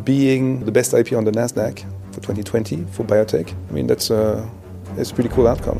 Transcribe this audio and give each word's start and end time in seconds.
being 0.00 0.64
the 0.64 0.72
best 0.72 0.92
IPO 0.92 1.18
on 1.18 1.24
the 1.24 1.32
Nasdaq 1.32 1.80
for 2.12 2.20
2020 2.20 2.84
for 2.92 3.04
biotech. 3.04 3.54
I 3.68 3.72
mean, 3.72 3.86
that's 3.86 4.10
a, 4.10 4.48
that's 4.94 5.10
a 5.10 5.14
pretty 5.14 5.30
cool 5.30 5.46
outcome. 5.46 5.78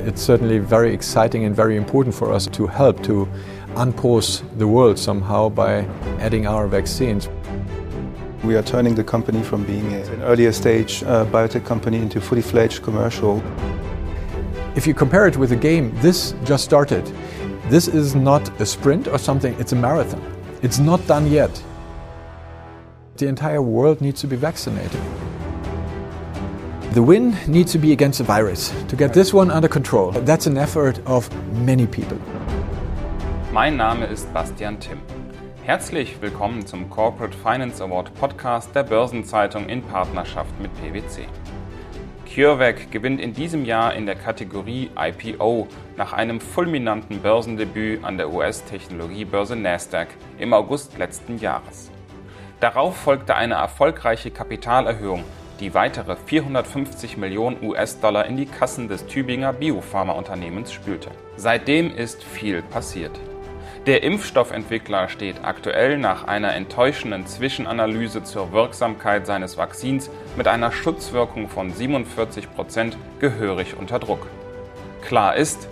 It's 0.00 0.22
certainly 0.22 0.58
very 0.58 0.92
exciting 0.92 1.44
and 1.44 1.54
very 1.54 1.76
important 1.76 2.14
for 2.14 2.32
us 2.32 2.46
to 2.48 2.66
help 2.66 3.02
to 3.04 3.28
unpause 3.74 4.42
the 4.58 4.66
world 4.66 4.98
somehow 4.98 5.48
by 5.48 5.84
adding 6.18 6.46
our 6.46 6.66
vaccines. 6.66 7.28
We 8.44 8.56
are 8.56 8.62
turning 8.62 8.94
the 8.94 9.04
company 9.04 9.42
from 9.42 9.64
being 9.64 9.92
an 9.92 10.22
earlier 10.22 10.52
stage 10.52 11.02
uh, 11.02 11.26
biotech 11.26 11.64
company 11.64 11.98
into 11.98 12.20
fully 12.20 12.42
fledged 12.42 12.82
commercial. 12.82 13.42
If 14.76 14.86
you 14.86 14.94
compare 14.94 15.26
it 15.26 15.36
with 15.36 15.52
a 15.52 15.56
game, 15.56 15.92
this 16.00 16.34
just 16.44 16.64
started. 16.64 17.04
This 17.68 17.88
is 17.88 18.14
not 18.14 18.48
a 18.60 18.66
sprint 18.66 19.08
or 19.08 19.18
something, 19.18 19.54
it's 19.58 19.72
a 19.72 19.76
marathon. 19.76 20.22
It's 20.62 20.78
not 20.78 21.04
done 21.06 21.26
yet. 21.30 21.62
The 23.18 23.28
entire 23.28 23.62
world 23.62 24.02
needs 24.02 24.20
to 24.20 24.26
be 24.26 24.36
vaccinated. 24.36 25.00
The 26.92 27.02
win 27.02 27.34
needs 27.46 27.72
to 27.72 27.78
be 27.78 27.92
against 27.92 28.18
the 28.18 28.24
virus. 28.24 28.74
To 28.88 28.96
get 28.96 29.14
this 29.14 29.32
one 29.32 29.50
under 29.50 29.68
control, 29.68 30.12
that's 30.12 30.46
an 30.46 30.58
effort 30.58 31.00
of 31.06 31.30
many 31.64 31.86
people. 31.86 32.18
Mein 33.54 33.78
Name 33.78 34.02
ist 34.02 34.30
Bastian 34.34 34.78
Timm. 34.80 35.00
Herzlich 35.62 36.20
willkommen 36.20 36.66
zum 36.66 36.90
Corporate 36.90 37.34
Finance 37.34 37.82
Award 37.82 38.14
Podcast 38.16 38.74
der 38.74 38.82
Börsenzeitung 38.82 39.70
in 39.70 39.80
Partnerschaft 39.80 40.52
mit 40.60 40.70
PwC. 40.74 41.26
CureVac 42.26 42.90
gewinnt 42.90 43.18
in 43.18 43.32
diesem 43.32 43.64
Jahr 43.64 43.94
in 43.94 44.04
der 44.04 44.16
Kategorie 44.16 44.90
IPO 44.94 45.68
nach 45.96 46.12
einem 46.12 46.38
fulminanten 46.38 47.20
Börsendebüt 47.20 48.04
an 48.04 48.18
der 48.18 48.30
US-Technologiebörse 48.30 49.56
Nasdaq 49.56 50.08
im 50.38 50.52
August 50.52 50.98
letzten 50.98 51.38
Jahres. 51.38 51.90
Darauf 52.60 52.96
folgte 52.96 53.34
eine 53.34 53.54
erfolgreiche 53.54 54.30
Kapitalerhöhung, 54.30 55.24
die 55.60 55.74
weitere 55.74 56.16
450 56.16 57.18
Millionen 57.18 57.62
US-Dollar 57.62 58.24
in 58.24 58.38
die 58.38 58.46
Kassen 58.46 58.88
des 58.88 59.06
Tübinger 59.06 59.52
Biopharmaunternehmens 59.52 60.72
spülte. 60.72 61.10
Seitdem 61.36 61.94
ist 61.94 62.24
viel 62.24 62.62
passiert. 62.62 63.20
Der 63.84 64.02
Impfstoffentwickler 64.02 65.10
steht 65.10 65.44
aktuell 65.44 65.98
nach 65.98 66.24
einer 66.24 66.54
enttäuschenden 66.54 67.26
Zwischenanalyse 67.26 68.24
zur 68.24 68.52
Wirksamkeit 68.52 69.26
seines 69.26 69.58
Vakzins 69.58 70.10
mit 70.34 70.48
einer 70.48 70.72
Schutzwirkung 70.72 71.48
von 71.48 71.70
47 71.70 72.52
Prozent 72.54 72.96
gehörig 73.20 73.76
unter 73.78 73.98
Druck. 73.98 74.26
Klar 75.02 75.36
ist, 75.36 75.68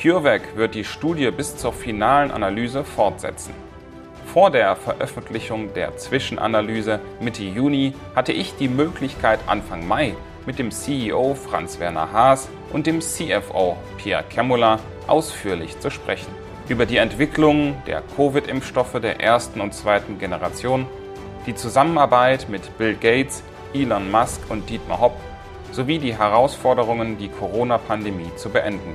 CureVac 0.00 0.56
wird 0.56 0.74
die 0.74 0.84
Studie 0.84 1.30
bis 1.30 1.56
zur 1.56 1.72
finalen 1.72 2.30
Analyse 2.30 2.84
fortsetzen. 2.84 3.54
Vor 4.38 4.52
der 4.52 4.76
Veröffentlichung 4.76 5.74
der 5.74 5.96
Zwischenanalyse 5.96 7.00
Mitte 7.18 7.42
Juni 7.42 7.92
hatte 8.14 8.30
ich 8.30 8.54
die 8.54 8.68
Möglichkeit, 8.68 9.40
Anfang 9.48 9.88
Mai 9.88 10.14
mit 10.46 10.60
dem 10.60 10.70
CEO 10.70 11.34
Franz-Werner 11.34 12.12
Haas 12.12 12.48
und 12.72 12.86
dem 12.86 13.00
CFO 13.00 13.76
Pierre 13.96 14.22
Kemmuller 14.22 14.78
ausführlich 15.08 15.80
zu 15.80 15.90
sprechen 15.90 16.32
über 16.68 16.86
die 16.86 16.98
Entwicklung 16.98 17.82
der 17.88 18.04
Covid-Impfstoffe 18.14 19.00
der 19.00 19.20
ersten 19.20 19.60
und 19.60 19.74
zweiten 19.74 20.20
Generation, 20.20 20.86
die 21.48 21.56
Zusammenarbeit 21.56 22.48
mit 22.48 22.78
Bill 22.78 22.94
Gates, 22.94 23.42
Elon 23.74 24.08
Musk 24.08 24.40
und 24.50 24.70
Dietmar 24.70 25.00
Hopp 25.00 25.16
sowie 25.72 25.98
die 25.98 26.16
Herausforderungen, 26.16 27.18
die 27.18 27.28
Corona-Pandemie 27.28 28.30
zu 28.36 28.50
beenden. 28.50 28.94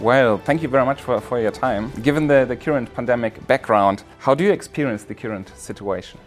Well, 0.00 0.38
thank 0.38 0.62
you 0.62 0.68
very 0.68 0.84
much 0.84 1.00
for, 1.00 1.20
for 1.20 1.40
your 1.40 1.52
time. 1.52 1.90
Given 2.02 2.26
the, 2.26 2.44
the 2.44 2.56
current 2.56 2.92
pandemic 2.94 3.46
background, 3.46 4.02
how 4.18 4.34
do 4.34 4.44
you 4.44 4.52
experience 4.52 5.04
the 5.04 5.14
current 5.14 5.50
situation? 5.56 6.18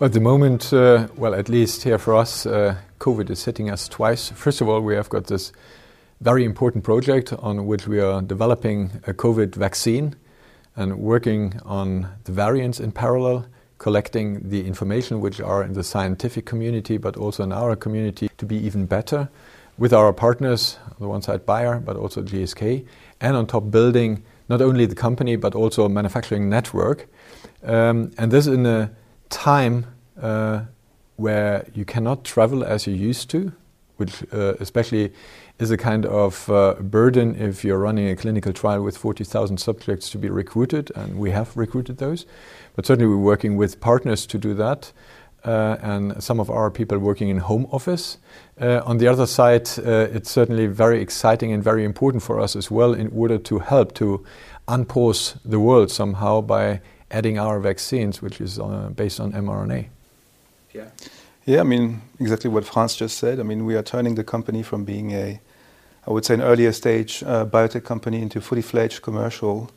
At 0.00 0.12
the 0.12 0.20
moment, 0.20 0.72
uh, 0.72 1.08
well, 1.16 1.34
at 1.34 1.48
least 1.48 1.82
here 1.82 1.98
for 1.98 2.14
us, 2.14 2.46
uh, 2.46 2.76
COVID 3.00 3.30
is 3.30 3.44
hitting 3.44 3.70
us 3.70 3.88
twice. 3.88 4.30
First 4.30 4.60
of 4.60 4.68
all, 4.68 4.80
we 4.82 4.94
have 4.94 5.08
got 5.08 5.26
this 5.26 5.52
very 6.20 6.44
important 6.44 6.84
project 6.84 7.32
on 7.32 7.66
which 7.66 7.88
we 7.88 7.98
are 7.98 8.22
developing 8.22 8.90
a 9.06 9.14
COVID 9.14 9.54
vaccine 9.54 10.14
and 10.76 10.98
working 10.98 11.60
on 11.64 12.08
the 12.24 12.32
variants 12.32 12.78
in 12.78 12.92
parallel, 12.92 13.46
collecting 13.78 14.48
the 14.48 14.66
information 14.66 15.20
which 15.20 15.40
are 15.40 15.64
in 15.64 15.72
the 15.72 15.82
scientific 15.82 16.44
community 16.44 16.98
but 16.98 17.16
also 17.16 17.42
in 17.42 17.52
our 17.52 17.74
community 17.74 18.28
to 18.36 18.46
be 18.46 18.56
even 18.56 18.86
better 18.86 19.28
with 19.78 19.92
our 19.92 20.12
partners, 20.12 20.78
on 20.86 20.96
the 20.98 21.08
one 21.08 21.22
side 21.22 21.46
Bayer 21.46 21.78
but 21.78 21.96
also 21.96 22.22
GSK, 22.22 22.86
and 23.20 23.36
on 23.36 23.46
top 23.46 23.70
building 23.70 24.22
not 24.48 24.60
only 24.60 24.86
the 24.86 24.94
company 24.94 25.36
but 25.36 25.54
also 25.54 25.84
a 25.84 25.88
manufacturing 25.88 26.48
network. 26.48 27.08
Um, 27.62 28.12
and 28.18 28.30
this 28.30 28.46
in 28.46 28.66
a 28.66 28.90
time 29.30 29.86
uh, 30.20 30.62
where 31.16 31.66
you 31.74 31.84
cannot 31.84 32.24
travel 32.24 32.64
as 32.64 32.86
you 32.86 32.94
used 32.94 33.30
to, 33.30 33.52
which 33.96 34.22
uh, 34.32 34.54
especially 34.60 35.12
is 35.58 35.70
a 35.72 35.76
kind 35.76 36.06
of 36.06 36.48
uh, 36.48 36.74
burden 36.74 37.34
if 37.34 37.64
you're 37.64 37.78
running 37.78 38.08
a 38.08 38.16
clinical 38.16 38.52
trial 38.52 38.82
with 38.82 38.96
40,000 38.96 39.58
subjects 39.58 40.08
to 40.10 40.18
be 40.18 40.30
recruited, 40.30 40.92
and 40.94 41.18
we 41.18 41.32
have 41.32 41.56
recruited 41.56 41.98
those. 41.98 42.24
But 42.76 42.86
certainly, 42.86 43.08
we're 43.08 43.20
working 43.20 43.56
with 43.56 43.80
partners 43.80 44.24
to 44.26 44.38
do 44.38 44.54
that. 44.54 44.92
Uh, 45.44 45.76
and 45.82 46.20
some 46.22 46.40
of 46.40 46.50
our 46.50 46.68
people 46.70 46.98
working 46.98 47.28
in 47.28 47.38
home 47.38 47.66
office. 47.70 48.18
Uh, 48.60 48.82
on 48.84 48.98
the 48.98 49.06
other 49.06 49.24
side, 49.24 49.68
uh, 49.78 50.08
it's 50.12 50.28
certainly 50.28 50.66
very 50.66 51.00
exciting 51.00 51.52
and 51.52 51.62
very 51.62 51.84
important 51.84 52.22
for 52.22 52.40
us 52.40 52.56
as 52.56 52.72
well 52.72 52.92
in 52.92 53.08
order 53.14 53.38
to 53.38 53.60
help 53.60 53.94
to 53.94 54.24
unpause 54.66 55.36
the 55.44 55.60
world 55.60 55.90
somehow 55.92 56.40
by 56.40 56.80
adding 57.12 57.38
our 57.38 57.60
vaccines, 57.60 58.20
which 58.20 58.40
is 58.40 58.58
based 58.96 59.20
on 59.20 59.32
mRNA. 59.32 59.86
Yeah. 60.74 60.88
Yeah, 61.46 61.60
I 61.60 61.62
mean, 61.62 62.02
exactly 62.18 62.50
what 62.50 62.64
Franz 62.64 62.96
just 62.96 63.16
said. 63.16 63.38
I 63.38 63.44
mean, 63.44 63.64
we 63.64 63.76
are 63.76 63.82
turning 63.82 64.16
the 64.16 64.24
company 64.24 64.62
from 64.62 64.84
being 64.84 65.12
a 65.12 65.40
I 66.06 66.10
would 66.10 66.24
say, 66.24 66.34
an 66.34 66.42
earlier 66.42 66.72
stage 66.72 67.20
biotech 67.20 67.84
company 67.84 68.22
into 68.22 68.40
fully 68.40 68.62
fledged 68.62 69.02
commercial. 69.02 69.70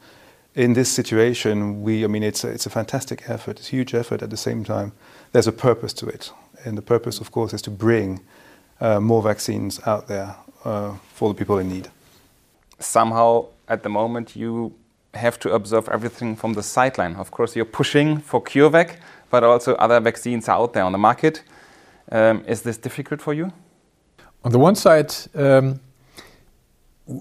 In 0.54 0.74
this 0.74 0.92
situation, 0.92 1.82
we, 1.82 2.04
I 2.04 2.08
mean, 2.08 2.24
it's 2.24 2.44
a, 2.44 2.50
it's 2.50 2.66
a 2.66 2.70
fantastic 2.70 3.30
effort, 3.30 3.60
it's 3.60 3.70
a 3.70 3.72
huge 3.72 3.94
effort. 3.94 4.22
At 4.22 4.30
the 4.30 4.38
same 4.38 4.66
time, 4.66 4.92
there's 5.32 5.48
a 5.48 5.52
purpose 5.52 5.94
to 5.94 6.08
it. 6.08 6.32
And 6.66 6.78
the 6.78 6.82
purpose, 6.82 7.22
of 7.22 7.32
course, 7.32 7.54
is 7.54 7.62
to 7.64 7.72
bring 7.72 8.20
uh, 8.82 9.00
more 9.00 9.22
vaccines 9.22 9.80
out 9.86 10.08
there 10.08 10.36
uh, 10.66 10.96
for 11.14 11.30
the 11.30 11.36
people 11.36 11.58
in 11.58 11.70
need. 11.70 11.90
Somehow, 12.80 13.46
at 13.70 13.84
the 13.84 13.90
moment, 13.90 14.36
you 14.36 14.74
have 15.14 15.40
to 15.40 15.54
observe 15.54 15.88
everything 15.90 16.36
from 16.36 16.54
the 16.54 16.64
sideline. 16.64 17.16
Of 17.16 17.32
course, 17.32 17.56
you're 17.56 17.66
pushing 17.66 18.20
for 18.20 18.44
CureVac, 18.44 18.98
but 19.30 19.44
also 19.44 19.76
other 19.76 20.00
vaccines 20.02 20.50
are 20.50 20.58
out 20.58 20.74
there 20.74 20.84
on 20.84 20.92
the 20.92 20.98
market. 20.98 21.44
Um, 22.12 22.44
is 22.46 22.62
this 22.62 22.78
difficult 22.78 23.22
for 23.22 23.34
you? 23.34 23.54
On 24.44 24.52
the 24.52 24.60
one 24.60 24.76
side, 24.76 25.14
um, 25.34 25.80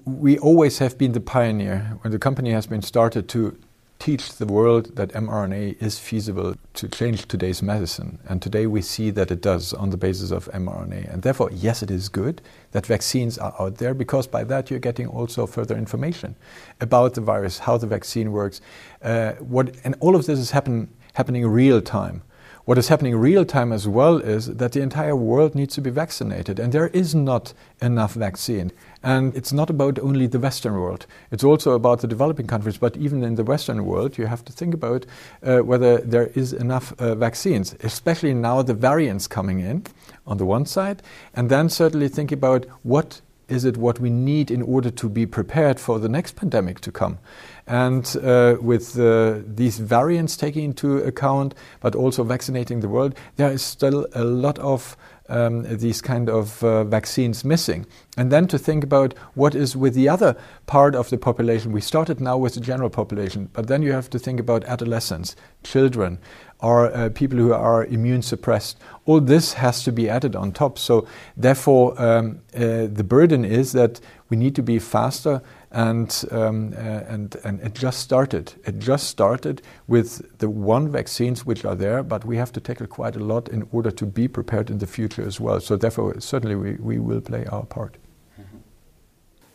we 0.04 0.38
always 0.38 0.78
have 0.78 0.96
been 0.96 1.12
the 1.12 1.20
pioneer 1.20 1.98
when 2.02 2.12
the 2.12 2.18
company 2.18 2.52
has 2.52 2.66
been 2.66 2.82
started 2.82 3.28
to 3.30 3.56
teach 3.98 4.36
the 4.36 4.46
world 4.46 4.96
that 4.96 5.10
mRNA 5.10 5.80
is 5.82 5.98
feasible 5.98 6.54
to 6.72 6.88
change 6.88 7.28
today's 7.28 7.62
medicine. 7.62 8.18
And 8.26 8.40
today 8.40 8.66
we 8.66 8.80
see 8.80 9.10
that 9.10 9.30
it 9.30 9.42
does 9.42 9.74
on 9.74 9.90
the 9.90 9.98
basis 9.98 10.30
of 10.30 10.46
mRNA. 10.52 11.12
And 11.12 11.22
therefore, 11.22 11.50
yes, 11.52 11.82
it 11.82 11.90
is 11.90 12.08
good 12.08 12.40
that 12.72 12.86
vaccines 12.86 13.36
are 13.36 13.54
out 13.58 13.76
there 13.76 13.92
because 13.92 14.26
by 14.26 14.42
that 14.44 14.70
you're 14.70 14.80
getting 14.80 15.06
also 15.06 15.46
further 15.46 15.76
information 15.76 16.34
about 16.80 17.12
the 17.14 17.20
virus, 17.20 17.58
how 17.58 17.76
the 17.76 17.86
vaccine 17.86 18.32
works, 18.32 18.62
uh, 19.02 19.32
what, 19.32 19.76
and 19.84 19.94
all 20.00 20.16
of 20.16 20.24
this 20.24 20.38
is 20.38 20.52
happen, 20.52 20.88
happening 21.12 21.46
real 21.46 21.82
time. 21.82 22.22
What 22.64 22.78
is 22.78 22.88
happening 22.88 23.16
real 23.16 23.44
time 23.44 23.72
as 23.72 23.88
well 23.88 24.18
is 24.18 24.46
that 24.46 24.72
the 24.72 24.80
entire 24.80 25.16
world 25.16 25.54
needs 25.54 25.74
to 25.74 25.80
be 25.80 25.90
vaccinated, 25.90 26.60
and 26.60 26.72
there 26.72 26.88
is 26.88 27.14
not 27.14 27.52
enough 27.82 28.12
vaccine. 28.12 28.70
And 29.02 29.34
it's 29.34 29.52
not 29.52 29.70
about 29.70 29.98
only 29.98 30.26
the 30.26 30.38
Western 30.38 30.74
world, 30.74 31.06
it's 31.30 31.44
also 31.44 31.72
about 31.72 32.00
the 32.00 32.06
developing 32.06 32.46
countries. 32.46 32.78
But 32.78 32.96
even 32.96 33.22
in 33.22 33.36
the 33.36 33.44
Western 33.44 33.84
world, 33.86 34.18
you 34.18 34.26
have 34.26 34.44
to 34.44 34.52
think 34.52 34.74
about 34.74 35.06
uh, 35.42 35.58
whether 35.58 35.98
there 35.98 36.26
is 36.34 36.52
enough 36.52 36.92
uh, 36.98 37.14
vaccines, 37.14 37.74
especially 37.82 38.34
now 38.34 38.62
the 38.62 38.74
variants 38.74 39.26
coming 39.26 39.60
in 39.60 39.84
on 40.26 40.36
the 40.36 40.44
one 40.44 40.66
side, 40.66 41.02
and 41.34 41.48
then 41.48 41.68
certainly 41.68 42.08
think 42.08 42.30
about 42.30 42.66
what 42.82 43.22
is 43.50 43.64
it 43.64 43.76
what 43.76 43.98
we 43.98 44.10
need 44.10 44.50
in 44.50 44.62
order 44.62 44.90
to 44.90 45.08
be 45.08 45.26
prepared 45.26 45.80
for 45.80 45.98
the 45.98 46.08
next 46.08 46.36
pandemic 46.36 46.80
to 46.80 46.92
come? 46.92 47.18
And 47.66 48.16
uh, 48.22 48.56
with 48.60 48.98
uh, 48.98 49.40
these 49.44 49.78
variants 49.78 50.36
taking 50.36 50.64
into 50.64 50.98
account, 50.98 51.54
but 51.80 51.94
also 51.94 52.22
vaccinating 52.22 52.80
the 52.80 52.88
world, 52.88 53.14
there 53.36 53.50
is 53.50 53.62
still 53.62 54.06
a 54.14 54.24
lot 54.24 54.58
of 54.60 54.96
um, 55.30 55.62
these 55.62 56.02
kind 56.02 56.28
of 56.28 56.62
uh, 56.62 56.84
vaccines 56.84 57.44
missing. 57.44 57.86
And 58.16 58.30
then 58.30 58.46
to 58.48 58.58
think 58.58 58.84
about 58.84 59.14
what 59.34 59.54
is 59.54 59.76
with 59.76 59.94
the 59.94 60.08
other 60.08 60.36
part 60.66 60.94
of 60.94 61.08
the 61.08 61.18
population. 61.18 61.72
We 61.72 61.80
started 61.80 62.20
now 62.20 62.36
with 62.36 62.54
the 62.54 62.60
general 62.60 62.90
population, 62.90 63.48
but 63.52 63.68
then 63.68 63.82
you 63.82 63.92
have 63.92 64.10
to 64.10 64.18
think 64.18 64.40
about 64.40 64.64
adolescents, 64.64 65.36
children, 65.62 66.18
or 66.58 66.94
uh, 66.94 67.08
people 67.10 67.38
who 67.38 67.52
are 67.52 67.86
immune 67.86 68.22
suppressed. 68.22 68.78
All 69.06 69.20
this 69.20 69.54
has 69.54 69.82
to 69.84 69.92
be 69.92 70.08
added 70.08 70.36
on 70.36 70.52
top. 70.52 70.78
So, 70.78 71.06
therefore, 71.36 72.00
um, 72.00 72.40
uh, 72.54 72.86
the 72.92 73.04
burden 73.04 73.44
is 73.44 73.72
that 73.72 74.00
we 74.28 74.36
need 74.36 74.54
to 74.56 74.62
be 74.62 74.78
faster 74.78 75.42
and 75.72 76.24
um, 76.32 76.74
uh, 76.76 76.80
and 76.80 77.36
and 77.44 77.60
it 77.60 77.74
just 77.74 78.00
started. 78.00 78.54
It 78.64 78.78
just 78.78 79.06
started 79.06 79.62
with 79.86 80.38
the 80.38 80.50
one 80.50 80.90
vaccines 80.90 81.46
which 81.46 81.64
are 81.64 81.76
there, 81.76 82.02
but 82.02 82.24
we 82.24 82.36
have 82.36 82.52
to 82.52 82.60
tackle 82.60 82.86
quite 82.86 83.14
a 83.14 83.24
lot 83.24 83.48
in 83.48 83.68
order 83.70 83.90
to 83.92 84.06
be 84.06 84.26
prepared 84.26 84.70
in 84.70 84.78
the 84.78 84.86
future 84.86 85.22
as 85.22 85.38
well. 85.38 85.60
So 85.60 85.76
therefore, 85.76 86.20
certainly 86.20 86.56
we, 86.56 86.72
we 86.74 86.98
will 86.98 87.20
play 87.20 87.46
our 87.46 87.64
part. 87.64 87.96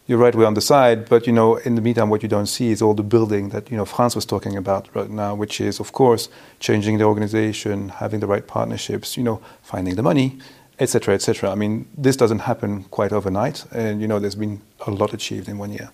You're 0.08 0.20
right, 0.20 0.36
we're 0.36 0.46
on 0.46 0.54
the 0.54 0.62
side, 0.62 1.10
but 1.10 1.26
you 1.26 1.34
know, 1.34 1.56
in 1.56 1.74
the 1.74 1.82
meantime, 1.82 2.12
what 2.12 2.22
you 2.22 2.30
don't 2.30 2.46
see 2.46 2.70
is 2.70 2.80
all 2.80 2.94
the 2.94 3.02
building 3.02 3.50
that 3.50 3.72
you 3.72 3.78
know 3.78 3.86
Franz 3.86 4.16
was 4.16 4.24
talking 4.24 4.56
about 4.56 4.88
right 4.94 5.10
now, 5.10 5.34
which 5.34 5.60
is, 5.60 5.80
of 5.80 5.94
course, 5.94 6.30
changing 6.60 7.00
the 7.00 7.06
organization, 7.06 7.90
having 7.90 8.20
the 8.20 8.28
right 8.28 8.46
partnerships, 8.46 9.18
you 9.18 9.24
know, 9.24 9.42
finding 9.64 9.96
the 9.96 10.04
money, 10.04 10.38
etc., 10.78 11.16
etc. 11.16 11.50
I 11.50 11.56
mean, 11.56 11.88
this 11.98 12.16
doesn't 12.16 12.40
happen 12.40 12.84
quite 12.92 13.12
overnight, 13.12 13.66
and 13.72 14.00
you 14.00 14.08
know, 14.08 14.20
there's 14.20 14.36
been 14.36 14.62
a 14.86 14.92
lot 14.92 15.12
achieved 15.12 15.50
in 15.50 15.58
one 15.58 15.74
year. 15.74 15.90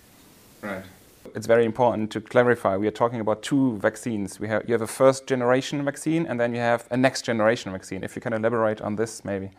Right. 0.62 0.84
It's 1.34 1.46
very 1.46 1.64
important 1.64 2.10
to 2.12 2.20
clarify. 2.20 2.76
We 2.76 2.86
are 2.86 2.92
talking 2.92 3.20
about 3.20 3.42
two 3.42 3.78
vaccines. 3.78 4.38
We 4.38 4.48
have 4.48 4.62
you 4.68 4.74
have 4.74 4.82
a 4.82 4.86
first 4.86 5.26
generation 5.26 5.84
vaccine, 5.84 6.26
and 6.26 6.38
then 6.38 6.54
you 6.54 6.60
have 6.60 6.86
a 6.90 6.96
next 6.96 7.22
generation 7.24 7.72
vaccine. 7.72 8.04
If 8.04 8.14
you 8.16 8.22
can 8.22 8.32
elaborate 8.32 8.80
on 8.80 8.96
this, 8.96 9.24
maybe. 9.24 9.50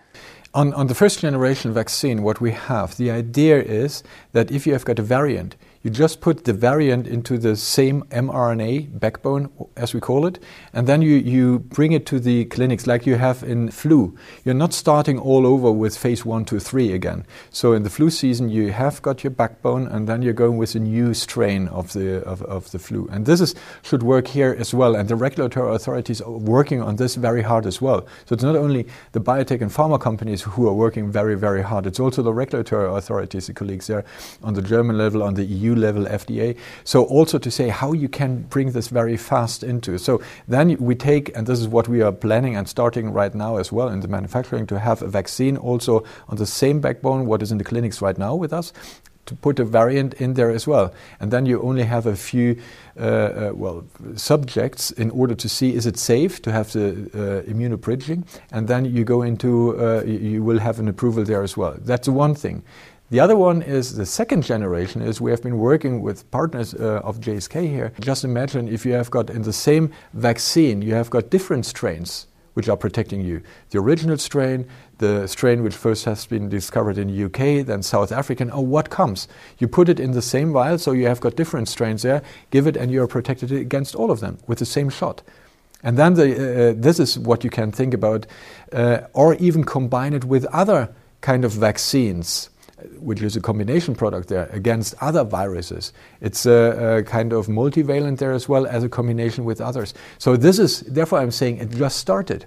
On, 0.54 0.74
on 0.74 0.88
the 0.88 0.96
first 0.96 1.20
generation 1.20 1.74
vaccine, 1.74 2.22
what 2.22 2.40
we 2.40 2.52
have, 2.52 2.96
the 2.98 3.10
idea 3.10 3.62
is 3.62 4.04
that 4.34 4.52
if 4.52 4.68
you 4.68 4.74
have 4.74 4.86
got 4.86 5.00
a 5.00 5.02
variant, 5.02 5.56
you 5.84 5.90
just 5.90 6.22
put 6.22 6.46
the 6.46 6.54
variant 6.54 7.08
into 7.08 7.38
the 7.38 7.58
same 7.58 8.04
mRNA 8.04 9.00
backbone, 9.02 9.52
as 9.76 9.94
we 9.94 10.00
call 10.00 10.26
it, 10.26 10.40
and 10.72 10.88
then 10.88 11.02
you, 11.02 11.16
you 11.16 11.60
bring 11.60 11.92
it 11.92 12.06
to 12.06 12.22
the 12.22 12.46
clinics 12.46 12.88
like 12.88 13.06
you 13.06 13.16
have 13.16 13.44
in 13.44 13.70
flu. 13.70 14.18
You're 14.46 14.56
not 14.56 14.74
starting 14.74 15.20
all 15.20 15.46
over 15.46 15.70
with 15.70 15.98
phase 15.98 16.24
one, 16.24 16.46
two, 16.46 16.60
three 16.60 16.94
again. 16.94 17.26
So 17.50 17.74
in 17.74 17.84
the 17.84 17.90
flu 17.90 18.10
season, 18.10 18.48
you 18.48 18.72
have 18.72 19.02
got 19.02 19.26
your 19.26 19.32
backbone, 19.32 19.88
and 19.88 20.08
then 20.08 20.22
you're 20.22 20.32
going 20.32 20.58
with 20.58 20.74
a 20.76 20.80
new 20.80 21.14
strain 21.14 21.68
of 21.68 21.92
the, 21.92 22.24
of, 22.24 22.42
of 22.44 22.72
the 22.72 22.80
flu. 22.80 23.10
And 23.12 23.26
this 23.26 23.42
is, 23.42 23.54
should 23.82 24.04
work 24.04 24.30
here 24.30 24.56
as 24.58 24.74
well. 24.74 24.96
And 24.96 25.10
the 25.10 25.18
regulatory 25.18 25.76
authorities 25.76 26.22
are 26.22 26.32
working 26.32 26.82
on 26.82 26.96
this 26.96 27.16
very 27.16 27.42
hard 27.42 27.66
as 27.66 27.82
well. 27.82 28.08
So 28.26 28.36
it's 28.36 28.44
not 28.44 28.56
only 28.56 28.88
the 29.12 29.20
biotech 29.20 29.60
and 29.60 29.70
pharma 29.70 30.00
companies 30.00 30.44
who 30.44 30.66
are 30.66 30.74
working 30.74 31.12
very, 31.12 31.36
very 31.36 31.62
hard, 31.62 31.86
it's 31.88 32.00
also 32.00 32.22
the 32.22 32.34
regulatory 32.34 32.90
authorities, 32.90 33.48
the 33.48 33.54
colleagues 33.54 33.88
there 33.88 34.06
on 34.44 34.54
the 34.54 34.62
German 34.62 34.98
level, 34.98 35.22
on 35.22 35.34
the 35.34 35.44
EU 35.44 35.73
level, 35.76 36.06
FDA. 36.06 36.58
So 36.84 37.04
also 37.06 37.38
to 37.38 37.52
say 37.52 37.70
how 37.70 37.94
you 37.94 38.10
can 38.10 38.44
bring 38.44 38.72
this 38.72 38.88
very 38.88 39.18
fast 39.18 39.64
into. 39.64 39.98
So 39.98 40.22
then 40.48 40.78
we 40.78 40.96
take, 40.96 41.36
and 41.36 41.48
this 41.48 41.60
is 41.60 41.68
what 41.68 41.88
we 41.88 42.02
are 42.02 42.12
planning 42.12 42.56
and 42.56 42.68
starting 42.68 43.12
right 43.12 43.34
now 43.34 43.58
as 43.58 43.72
well 43.72 43.90
in 43.90 44.00
the 44.02 44.08
manufacturing 44.08 44.68
to 44.68 44.80
have 44.80 45.02
a 45.02 45.08
vaccine 45.08 45.58
also 45.58 46.04
on 46.30 46.38
the 46.38 46.46
same 46.46 46.80
backbone 46.82 47.26
what 47.26 47.42
is 47.42 47.52
in 47.52 47.58
the 47.58 47.64
clinics 47.64 48.02
right 48.02 48.18
now 48.18 48.36
with 48.36 48.54
us 48.54 48.74
to 49.26 49.36
put 49.36 49.60
a 49.60 49.66
variant 49.66 50.14
in 50.16 50.34
there 50.34 50.52
as 50.52 50.68
well. 50.68 50.94
And 51.20 51.32
then 51.32 51.46
you 51.46 51.62
only 51.62 51.84
have 51.84 52.06
a 52.06 52.16
few, 52.16 52.60
uh, 53.00 53.04
uh, 53.04 53.52
well, 53.54 53.86
subjects 54.16 54.92
in 54.92 55.10
order 55.12 55.36
to 55.36 55.48
see 55.48 55.74
is 55.74 55.86
it 55.86 55.98
safe 55.98 56.42
to 56.42 56.52
have 56.52 56.74
the 56.74 56.90
uh, 57.14 57.50
immunobridging. 57.50 58.26
And 58.52 58.68
then 58.68 58.86
you 58.86 59.04
go 59.04 59.22
into, 59.22 59.80
uh, 59.80 60.04
you 60.04 60.44
will 60.44 60.60
have 60.60 60.80
an 60.80 60.88
approval 60.88 61.24
there 61.24 61.44
as 61.44 61.56
well. 61.56 61.76
That's 61.80 62.08
one 62.08 62.36
thing. 62.36 62.64
The 63.14 63.20
other 63.20 63.36
one 63.36 63.62
is 63.62 63.96
the 63.96 64.08
second 64.08 64.42
generation 64.42 65.04
is 65.04 65.22
we 65.22 65.30
have 65.30 65.44
been 65.44 65.60
working 65.60 66.02
with 66.02 66.32
partners 66.32 66.74
uh, 66.74 67.00
of 67.04 67.20
GSK 67.20 67.70
here. 67.70 67.94
Just 68.00 68.24
imagine 68.24 68.68
if 68.68 68.88
you 68.88 68.94
have 68.94 69.12
got 69.12 69.30
in 69.30 69.44
the 69.44 69.54
same 69.54 69.92
vaccine, 70.14 70.82
you 70.82 70.96
have 70.96 71.12
got 71.12 71.30
different 71.30 71.68
strains 71.68 72.26
which 72.56 72.68
are 72.68 72.76
protecting 72.76 73.22
you. 73.22 73.44
The 73.70 73.78
original 73.78 74.18
strain, 74.18 74.68
the 74.98 75.28
strain 75.28 75.62
which 75.62 75.76
first 75.76 76.06
has 76.06 76.26
been 76.26 76.50
discovered 76.50 76.98
in 76.98 77.08
the 77.08 77.26
UK, 77.26 77.64
then 77.64 77.84
South 77.84 78.12
African, 78.12 78.50
oh, 78.52 78.62
what 78.62 78.90
comes. 78.90 79.28
You 79.60 79.68
put 79.68 79.90
it 79.90 80.00
in 80.00 80.14
the 80.14 80.22
same 80.24 80.52
vial, 80.52 80.80
so 80.80 80.92
you 80.92 81.06
have 81.06 81.22
got 81.22 81.36
different 81.36 81.70
strains 81.70 82.02
there, 82.02 82.24
give 82.50 82.66
it, 82.66 82.76
and 82.76 82.90
you're 82.92 83.06
protected 83.06 83.52
against 83.52 83.94
all 83.94 84.10
of 84.10 84.22
them 84.22 84.40
with 84.48 84.58
the 84.58 84.66
same 84.66 84.90
shot. 84.90 85.22
And 85.84 86.00
then 86.00 86.16
the, 86.16 86.72
uh, 86.72 86.74
this 86.76 87.00
is 87.00 87.20
what 87.20 87.44
you 87.44 87.52
can 87.52 87.72
think 87.72 87.94
about, 87.94 88.26
uh, 88.72 89.02
or 89.14 89.36
even 89.36 89.66
combine 89.66 90.16
it 90.16 90.26
with 90.26 90.46
other 90.46 90.96
kind 91.22 91.46
of 91.46 91.52
vaccines 91.52 92.50
which 93.00 93.22
is 93.22 93.36
a 93.36 93.42
combination 93.42 93.96
product 93.96 94.30
there 94.30 94.50
against 94.52 94.96
other 95.02 95.24
viruses. 95.24 95.94
It's 96.22 96.46
a, 96.46 96.98
a, 97.00 97.04
kind 97.04 97.34
of 97.34 97.48
multivalent 97.48 98.18
there 98.18 98.32
as 98.32 98.50
well 98.50 98.66
as 98.66 98.84
a 98.84 98.90
combination 98.90 99.46
with 99.46 99.62
others. 99.62 99.94
So 100.18 100.36
this 100.38 100.60
is 100.60 100.82
therefore 100.82 101.20
I'm 101.20 101.32
saying 101.32 101.58
it 101.58 101.72
just 101.72 101.98
started 101.98 102.46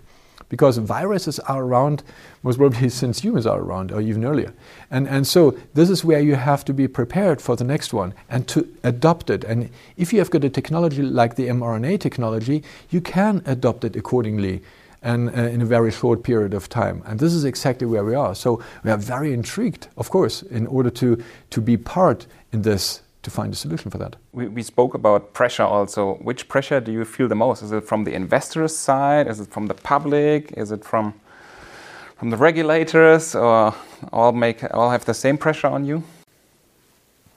because 0.49 0.79
viruses 0.79 1.38
are 1.41 1.62
around 1.62 2.03
most 2.43 2.59
probably 2.59 2.88
since 3.03 3.21
humans 3.21 3.47
are 3.47 3.61
around 3.61 3.93
or 3.93 4.00
even 4.00 4.25
earlier. 4.25 4.53
And, 4.91 5.09
and 5.09 5.27
so 5.27 5.59
this 5.75 5.91
is 5.91 6.05
where 6.05 6.21
you 6.21 6.37
have 6.37 6.65
to 6.67 6.73
be 6.73 6.89
prepared 6.89 7.41
for 7.41 7.56
the 7.56 7.65
next 7.65 7.93
one 7.93 8.15
and 8.29 8.47
to 8.49 8.69
adopt 8.85 9.31
it. 9.31 9.44
And 9.44 9.71
if 9.97 10.12
you 10.12 10.19
have 10.21 10.31
got 10.31 10.44
a 10.44 10.50
technology 10.50 11.03
like 11.03 11.37
the 11.37 11.49
mRNA 11.49 12.00
technology, 12.00 12.62
you 12.91 13.00
can 13.00 13.43
adopt 13.47 13.85
it 13.85 13.97
accordingly 13.97 14.62
and 15.06 15.29
uh, 15.29 15.55
in 15.55 15.62
a 15.62 15.64
very 15.64 15.93
short 15.93 16.23
period 16.23 16.53
of 16.53 16.69
time. 16.69 17.03
And 17.06 17.20
this 17.20 17.32
is 17.32 17.44
exactly 17.44 17.87
where 17.87 18.05
we 18.05 18.14
are. 18.14 18.35
So 18.35 18.61
we 18.82 18.91
are 18.91 18.99
very 18.99 19.32
intrigued, 19.32 19.87
of 19.97 20.11
course, 20.11 20.43
in 20.43 20.67
order 20.67 20.91
to, 20.91 21.23
to 21.50 21.61
be 21.61 21.76
part 21.76 22.26
in 22.53 22.62
this 22.62 23.03
to 23.23 23.31
find 23.31 23.53
a 23.53 23.56
solution 23.56 23.91
for 23.91 23.99
that. 23.99 24.17
We, 24.32 24.49
we 24.49 24.62
spoke 24.62 24.94
about 24.94 25.32
pressure 25.32 25.62
also. 25.62 26.14
Which 26.14 26.49
pressure 26.49 26.81
do 26.81 26.93
you 26.93 27.05
feel 27.05 27.29
the 27.29 27.35
most? 27.35 27.62
Is 27.62 27.73
it 27.73 27.85
from 27.85 28.05
the 28.05 28.14
investors' 28.14 28.76
side? 28.76 29.29
Is 29.29 29.41
it 29.41 29.49
from 29.49 29.67
the 29.67 29.75
public? 29.75 30.53
Is 30.56 30.73
it 30.73 30.85
from 30.85 31.14
from 32.19 32.31
the 32.31 32.37
regulators, 32.38 33.35
or 33.35 33.75
all 34.11 34.32
make 34.32 34.64
all 34.73 34.91
have 34.91 35.05
the 35.05 35.12
same 35.14 35.37
pressure 35.37 35.67
on 35.67 35.85
you? 35.85 36.03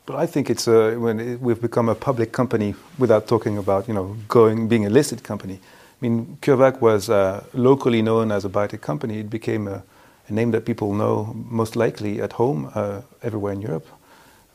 But 0.06 0.16
I 0.16 0.26
think 0.26 0.50
it's 0.50 0.68
a, 0.68 0.96
when 0.96 1.20
it, 1.20 1.42
we've 1.42 1.62
become 1.62 1.90
a 1.90 1.96
public 1.96 2.32
company 2.32 2.76
without 2.98 3.28
talking 3.28 3.58
about 3.58 3.88
you 3.88 3.94
know 3.94 4.16
going 4.28 4.68
being 4.68 4.86
a 4.86 4.90
listed 4.90 5.22
company. 5.24 5.60
I 6.02 6.06
mean, 6.08 6.38
CureVac 6.42 6.80
was 6.80 7.10
uh, 7.10 7.44
locally 7.54 8.02
known 8.02 8.32
as 8.32 8.46
a 8.46 8.50
biotech 8.50 8.80
company. 8.80 9.20
It 9.20 9.30
became 9.30 9.68
a, 9.68 9.84
a, 10.30 10.34
name 10.34 10.52
that 10.52 10.66
people 10.66 10.94
know 10.94 11.34
most 11.36 11.76
likely 11.76 12.22
at 12.22 12.34
home, 12.34 12.72
uh, 12.74 13.02
everywhere 13.22 13.52
in 13.52 13.62
Europe. 13.62 13.86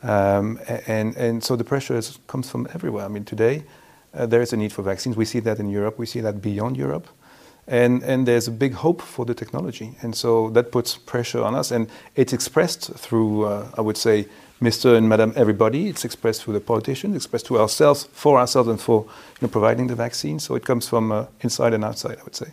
Um, 0.01 0.59
and, 0.87 1.15
and 1.15 1.43
so 1.43 1.55
the 1.55 1.63
pressure 1.63 1.95
is, 1.95 2.17
comes 2.25 2.49
from 2.49 2.67
everywhere. 2.73 3.05
I 3.05 3.09
mean, 3.09 3.25
today 3.25 3.63
uh, 4.15 4.25
there 4.25 4.41
is 4.41 4.53
a 4.53 4.57
need 4.57 4.73
for 4.73 4.81
vaccines. 4.81 5.15
We 5.15 5.25
see 5.25 5.39
that 5.41 5.59
in 5.59 5.69
Europe, 5.69 5.99
we 5.99 6.07
see 6.07 6.19
that 6.21 6.41
beyond 6.41 6.77
Europe. 6.77 7.07
And, 7.67 8.01
and 8.03 8.27
there's 8.27 8.47
a 8.47 8.51
big 8.51 8.73
hope 8.73 9.01
for 9.01 9.25
the 9.25 9.35
technology. 9.35 9.97
And 10.01 10.15
so 10.15 10.49
that 10.51 10.71
puts 10.71 10.97
pressure 10.97 11.43
on 11.43 11.53
us. 11.53 11.69
And 11.69 11.89
it's 12.15 12.33
expressed 12.33 12.93
through, 12.93 13.45
uh, 13.45 13.69
I 13.77 13.81
would 13.81 13.97
say, 13.97 14.27
Mr. 14.61 14.95
and 14.95 15.09
Madam 15.09 15.33
Everybody. 15.35 15.87
It's 15.87 16.05
expressed 16.05 16.43
through 16.43 16.53
the 16.53 16.61
politicians, 16.61 17.15
expressed 17.15 17.45
to 17.47 17.59
ourselves, 17.59 18.05
for 18.11 18.39
ourselves, 18.39 18.69
and 18.69 18.79
for 18.79 19.03
you 19.03 19.37
know, 19.41 19.47
providing 19.49 19.87
the 19.87 19.95
vaccine. 19.95 20.39
So 20.39 20.55
it 20.55 20.63
comes 20.63 20.87
from 20.87 21.11
uh, 21.11 21.25
inside 21.41 21.73
and 21.73 21.83
outside, 21.83 22.17
I 22.19 22.23
would 22.23 22.35
say. 22.35 22.51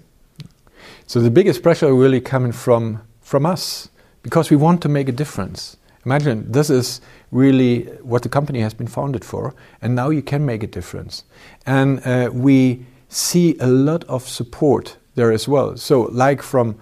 So 1.07 1.21
the 1.21 1.31
biggest 1.31 1.63
pressure 1.63 1.95
really 1.95 2.21
coming 2.21 2.53
from 2.53 3.03
from 3.21 3.47
us 3.47 3.89
because 4.23 4.51
we 4.51 4.57
want 4.57 4.83
to 4.83 4.89
make 4.89 5.09
a 5.09 5.13
difference. 5.13 5.77
Imagine 6.05 6.51
this 6.51 6.71
is 6.71 7.01
really 7.31 7.85
what 8.03 8.23
the 8.23 8.29
company 8.29 8.61
has 8.61 8.75
been 8.75 8.89
founded 8.89 9.25
for, 9.25 9.55
and 9.81 9.95
now 9.95 10.11
you 10.11 10.23
can 10.23 10.45
make 10.45 10.63
a 10.63 10.67
difference. 10.67 11.25
And 11.67 12.05
uh, 12.05 12.31
we 12.33 12.85
see 13.09 13.57
a 13.61 13.69
lot 13.69 14.05
of 14.05 14.29
support 14.29 14.97
there 15.15 15.31
as 15.31 15.47
well. 15.47 15.77
So, 15.77 16.03
like 16.13 16.43
from 16.43 16.77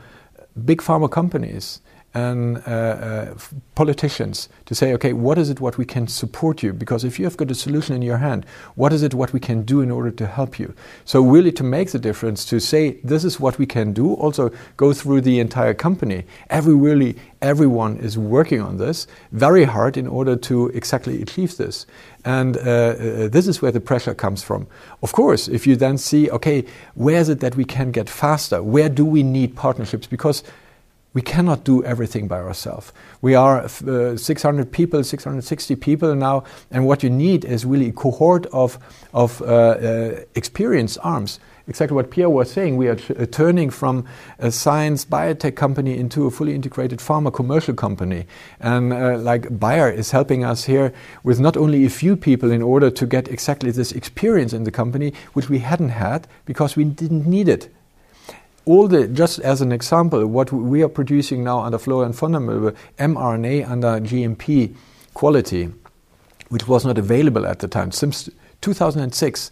big 0.64 0.80
pharma 0.80 1.10
companies, 1.10 1.80
and 2.12 2.56
uh, 2.66 2.70
uh, 2.70 3.34
politicians 3.76 4.48
to 4.66 4.74
say, 4.74 4.92
okay, 4.94 5.12
what 5.12 5.38
is 5.38 5.48
it 5.48 5.60
what 5.60 5.78
we 5.78 5.84
can 5.84 6.08
support 6.08 6.62
you? 6.62 6.72
Because 6.72 7.04
if 7.04 7.18
you 7.18 7.24
have 7.24 7.36
got 7.36 7.50
a 7.50 7.54
solution 7.54 7.94
in 7.94 8.02
your 8.02 8.18
hand, 8.18 8.44
what 8.74 8.92
is 8.92 9.02
it 9.02 9.14
what 9.14 9.32
we 9.32 9.38
can 9.38 9.62
do 9.62 9.80
in 9.80 9.90
order 9.90 10.10
to 10.10 10.26
help 10.26 10.58
you? 10.58 10.74
So 11.04 11.22
really 11.22 11.52
to 11.52 11.62
make 11.62 11.92
the 11.92 12.00
difference, 12.00 12.44
to 12.46 12.58
say 12.58 12.92
this 13.04 13.24
is 13.24 13.38
what 13.38 13.58
we 13.58 13.66
can 13.66 13.92
do, 13.92 14.14
also 14.14 14.50
go 14.76 14.92
through 14.92 15.20
the 15.20 15.38
entire 15.38 15.74
company. 15.74 16.24
Every 16.48 16.74
really 16.74 17.16
everyone 17.42 17.96
is 17.96 18.18
working 18.18 18.60
on 18.60 18.76
this 18.76 19.06
very 19.32 19.64
hard 19.64 19.96
in 19.96 20.06
order 20.06 20.36
to 20.36 20.68
exactly 20.68 21.22
achieve 21.22 21.56
this. 21.56 21.86
And 22.24 22.56
uh, 22.58 22.60
uh, 22.60 23.28
this 23.28 23.46
is 23.46 23.62
where 23.62 23.72
the 23.72 23.80
pressure 23.80 24.14
comes 24.14 24.42
from. 24.42 24.66
Of 25.02 25.12
course, 25.12 25.48
if 25.48 25.66
you 25.66 25.76
then 25.76 25.96
see, 25.96 26.30
okay, 26.30 26.64
where 26.94 27.18
is 27.18 27.28
it 27.28 27.40
that 27.40 27.56
we 27.56 27.64
can 27.64 27.92
get 27.92 28.10
faster? 28.10 28.62
Where 28.62 28.88
do 28.88 29.04
we 29.04 29.22
need 29.22 29.56
partnerships? 29.56 30.06
Because 30.06 30.42
we 31.12 31.22
cannot 31.22 31.64
do 31.64 31.82
everything 31.84 32.28
by 32.28 32.38
ourselves. 32.38 32.92
We 33.20 33.34
are 33.34 33.62
uh, 33.62 34.16
600 34.16 34.70
people, 34.70 35.02
660 35.02 35.76
people 35.76 36.14
now, 36.14 36.44
and 36.70 36.86
what 36.86 37.02
you 37.02 37.10
need 37.10 37.44
is 37.44 37.64
really 37.64 37.88
a 37.88 37.92
cohort 37.92 38.46
of, 38.46 38.78
of 39.12 39.42
uh, 39.42 39.44
uh, 39.44 40.20
experienced 40.34 40.98
arms. 41.02 41.40
Exactly 41.66 41.94
what 41.94 42.10
Pierre 42.10 42.30
was 42.30 42.50
saying, 42.50 42.76
we 42.76 42.88
are 42.88 42.98
uh, 43.16 43.26
turning 43.26 43.70
from 43.70 44.04
a 44.38 44.50
science 44.50 45.04
biotech 45.04 45.56
company 45.56 45.96
into 45.96 46.26
a 46.26 46.30
fully 46.30 46.54
integrated 46.54 46.98
pharma 46.98 47.32
commercial 47.32 47.74
company. 47.74 48.26
And 48.58 48.92
uh, 48.92 49.18
like 49.18 49.58
Bayer 49.58 49.90
is 49.90 50.10
helping 50.10 50.44
us 50.44 50.64
here 50.64 50.92
with 51.22 51.38
not 51.38 51.56
only 51.56 51.84
a 51.84 51.90
few 51.90 52.16
people 52.16 52.50
in 52.50 52.62
order 52.62 52.90
to 52.90 53.06
get 53.06 53.28
exactly 53.28 53.70
this 53.70 53.92
experience 53.92 54.52
in 54.52 54.64
the 54.64 54.72
company, 54.72 55.12
which 55.32 55.48
we 55.48 55.58
hadn't 55.58 55.90
had 55.90 56.26
because 56.44 56.76
we 56.76 56.84
didn't 56.84 57.26
need 57.26 57.48
it 57.48 57.72
all 58.70 58.86
the, 58.86 59.08
just 59.08 59.40
as 59.40 59.60
an 59.60 59.72
example, 59.72 60.24
what 60.28 60.52
we 60.52 60.80
are 60.84 60.88
producing 60.88 61.42
now 61.42 61.58
under 61.58 61.76
Florian 61.76 62.12
von 62.12 62.30
der 62.30 62.38
Mülbe, 62.38 62.76
mRNA 62.98 63.68
under 63.68 63.98
GMP 63.98 64.72
quality, 65.12 65.70
which 66.50 66.68
was 66.68 66.84
not 66.84 66.96
available 66.96 67.46
at 67.48 67.58
the 67.58 67.66
time. 67.66 67.90
Since 67.90 68.30
2006, 68.60 69.50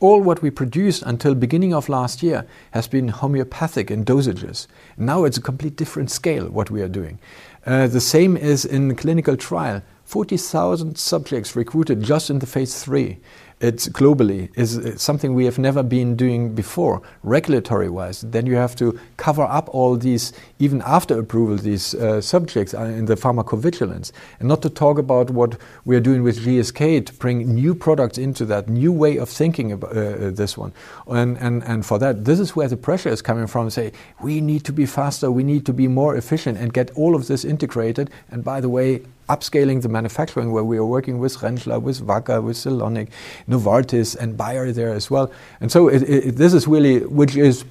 all 0.00 0.20
what 0.20 0.42
we 0.42 0.50
produced 0.50 1.02
until 1.04 1.34
beginning 1.34 1.72
of 1.72 1.88
last 1.88 2.22
year 2.22 2.46
has 2.72 2.86
been 2.86 3.08
homeopathic 3.08 3.90
in 3.90 4.04
dosages. 4.04 4.66
Now 4.98 5.24
it's 5.24 5.38
a 5.38 5.42
complete 5.42 5.76
different 5.76 6.10
scale 6.10 6.50
what 6.50 6.70
we 6.70 6.82
are 6.82 6.88
doing. 6.88 7.18
Uh, 7.64 7.86
the 7.86 8.02
same 8.02 8.36
is 8.36 8.66
in 8.66 8.94
clinical 8.96 9.38
trial. 9.38 9.82
40,000 10.04 10.98
subjects 10.98 11.56
recruited 11.56 12.02
just 12.02 12.28
in 12.28 12.38
the 12.40 12.46
phase 12.46 12.84
three 12.84 13.18
it's 13.60 13.88
globally 13.88 14.50
is 14.56 15.00
something 15.00 15.34
we 15.34 15.44
have 15.44 15.58
never 15.58 15.82
been 15.82 16.14
doing 16.16 16.54
before 16.54 17.02
regulatory 17.22 17.88
wise 17.88 18.20
then 18.20 18.46
you 18.46 18.54
have 18.54 18.76
to 18.76 18.98
cover 19.16 19.42
up 19.42 19.68
all 19.74 19.96
these 19.96 20.32
even 20.58 20.82
after 20.86 21.18
approval 21.18 21.56
these 21.56 21.94
uh, 21.94 22.20
subjects 22.20 22.74
in 22.74 23.06
the 23.06 23.14
pharmacovigilance. 23.14 24.12
And 24.38 24.48
not 24.48 24.62
to 24.62 24.70
talk 24.70 24.98
about 24.98 25.30
what 25.30 25.56
we 25.84 25.96
are 25.96 26.00
doing 26.00 26.22
with 26.22 26.44
GSK 26.44 27.06
to 27.06 27.12
bring 27.14 27.54
new 27.54 27.74
products 27.74 28.18
into 28.18 28.44
that 28.46 28.68
new 28.68 28.92
way 28.92 29.16
of 29.16 29.28
thinking 29.28 29.72
about 29.72 29.96
uh, 29.96 30.00
uh, 30.00 30.30
this 30.30 30.56
one. 30.56 30.72
And, 31.06 31.36
and 31.38 31.62
and 31.64 31.84
for 31.84 31.98
that 31.98 32.24
this 32.24 32.40
is 32.40 32.56
where 32.56 32.68
the 32.68 32.76
pressure 32.76 33.08
is 33.08 33.22
coming 33.22 33.46
from 33.46 33.70
say 33.70 33.92
we 34.22 34.40
need 34.40 34.64
to 34.64 34.72
be 34.72 34.86
faster 34.86 35.30
we 35.30 35.42
need 35.42 35.66
to 35.66 35.72
be 35.72 35.88
more 35.88 36.16
efficient 36.16 36.58
and 36.58 36.72
get 36.72 36.90
all 36.92 37.14
of 37.14 37.26
this 37.26 37.44
integrated. 37.44 38.10
And 38.30 38.44
by 38.44 38.60
the 38.60 38.68
way 38.68 39.02
upscaling 39.28 39.82
the 39.82 39.88
manufacturing 39.88 40.52
where 40.52 40.64
we 40.64 40.78
are 40.78 40.84
working 40.84 41.18
with 41.18 41.36
Rentschler, 41.36 41.80
with 41.80 42.00
Wacker, 42.00 42.42
with 42.42 42.56
Celonic, 42.56 43.08
Novartis, 43.48 44.16
and 44.16 44.36
Bayer 44.36 44.72
there 44.72 44.92
as 44.92 45.10
well. 45.10 45.30
And 45.60 45.70
so 45.70 45.88
it, 45.88 46.02
it, 46.02 46.36
this 46.36 46.52
is 46.54 46.66
really, 46.66 47.00
which 47.06 47.36
is 47.36 47.64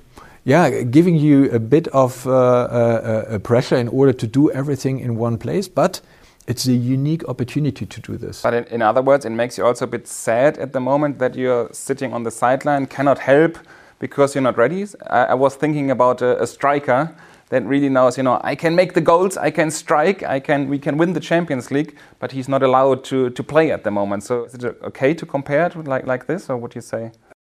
yeah, 0.47 0.81
giving 0.83 1.15
you 1.15 1.51
a 1.51 1.59
bit 1.59 1.89
of 1.89 2.25
uh, 2.25 2.31
uh, 2.31 3.39
pressure 3.39 3.75
in 3.75 3.89
order 3.89 4.13
to 4.13 4.25
do 4.25 4.49
everything 4.51 4.99
in 4.99 5.17
one 5.17 5.37
place, 5.37 5.67
but 5.67 5.99
it's 6.47 6.65
a 6.67 6.71
unique 6.71 7.27
opportunity 7.27 7.85
to 7.85 7.99
do 7.99 8.15
this. 8.15 8.43
But 8.43 8.53
in, 8.53 8.63
in, 8.65 8.81
other 8.81 9.01
words, 9.01 9.25
it 9.25 9.31
makes 9.31 9.57
you 9.57 9.65
also 9.65 9.83
a 9.83 9.89
bit 9.89 10.07
sad 10.07 10.57
at 10.57 10.71
the 10.71 10.79
moment 10.79 11.19
that 11.19 11.35
you're 11.35 11.67
sitting 11.73 12.13
on 12.13 12.23
the 12.23 12.31
sideline, 12.31 12.85
cannot 12.85 13.19
help 13.19 13.57
because 13.99 14.35
you're 14.35 14.41
not 14.41 14.57
ready. 14.57 14.85
I, 15.07 15.25
I 15.25 15.33
was 15.33 15.55
thinking 15.55 15.91
about 15.91 16.21
a, 16.21 16.41
a 16.41 16.47
striker 16.47 17.13
that 17.49 17.65
really 17.65 17.89
knows, 17.89 18.17
you 18.17 18.23
know, 18.23 18.39
I 18.43 18.55
can 18.55 18.75
make 18.75 18.93
the 18.93 19.01
goals, 19.01 19.37
I 19.37 19.51
can 19.51 19.71
strike, 19.71 20.23
I 20.23 20.39
can, 20.39 20.67
we 20.67 20.79
can 20.79 20.97
win 20.97 21.13
the 21.13 21.19
Champions 21.19 21.71
League, 21.71 21.97
but 22.19 22.31
he's 22.31 22.49
not 22.49 22.61
allowed 22.61 23.03
to, 23.05 23.29
to 23.29 23.43
play 23.43 23.71
at 23.71 23.83
the 23.83 23.91
moment. 23.91 24.23
So 24.23 24.43
is 24.45 24.53
it 24.55 24.63
okay 24.83 25.13
to 25.13 25.25
compare 25.25 25.67
it 25.67 25.87
like, 25.87 26.05
like 26.05 26.27
this, 26.27 26.49
or 26.49 26.57
what 26.57 26.71
do 26.71 26.77
you 26.77 26.81
say? 26.81 27.11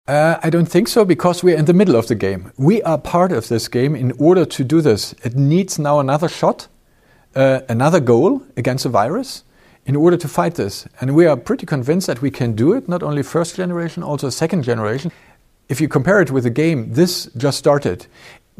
Uh, 0.06 0.38
I 0.42 0.48
don't 0.48 0.66
think 0.66 0.88
so 0.88 1.04
because 1.04 1.42
we're 1.42 1.56
in 1.56 1.66
the 1.66 1.74
middle 1.74 1.96
of 1.96 2.06
the 2.06 2.14
game. 2.14 2.50
We 2.56 2.82
are 2.82 2.96
part 2.96 3.30
of 3.30 3.48
this 3.48 3.68
game. 3.68 3.94
In 3.94 4.12
order 4.12 4.46
to 4.46 4.64
do 4.64 4.80
this, 4.80 5.14
it 5.22 5.36
needs 5.36 5.78
now 5.78 6.00
another 6.00 6.28
shot, 6.28 6.68
uh, 7.34 7.60
another 7.68 8.00
goal 8.00 8.42
against 8.56 8.86
a 8.86 8.88
virus 8.88 9.44
in 9.84 9.96
order 9.96 10.16
to 10.16 10.28
fight 10.28 10.54
this. 10.54 10.86
And 11.00 11.14
we 11.14 11.26
are 11.26 11.36
pretty 11.36 11.66
convinced 11.66 12.06
that 12.06 12.22
we 12.22 12.30
can 12.30 12.54
do 12.54 12.72
it, 12.72 12.88
not 12.88 13.02
only 13.02 13.22
first 13.22 13.56
generation, 13.56 14.02
also 14.02 14.30
second 14.30 14.62
generation. 14.62 15.12
If 15.68 15.78
you 15.78 15.88
compare 15.88 16.22
it 16.22 16.30
with 16.30 16.44
the 16.44 16.50
game, 16.50 16.94
this 16.94 17.26
just 17.36 17.58
started. 17.58 18.06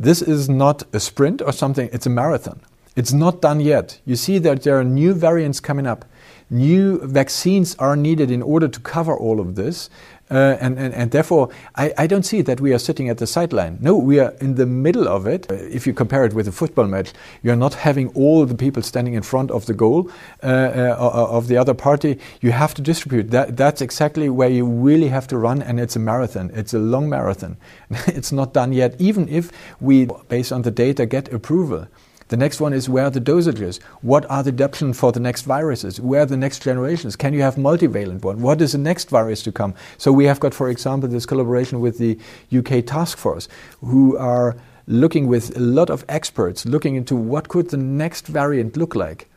This 0.00 0.23
is 0.23 0.49
not 0.49 0.85
a 0.93 1.00
sprint 1.00 1.43
or 1.43 1.52
something, 1.52 1.90
it's 1.93 2.07
a 2.07 2.11
marathon. 2.11 2.61
It's 2.95 3.12
not 3.12 3.43
done 3.43 3.59
yet. 3.59 3.99
You 4.05 4.14
see 4.14 4.38
that 4.38 4.62
there 4.62 4.78
are 4.78 4.85
new 4.85 5.12
variants 5.12 5.59
coming 5.59 5.88
up. 5.88 6.05
New 6.50 6.99
vaccines 7.05 7.75
are 7.81 7.97
needed 7.97 8.31
in 8.31 8.40
order 8.40 8.69
to 8.69 8.81
cover 8.81 9.17
all 9.17 9.40
of 9.40 9.57
this. 9.57 9.90
Uh, 10.30 10.58
and, 10.61 10.78
and, 10.78 10.92
and, 10.92 11.11
therefore, 11.11 11.49
I, 11.75 11.92
I, 11.97 12.06
don't 12.06 12.25
see 12.25 12.42
that 12.42 12.61
we 12.61 12.75
are 12.75 12.78
sitting 12.78 13.08
at 13.08 13.16
the 13.16 13.26
sideline. 13.26 13.78
No, 13.80 13.97
we 13.97 14.18
are 14.18 14.35
in 14.40 14.56
the 14.56 14.66
middle 14.66 15.08
of 15.08 15.26
it. 15.26 15.50
Uh, 15.50 15.54
if 15.54 15.87
you 15.87 15.94
compare 15.94 16.26
it 16.26 16.35
with 16.35 16.47
a 16.47 16.52
football 16.52 16.87
match, 16.87 17.14
you're 17.42 17.56
not 17.56 17.73
having 17.73 18.08
all 18.08 18.44
the 18.44 18.54
people 18.54 18.82
standing 18.82 19.14
in 19.14 19.23
front 19.23 19.50
of 19.50 19.64
the 19.64 19.73
goal 19.73 20.11
uh, 20.42 20.47
uh, 20.47 21.28
of 21.30 21.49
the 21.49 21.56
other 21.56 21.73
party. 21.73 22.18
You 22.42 22.52
have 22.52 22.75
to 22.75 22.82
distribute. 22.82 23.30
That, 23.30 23.56
that's 23.56 23.80
exactly 23.80 24.28
where 24.28 24.50
you 24.50 24.66
really 24.66 25.08
have 25.08 25.26
to 25.28 25.38
run, 25.38 25.62
and 25.62 25.80
it's 25.80 25.97
a 25.97 26.00
marathon. 26.00 26.50
It's 26.52 26.75
a 26.75 26.78
long 26.78 27.08
marathon. 27.08 27.56
it's 28.06 28.30
not 28.30 28.52
done 28.52 28.75
yet, 28.75 28.97
even 28.99 29.28
if 29.30 29.50
we, 29.80 30.08
based 30.28 30.52
on 30.52 30.61
the 30.61 30.70
data, 30.70 31.06
get 31.06 31.32
approval. 31.32 31.88
The 32.28 32.37
next 32.37 32.61
one 32.61 32.73
is 32.73 32.88
where 32.88 33.04
are 33.04 33.11
the 33.11 33.20
dosages? 33.20 33.82
What 34.02 34.30
are 34.30 34.42
the 34.42 34.50
adaptation 34.50 34.92
for 34.92 35.12
the 35.12 35.20
next 35.20 35.42
viruses? 35.42 36.00
Where 36.00 36.23
are 36.23 36.26
the 36.26 36.37
next 36.37 36.62
generations? 36.62 37.16
Can 37.16 37.32
you 37.32 37.40
have 37.42 37.56
multivalent 37.56 38.23
one? 38.23 38.42
What 38.42 38.61
is 38.61 38.73
the 38.73 38.78
next 38.78 39.08
virus 39.08 39.42
to 39.44 39.52
come? 39.52 39.75
So 39.97 40.12
we 40.12 40.26
have 40.26 40.38
got, 40.38 40.52
for 40.52 40.68
example, 40.68 41.08
this 41.08 41.26
collaboration 41.26 41.80
with 41.80 41.99
the 41.99 42.18
UK 42.54 42.85
task 42.85 43.16
force, 43.16 43.49
who 43.80 44.16
are 44.18 44.56
looking 44.87 45.26
with 45.26 45.56
a 45.56 45.61
lot 45.61 45.90
of 45.90 46.04
experts, 46.08 46.66
looking 46.66 46.97
into 46.97 47.16
what 47.16 47.49
could 47.49 47.70
the 47.70 47.76
next 47.76 48.26
variant 48.26 48.76
look 48.76 48.94
like. 48.94 49.28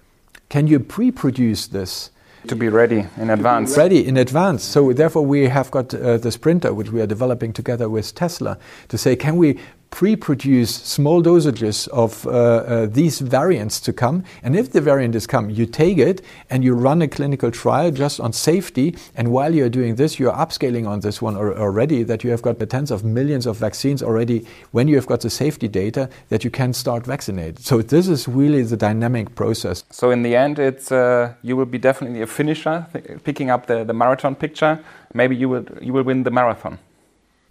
Can 0.50 0.68
you 0.68 0.80
pre-produce 0.80 1.68
this? 1.68 2.12
to 2.48 2.56
be 2.56 2.70
ready 2.70 3.06
in 3.18 3.30
advance. 3.30 3.78
Ready 3.78 4.06
in 4.06 4.18
advance. 4.18 4.64
So 4.64 4.94
therefore, 4.94 5.26
we 5.26 5.48
have 5.48 5.70
got 5.70 5.94
uh, 5.94 6.18
the 6.18 6.32
Sprinter, 6.32 6.74
which 6.74 6.90
we 6.90 7.00
are 7.02 7.06
developing 7.06 7.54
together 7.54 7.88
with 7.88 8.16
Tesla, 8.16 8.58
to 8.90 8.98
say, 8.98 9.16
can 9.16 9.38
we 9.38 9.60
pre-produce 9.92 10.74
small 10.74 11.22
dosages 11.22 11.88
of 11.90 12.26
uh, 12.26 12.30
uh, 12.32 12.86
these 12.88 13.20
variants 13.20 13.80
to 13.82 13.94
come. 13.94 14.24
And 14.42 14.56
if 14.56 14.72
the 14.72 14.82
variant 14.82 15.16
is 15.16 15.28
come, 15.28 15.50
you 15.50 15.66
take 15.66 15.98
it 16.00 16.22
and 16.50 16.64
you 16.64 16.74
run 16.74 17.02
a 17.02 17.08
clinical 17.08 17.52
trial 17.52 17.92
just 17.92 18.20
on 18.20 18.34
safety. 18.34 18.96
And 19.16 19.32
while 19.32 19.54
you're 19.54 19.70
doing 19.70 19.96
this, 19.96 20.18
you're 20.18 20.34
upscaling 20.34 20.88
on 20.88 21.02
this 21.02 21.22
one 21.22 21.36
already 21.38 22.04
that 22.04 22.24
you 22.24 22.32
have 22.32 22.42
got 22.42 22.58
the 22.58 22.66
tens 22.66 22.90
of 22.90 23.04
millions 23.04 23.46
of 23.46 23.58
vaccines 23.58 24.02
already 24.02 24.48
when 24.72 24.88
you 24.88 24.96
have 24.96 25.06
got 25.06 25.22
the 25.22 25.30
safety 25.30 25.68
data 25.68 26.10
that 26.30 26.44
you 26.44 26.50
can 26.50 26.74
start 26.74 27.06
vaccinating. 27.06 27.58
So 27.58 27.82
this 27.82 28.08
is 28.08 28.28
really 28.28 28.64
the 28.64 28.78
dynamic 28.78 29.36
process. 29.36 29.84
So 29.92 30.10
in 30.10 30.24
the 30.24 30.36
end, 30.36 30.58
it's 30.58 30.92
uh, 30.92 31.34
you 31.44 31.56
will 31.56 31.66
be 31.66 31.78
definitely 31.78 32.22
a 32.22 32.28
finisher, 32.28 32.88
picking 33.24 33.50
up 33.50 33.68
the, 33.68 33.84
the 33.84 33.94
marathon 33.94 34.36
picture. 34.36 34.80
Maybe 35.14 35.36
you 35.36 35.50
will 35.50 35.66
you 35.82 35.94
will 35.94 36.04
win 36.04 36.24
the 36.24 36.32
marathon. 36.32 36.80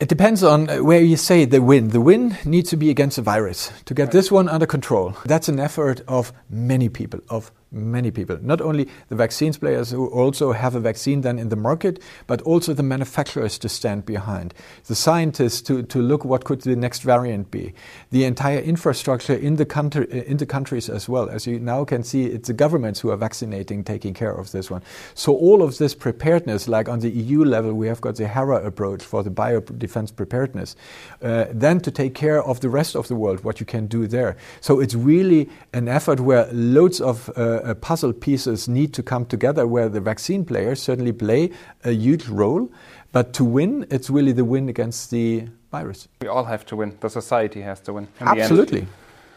It 0.00 0.08
depends 0.08 0.42
on 0.42 0.70
uh, 0.70 0.78
where 0.78 1.02
you 1.02 1.18
say 1.18 1.44
the 1.44 1.60
win. 1.60 1.88
The 1.88 2.00
win 2.00 2.38
needs 2.46 2.70
to 2.70 2.76
be 2.78 2.88
against 2.88 3.16
the 3.16 3.22
virus 3.22 3.70
to 3.84 3.92
get 3.92 4.12
this 4.12 4.30
one 4.30 4.48
under 4.48 4.64
control. 4.64 5.14
That's 5.26 5.50
an 5.50 5.60
effort 5.60 6.00
of 6.08 6.32
many 6.48 6.88
people, 6.88 7.20
of 7.28 7.52
many 7.72 8.10
people, 8.10 8.38
not 8.42 8.60
only 8.60 8.88
the 9.08 9.16
vaccines 9.16 9.58
players 9.58 9.90
who 9.90 10.08
also 10.08 10.52
have 10.52 10.74
a 10.74 10.80
vaccine 10.80 11.20
then 11.20 11.38
in 11.38 11.48
the 11.48 11.56
market, 11.56 12.00
but 12.26 12.42
also 12.42 12.74
the 12.74 12.82
manufacturers 12.82 13.58
to 13.58 13.68
stand 13.68 14.04
behind, 14.04 14.54
the 14.86 14.94
scientists 14.94 15.60
to, 15.62 15.82
to 15.82 16.00
look 16.00 16.24
what 16.24 16.44
could 16.44 16.60
the 16.62 16.76
next 16.76 17.02
variant 17.02 17.50
be, 17.50 17.72
the 18.10 18.24
entire 18.24 18.58
infrastructure 18.58 19.34
in 19.34 19.56
the 19.56 19.66
country 19.66 20.06
in 20.26 20.36
the 20.36 20.46
countries 20.46 20.88
as 20.88 21.08
well. 21.08 21.28
As 21.28 21.46
you 21.46 21.58
now 21.58 21.84
can 21.84 22.02
see, 22.02 22.24
it's 22.24 22.48
the 22.48 22.54
governments 22.54 23.00
who 23.00 23.10
are 23.10 23.16
vaccinating, 23.16 23.84
taking 23.84 24.14
care 24.14 24.32
of 24.32 24.50
this 24.52 24.70
one. 24.70 24.82
So 25.14 25.34
all 25.34 25.62
of 25.62 25.78
this 25.78 25.94
preparedness, 25.94 26.68
like 26.68 26.88
on 26.88 27.00
the 27.00 27.10
EU 27.10 27.44
level, 27.44 27.72
we 27.74 27.86
have 27.86 28.00
got 28.00 28.16
the 28.16 28.26
HERA 28.26 28.64
approach 28.66 29.02
for 29.02 29.22
the 29.22 29.30
bio 29.30 29.60
defense 29.60 30.10
preparedness. 30.10 30.76
Uh, 31.22 31.46
then 31.52 31.80
to 31.80 31.90
take 31.90 32.14
care 32.14 32.42
of 32.42 32.60
the 32.60 32.68
rest 32.68 32.96
of 32.96 33.08
the 33.08 33.14
world, 33.14 33.44
what 33.44 33.60
you 33.60 33.66
can 33.66 33.86
do 33.86 34.06
there. 34.06 34.36
So 34.60 34.80
it's 34.80 34.94
really 34.94 35.48
an 35.72 35.88
effort 35.88 36.20
where 36.20 36.48
loads 36.52 37.00
of 37.00 37.30
uh, 37.36 37.59
uh, 37.64 37.74
puzzle 37.74 38.12
pieces 38.12 38.68
need 38.68 38.92
to 38.94 39.02
come 39.02 39.26
together 39.26 39.66
where 39.66 39.88
the 39.88 40.00
vaccine 40.00 40.44
players 40.44 40.82
certainly 40.82 41.12
play 41.12 41.50
a 41.84 41.92
huge 41.92 42.28
role. 42.28 42.70
But 43.12 43.32
to 43.34 43.44
win, 43.44 43.86
it's 43.90 44.10
really 44.10 44.32
the 44.32 44.44
win 44.44 44.68
against 44.68 45.10
the 45.10 45.48
virus. 45.70 46.08
We 46.22 46.28
all 46.28 46.44
have 46.44 46.64
to 46.66 46.76
win. 46.76 46.96
The 47.00 47.10
society 47.10 47.62
has 47.62 47.80
to 47.80 47.92
win. 47.92 48.08
Absolutely. 48.20 48.86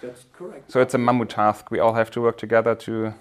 That's 0.01 0.25
correct. 0.34 0.72
So 0.72 0.82
it's 0.82 0.94
a 0.94 0.98
mammoth 0.98 1.30
task. 1.30 1.72
We 1.72 1.80
all 1.80 1.94
have 1.94 2.12
to 2.12 2.22
work 2.22 2.38
together 2.38 2.75
to, 2.75 3.13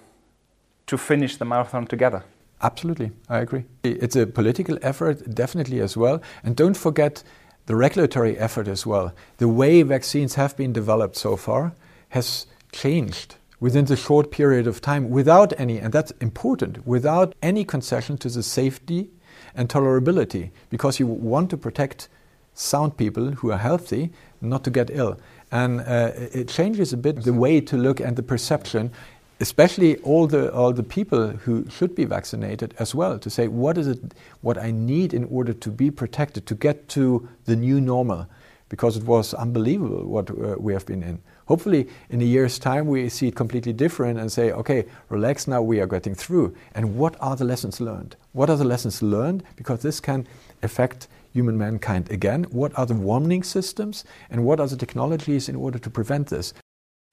to 0.87 0.97
finish 0.97 1.37
the 1.37 1.45
marathon 1.45 1.87
together. 1.87 2.23
Absolutely, 2.61 3.11
I 3.27 3.39
agree. 3.39 3.65
It's 3.83 4.15
a 4.15 4.25
political 4.25 4.77
effort, 4.81 5.35
definitely 5.35 5.81
as 5.81 5.97
well. 5.97 6.21
And 6.43 6.55
don't 6.55 6.77
forget 6.77 7.23
the 7.65 7.75
regulatory 7.75 8.37
effort 8.37 8.67
as 8.67 8.85
well. 8.85 9.13
The 9.37 9.47
way 9.47 9.81
vaccines 9.83 10.35
have 10.35 10.55
been 10.55 10.71
developed 10.71 11.15
so 11.15 11.35
far 11.35 11.73
has 12.09 12.47
changed 12.71 13.35
within 13.63 13.85
the 13.85 13.95
short 13.95 14.29
period 14.29 14.67
of 14.67 14.81
time 14.81 15.09
without 15.09 15.53
any, 15.57 15.79
and 15.79 15.93
that's 15.93 16.11
important, 16.19 16.85
without 16.85 17.33
any 17.41 17.63
concession 17.63 18.17
to 18.17 18.27
the 18.27 18.43
safety 18.43 19.09
and 19.55 19.69
tolerability, 19.69 20.51
because 20.69 20.99
you 20.99 21.07
want 21.07 21.49
to 21.49 21.55
protect 21.55 22.09
sound 22.53 22.97
people 22.97 23.31
who 23.31 23.53
are 23.53 23.57
healthy 23.57 24.11
not 24.41 24.65
to 24.65 24.69
get 24.69 24.89
ill. 24.91 25.17
And 25.49 25.79
uh, 25.79 26.11
it 26.13 26.49
changes 26.49 26.91
a 26.91 26.97
bit 26.97 27.23
the 27.23 27.31
way 27.31 27.61
to 27.61 27.77
look 27.77 28.01
and 28.01 28.17
the 28.17 28.21
perception, 28.21 28.91
especially 29.39 29.95
all 29.99 30.27
the, 30.27 30.53
all 30.53 30.73
the 30.73 30.83
people 30.83 31.29
who 31.29 31.65
should 31.69 31.95
be 31.95 32.03
vaccinated 32.03 32.73
as 32.79 32.93
well, 32.93 33.17
to 33.17 33.29
say, 33.29 33.47
what 33.47 33.77
is 33.77 33.87
it 33.87 34.13
what 34.41 34.57
I 34.57 34.71
need 34.71 35.13
in 35.13 35.23
order 35.31 35.53
to 35.53 35.69
be 35.71 35.89
protected, 35.89 36.45
to 36.47 36.55
get 36.55 36.89
to 36.89 37.29
the 37.45 37.55
new 37.55 37.79
normal? 37.79 38.27
Because 38.67 38.97
it 38.97 39.05
was 39.05 39.33
unbelievable 39.33 40.03
what 40.05 40.29
uh, 40.31 40.57
we 40.59 40.73
have 40.73 40.85
been 40.85 41.01
in. 41.01 41.21
Hopefully, 41.47 41.87
in 42.09 42.21
a 42.21 42.25
year's 42.25 42.57
time, 42.57 42.87
we 42.87 43.09
see 43.09 43.27
it 43.27 43.35
completely 43.35 43.73
different 43.73 44.19
and 44.19 44.31
say, 44.31 44.51
okay, 44.51 44.85
relax 45.09 45.47
now, 45.47 45.61
we 45.61 45.79
are 45.79 45.87
getting 45.87 46.15
through. 46.15 46.55
And 46.73 46.95
what 46.97 47.15
are 47.19 47.35
the 47.35 47.45
lessons 47.45 47.81
learned? 47.81 48.15
What 48.31 48.49
are 48.49 48.57
the 48.57 48.63
lessons 48.63 49.01
learned? 49.01 49.43
Because 49.55 49.81
this 49.81 49.99
can 49.99 50.27
affect 50.61 51.07
human 51.33 51.57
mankind 51.57 52.09
again. 52.11 52.43
What 52.45 52.77
are 52.77 52.85
the 52.85 52.93
warning 52.93 53.43
systems? 53.43 54.05
And 54.29 54.45
what 54.45 54.59
are 54.59 54.67
the 54.67 54.77
technologies 54.77 55.49
in 55.49 55.55
order 55.55 55.79
to 55.79 55.89
prevent 55.89 56.27
this? 56.27 56.53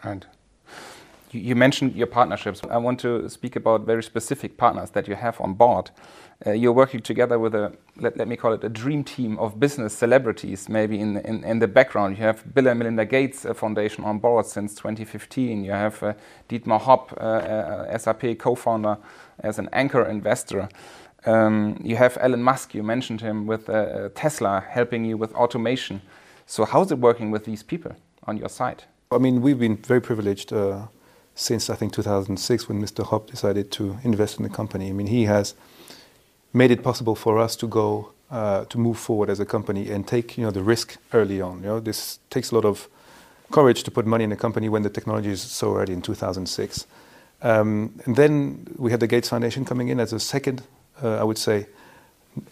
And 0.02 0.26
You 1.32 1.54
mentioned 1.54 1.94
your 1.94 2.08
partnerships. 2.08 2.60
I 2.68 2.78
want 2.78 2.98
to 3.00 3.28
speak 3.28 3.54
about 3.54 3.86
very 3.86 4.02
specific 4.02 4.56
partners 4.56 4.90
that 4.90 5.06
you 5.06 5.14
have 5.14 5.40
on 5.40 5.54
board. 5.54 5.90
Uh, 6.44 6.52
you're 6.52 6.72
working 6.72 7.00
together 7.00 7.38
with 7.38 7.54
a, 7.54 7.72
let, 7.96 8.16
let, 8.16 8.26
me 8.26 8.34
call 8.34 8.52
it 8.54 8.64
a 8.64 8.68
dream 8.68 9.04
team 9.04 9.38
of 9.38 9.60
business 9.60 9.92
celebrities, 9.96 10.68
maybe 10.68 10.98
in, 10.98 11.18
in, 11.18 11.44
in 11.44 11.58
the 11.58 11.68
background. 11.68 12.16
You 12.16 12.24
have 12.24 12.54
Bill 12.54 12.66
and 12.66 12.78
Melinda 12.78 13.04
Gates 13.04 13.44
uh, 13.44 13.54
Foundation 13.54 14.04
on 14.04 14.18
board 14.18 14.46
since 14.46 14.74
2015. 14.74 15.62
You 15.62 15.70
have 15.70 16.02
uh, 16.02 16.14
Dietmar 16.48 16.80
Hopp, 16.80 17.12
uh, 17.12 17.20
uh 17.20 17.98
SAP 17.98 18.38
co 18.38 18.54
founder, 18.54 18.96
as 19.40 19.58
an 19.58 19.68
anchor 19.72 20.04
investor. 20.04 20.68
Um, 21.26 21.78
you 21.84 21.96
have 21.96 22.16
Elon 22.20 22.42
Musk, 22.42 22.74
you 22.74 22.82
mentioned 22.82 23.20
him, 23.20 23.46
with 23.46 23.66
Tesla 24.14 24.64
helping 24.66 25.04
you 25.04 25.18
with 25.18 25.32
automation. 25.34 26.00
So, 26.46 26.64
how's 26.64 26.90
it 26.90 26.98
working 26.98 27.30
with 27.30 27.44
these 27.44 27.62
people 27.62 27.94
on 28.24 28.38
your 28.38 28.48
side? 28.48 28.84
I 29.12 29.18
mean, 29.18 29.42
we've 29.42 29.58
been 29.58 29.76
very 29.76 30.00
privileged 30.00 30.52
since 31.40 31.70
I 31.70 31.74
think 31.74 31.94
2006 31.94 32.68
when 32.68 32.82
Mr. 32.82 33.02
Hopp 33.02 33.30
decided 33.30 33.70
to 33.72 33.96
invest 34.04 34.36
in 34.36 34.42
the 34.42 34.50
company. 34.50 34.90
I 34.90 34.92
mean, 34.92 35.06
he 35.06 35.24
has 35.24 35.54
made 36.52 36.70
it 36.70 36.82
possible 36.82 37.14
for 37.14 37.38
us 37.38 37.56
to 37.56 37.66
go 37.66 38.12
uh, 38.30 38.66
to 38.66 38.78
move 38.78 38.98
forward 38.98 39.30
as 39.30 39.40
a 39.40 39.46
company 39.46 39.90
and 39.90 40.06
take 40.06 40.36
you 40.36 40.44
know 40.44 40.50
the 40.50 40.62
risk 40.62 40.98
early 41.14 41.40
on. 41.40 41.62
You 41.62 41.68
know, 41.68 41.80
this 41.80 42.18
takes 42.28 42.50
a 42.50 42.54
lot 42.54 42.66
of 42.66 42.88
courage 43.50 43.82
to 43.84 43.90
put 43.90 44.06
money 44.06 44.24
in 44.24 44.32
a 44.32 44.36
company 44.36 44.68
when 44.68 44.82
the 44.82 44.90
technology 44.90 45.30
is 45.30 45.40
so 45.40 45.76
early 45.78 45.94
in 45.94 46.02
2006. 46.02 46.86
Um, 47.42 47.98
and 48.04 48.16
then 48.16 48.66
we 48.76 48.90
had 48.90 49.00
the 49.00 49.06
Gates 49.06 49.30
Foundation 49.30 49.64
coming 49.64 49.88
in 49.88 49.98
as 49.98 50.12
a 50.12 50.20
second, 50.20 50.62
uh, 51.02 51.16
I 51.16 51.24
would 51.24 51.38
say, 51.38 51.66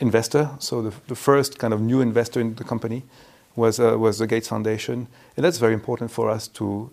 investor. 0.00 0.48
So 0.60 0.80
the, 0.80 0.94
the, 1.08 1.14
first 1.14 1.58
kind 1.58 1.74
of 1.74 1.80
new 1.82 2.00
investor 2.00 2.40
in 2.40 2.54
the 2.54 2.64
company 2.64 3.02
was 3.54 3.78
uh, 3.78 3.98
was 3.98 4.18
the 4.18 4.26
Gates 4.26 4.48
Foundation, 4.48 5.08
and 5.36 5.44
that's 5.44 5.58
very 5.58 5.74
important 5.74 6.10
for 6.10 6.30
us 6.30 6.48
to 6.48 6.90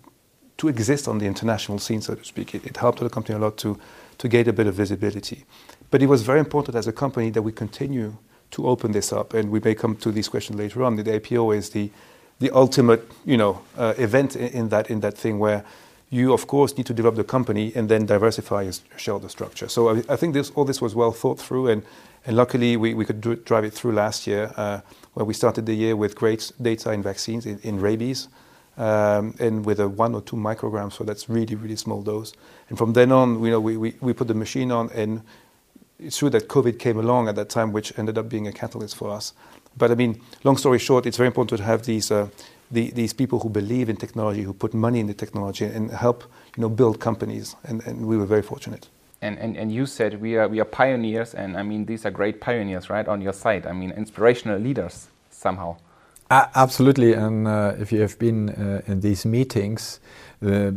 to 0.58 0.68
exist 0.68 1.08
on 1.08 1.18
the 1.18 1.26
international 1.26 1.78
scene, 1.78 2.00
so 2.00 2.14
to 2.14 2.24
speak. 2.24 2.54
It, 2.54 2.64
it 2.64 2.76
helped 2.76 3.00
the 3.00 3.10
company 3.10 3.36
a 3.36 3.38
lot 3.38 3.56
to 3.58 3.78
to 4.18 4.28
get 4.28 4.48
a 4.48 4.52
bit 4.52 4.66
of 4.66 4.74
visibility. 4.74 5.44
But 5.90 6.02
it 6.02 6.06
was 6.06 6.22
very 6.22 6.40
important 6.40 6.74
as 6.74 6.86
a 6.86 6.92
company 6.92 7.30
that 7.30 7.42
we 7.42 7.52
continue 7.52 8.16
to 8.52 8.66
open 8.66 8.92
this 8.92 9.12
up, 9.12 9.34
and 9.34 9.50
we 9.50 9.60
may 9.60 9.74
come 9.74 9.96
to 9.96 10.10
these 10.10 10.28
questions 10.28 10.58
later 10.58 10.82
on. 10.82 10.96
The 10.96 11.02
IPO 11.02 11.56
is 11.56 11.70
the 11.70 11.90
the 12.38 12.50
ultimate, 12.50 13.02
you 13.24 13.36
know, 13.36 13.62
uh, 13.78 13.94
event 13.96 14.36
in, 14.36 14.48
in, 14.48 14.68
that 14.68 14.90
in 14.90 15.00
that 15.00 15.16
thing 15.16 15.38
where 15.38 15.64
you, 16.10 16.34
of 16.34 16.46
course, 16.46 16.76
need 16.76 16.86
to 16.86 16.92
develop 16.92 17.16
the 17.16 17.24
company 17.24 17.72
and 17.74 17.88
then 17.88 18.04
diversify 18.04 18.62
your 18.62 18.74
shareholder 18.96 19.30
structure. 19.30 19.68
So 19.68 19.88
I, 19.88 20.02
I 20.08 20.16
think 20.16 20.34
this 20.34 20.50
all 20.54 20.64
this 20.64 20.80
was 20.80 20.94
well 20.94 21.12
thought 21.12 21.40
through, 21.40 21.68
and 21.68 21.82
and 22.26 22.36
luckily 22.36 22.76
we, 22.76 22.94
we 22.94 23.04
could 23.04 23.20
do, 23.20 23.36
drive 23.36 23.64
it 23.64 23.72
through 23.72 23.92
last 23.92 24.26
year, 24.26 24.52
uh, 24.56 24.80
where 25.14 25.24
we 25.24 25.34
started 25.34 25.66
the 25.66 25.74
year 25.74 25.96
with 25.96 26.14
great 26.14 26.52
data 26.60 26.92
in 26.92 27.02
vaccines 27.02 27.46
in, 27.46 27.58
in 27.62 27.80
rabies. 27.80 28.28
Um, 28.76 29.34
and 29.38 29.64
with 29.64 29.80
a 29.80 29.88
one 29.88 30.14
or 30.14 30.20
two 30.20 30.36
micrograms, 30.36 30.92
so 30.92 31.04
that's 31.04 31.30
really, 31.30 31.54
really 31.54 31.76
small 31.76 32.02
dose. 32.02 32.34
And 32.68 32.76
from 32.76 32.92
then 32.92 33.10
on, 33.10 33.42
you 33.42 33.50
know, 33.50 33.60
we, 33.60 33.76
we, 33.78 33.94
we 34.00 34.12
put 34.12 34.28
the 34.28 34.34
machine 34.34 34.70
on 34.70 34.90
and 34.90 35.22
it's 35.98 36.18
true 36.18 36.30
that 36.30 36.48
COVID 36.48 36.78
came 36.78 36.98
along 36.98 37.28
at 37.28 37.36
that 37.36 37.48
time, 37.48 37.72
which 37.72 37.98
ended 37.98 38.18
up 38.18 38.28
being 38.28 38.46
a 38.46 38.52
catalyst 38.52 38.96
for 38.96 39.10
us. 39.10 39.32
But 39.76 39.90
I 39.90 39.94
mean, 39.94 40.20
long 40.44 40.56
story 40.56 40.78
short, 40.78 41.06
it's 41.06 41.16
very 41.16 41.26
important 41.26 41.58
to 41.58 41.64
have 41.64 41.84
these 41.84 42.10
uh, 42.10 42.28
the, 42.70 42.90
these 42.90 43.12
people 43.12 43.38
who 43.38 43.48
believe 43.48 43.88
in 43.88 43.96
technology, 43.96 44.42
who 44.42 44.52
put 44.52 44.74
money 44.74 44.98
in 44.98 45.06
the 45.06 45.14
technology, 45.14 45.64
and 45.64 45.90
help 45.90 46.24
you 46.56 46.62
know 46.62 46.68
build 46.68 47.00
companies. 47.00 47.56
And, 47.64 47.86
and 47.86 48.06
we 48.06 48.16
were 48.16 48.26
very 48.26 48.42
fortunate. 48.42 48.88
And, 49.22 49.38
and, 49.38 49.56
and 49.56 49.72
you 49.72 49.86
said 49.86 50.20
we 50.20 50.36
are 50.36 50.48
we 50.48 50.60
are 50.60 50.64
pioneers, 50.64 51.34
and 51.34 51.56
I 51.56 51.62
mean 51.62 51.86
these 51.86 52.04
are 52.06 52.10
great 52.10 52.40
pioneers, 52.40 52.90
right? 52.90 53.06
On 53.08 53.20
your 53.20 53.32
side, 53.32 53.66
I 53.66 53.72
mean 53.72 53.92
inspirational 53.92 54.58
leaders 54.58 55.08
somehow. 55.30 55.76
Uh, 56.28 56.46
absolutely, 56.56 57.12
and 57.12 57.46
uh, 57.46 57.74
if 57.78 57.92
you 57.92 58.00
have 58.00 58.18
been 58.18 58.50
uh, 58.50 58.82
in 58.86 59.00
these 59.00 59.24
meetings, 59.24 60.00
uh, 60.44 60.72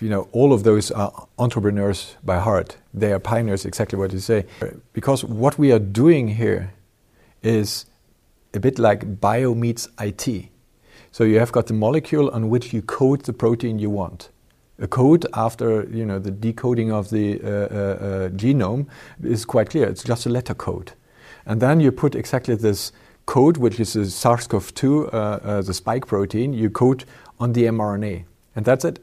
you 0.00 0.08
know, 0.08 0.28
all 0.32 0.52
of 0.52 0.64
those 0.64 0.90
are 0.90 1.28
entrepreneurs 1.38 2.16
by 2.24 2.38
heart. 2.38 2.78
They 2.94 3.12
are 3.12 3.18
pioneers, 3.18 3.66
exactly 3.66 3.98
what 3.98 4.12
you 4.12 4.18
say. 4.18 4.46
Because 4.94 5.22
what 5.22 5.58
we 5.58 5.72
are 5.72 5.78
doing 5.78 6.28
here 6.28 6.72
is 7.42 7.84
a 8.54 8.60
bit 8.60 8.78
like 8.78 9.20
bio 9.20 9.54
meets 9.54 9.88
IT. 10.00 10.48
So 11.12 11.22
you 11.22 11.38
have 11.38 11.52
got 11.52 11.66
the 11.66 11.74
molecule 11.74 12.30
on 12.30 12.48
which 12.48 12.72
you 12.72 12.80
code 12.80 13.24
the 13.24 13.32
protein 13.32 13.78
you 13.78 13.90
want. 13.90 14.30
A 14.80 14.88
code 14.88 15.26
after 15.34 15.84
you 15.84 16.04
know 16.04 16.18
the 16.18 16.32
decoding 16.32 16.90
of 16.90 17.10
the 17.10 17.40
uh, 17.40 17.46
uh, 17.46 18.28
genome 18.30 18.86
is 19.22 19.44
quite 19.44 19.70
clear. 19.70 19.86
It's 19.86 20.02
just 20.02 20.26
a 20.26 20.28
letter 20.28 20.54
code, 20.54 20.92
and 21.46 21.60
then 21.60 21.78
you 21.78 21.92
put 21.92 22.16
exactly 22.16 22.56
this 22.56 22.90
code, 23.26 23.56
which 23.56 23.80
is 23.80 23.94
the 23.94 24.06
SARS-CoV-2, 24.06 24.84
uh, 24.84 25.16
uh, 25.16 25.62
the 25.62 25.74
spike 25.74 26.06
protein. 26.06 26.52
You 26.52 26.70
code 26.70 27.04
on 27.40 27.52
the 27.52 27.64
mRNA 27.64 28.24
and 28.56 28.64
that's 28.64 28.84
it. 28.84 29.00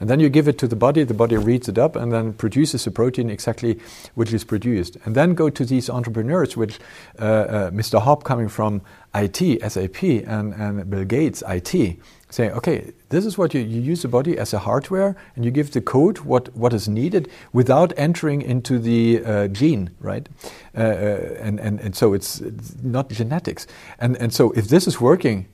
And 0.00 0.10
then 0.10 0.18
you 0.18 0.28
give 0.28 0.48
it 0.48 0.58
to 0.58 0.66
the 0.66 0.76
body, 0.76 1.04
the 1.04 1.14
body 1.14 1.36
reads 1.36 1.68
it 1.68 1.78
up 1.78 1.94
and 1.94 2.12
then 2.12 2.32
produces 2.32 2.86
a 2.86 2.90
protein 2.90 3.30
exactly 3.30 3.78
which 4.14 4.32
is 4.32 4.42
produced. 4.42 4.96
And 5.04 5.14
then 5.14 5.34
go 5.34 5.48
to 5.48 5.64
these 5.64 5.88
entrepreneurs, 5.88 6.56
which 6.56 6.80
uh, 7.20 7.24
uh, 7.24 7.70
Mr. 7.70 8.02
Hopp 8.02 8.24
coming 8.24 8.48
from 8.48 8.82
IT, 9.14 9.60
SAP, 9.72 10.02
and, 10.02 10.54
and 10.54 10.90
Bill 10.90 11.04
Gates, 11.04 11.42
IT, 11.48 11.98
saying, 12.32 12.52
okay, 12.52 12.92
this 13.10 13.26
is 13.26 13.36
what 13.36 13.52
you, 13.52 13.60
you 13.60 13.80
use 13.80 14.02
the 14.02 14.08
body 14.08 14.38
as 14.38 14.54
a 14.54 14.58
hardware 14.58 15.14
and 15.36 15.44
you 15.44 15.50
give 15.50 15.70
the 15.72 15.82
code 15.82 16.20
what, 16.20 16.54
what 16.56 16.72
is 16.72 16.88
needed 16.88 17.30
without 17.52 17.92
entering 17.96 18.40
into 18.40 18.78
the 18.78 19.22
uh, 19.24 19.48
gene, 19.48 19.90
right? 20.00 20.28
Uh, 20.76 20.80
uh, 20.80 21.36
and, 21.40 21.60
and, 21.60 21.78
and 21.80 21.94
so 21.94 22.14
it's, 22.14 22.40
it's 22.40 22.74
not 22.82 23.10
genetics. 23.10 23.66
And, 23.98 24.16
and 24.16 24.32
so 24.32 24.50
if 24.52 24.68
this 24.68 24.86
is 24.86 24.98
working, 24.98 25.46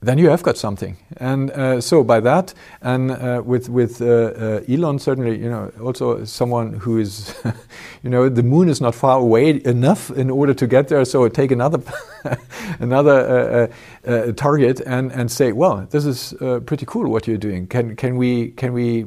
then 0.00 0.18
you 0.18 0.28
have 0.28 0.42
got 0.42 0.56
something. 0.58 0.96
And 1.16 1.50
uh, 1.50 1.80
so 1.80 2.04
by 2.04 2.20
that, 2.20 2.52
and 2.82 3.10
uh, 3.10 3.42
with 3.44 3.68
with 3.68 4.02
uh, 4.02 4.04
uh 4.04 4.60
Elon, 4.68 4.98
certainly, 4.98 5.38
you 5.38 5.48
know, 5.48 5.72
also 5.82 6.24
someone 6.24 6.74
who 6.74 6.98
is, 6.98 7.34
you 8.02 8.10
know, 8.10 8.28
the 8.28 8.42
moon 8.42 8.68
is 8.68 8.80
not 8.80 8.94
far 8.94 9.18
away 9.18 9.60
enough 9.64 10.10
in 10.10 10.30
order 10.30 10.54
to 10.54 10.66
get 10.66 10.88
there. 10.88 11.04
So 11.04 11.28
take 11.28 11.50
another 11.50 11.80
another 12.78 13.70
uh, 14.06 14.10
uh, 14.10 14.32
target 14.32 14.80
and 14.86 15.12
and 15.12 15.30
say, 15.30 15.52
well, 15.52 15.86
this 15.90 16.04
is 16.04 16.34
pretty 16.66 16.86
cool 16.86 17.08
what 17.10 17.26
you're 17.26 17.38
doing. 17.38 17.66
Can 17.66 17.96
can 17.96 18.16
we 18.16 18.50
can 18.50 18.72
we 18.72 19.06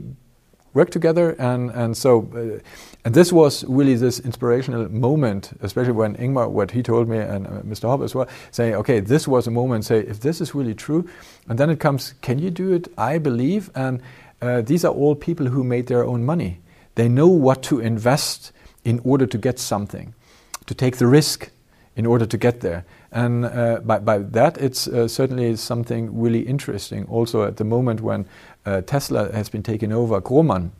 work 0.79 0.89
together? 0.89 1.35
And 1.39 1.71
and 1.71 1.95
so 1.95 2.11
and 3.05 3.15
this 3.15 3.31
was 3.31 3.63
really 3.63 3.95
this 3.95 4.19
inspirational 4.19 4.91
moment, 4.91 5.51
especially 5.61 5.93
when 5.93 6.15
Ingmar, 6.17 6.49
what 6.49 6.71
he 6.71 6.83
told 6.83 7.07
me, 7.07 7.17
and 7.17 7.47
uh, 7.47 7.61
Mr. 7.61 7.87
Hopp 7.87 8.01
as 8.01 8.13
well, 8.13 8.27
saying, 8.51 8.75
okay, 8.75 8.99
this 8.99 9.25
was 9.27 9.47
a 9.47 9.51
moment, 9.51 9.85
say, 9.85 9.99
if 9.99 10.19
this 10.19 10.41
is 10.41 10.53
really 10.53 10.75
true, 10.75 11.07
and 11.47 11.57
then 11.57 11.69
it 11.69 11.79
comes, 11.79 12.13
can 12.21 12.39
you 12.39 12.51
do 12.51 12.73
it? 12.73 12.89
I 12.97 13.17
believe. 13.17 13.71
And 13.73 14.01
uh, 14.41 14.61
these 14.61 14.83
are 14.83 14.93
all 14.93 15.15
people 15.15 15.47
who 15.47 15.63
made 15.63 15.87
their 15.87 16.03
own 16.03 16.25
money. 16.25 16.59
They 16.95 17.07
know 17.07 17.27
what 17.27 17.63
to 17.63 17.79
invest 17.79 18.51
in 18.83 18.99
order 19.05 19.25
to 19.27 19.37
get 19.37 19.59
something, 19.59 20.13
to 20.65 20.73
take 20.73 20.97
the 20.97 21.07
risk 21.07 21.51
in 21.95 22.05
order 22.05 22.25
to 22.25 22.37
get 22.37 22.59
there. 22.59 22.83
And 23.11 23.45
uh, 23.45 23.79
by, 23.83 23.99
by, 23.99 24.19
that, 24.19 24.57
it's 24.57 24.87
uh, 24.87 25.07
certainly 25.07 25.55
something 25.55 26.21
really 26.21 26.41
interesting. 26.41 27.05
Also, 27.05 27.43
at 27.43 27.57
the 27.57 27.63
moment 27.63 28.01
when 28.01 28.25
uh, 28.69 28.81
Tesla 28.81 29.31
has 29.31 29.49
been 29.49 29.63
taken 29.63 29.91
over, 29.91 30.21
Grohmann 30.21 30.71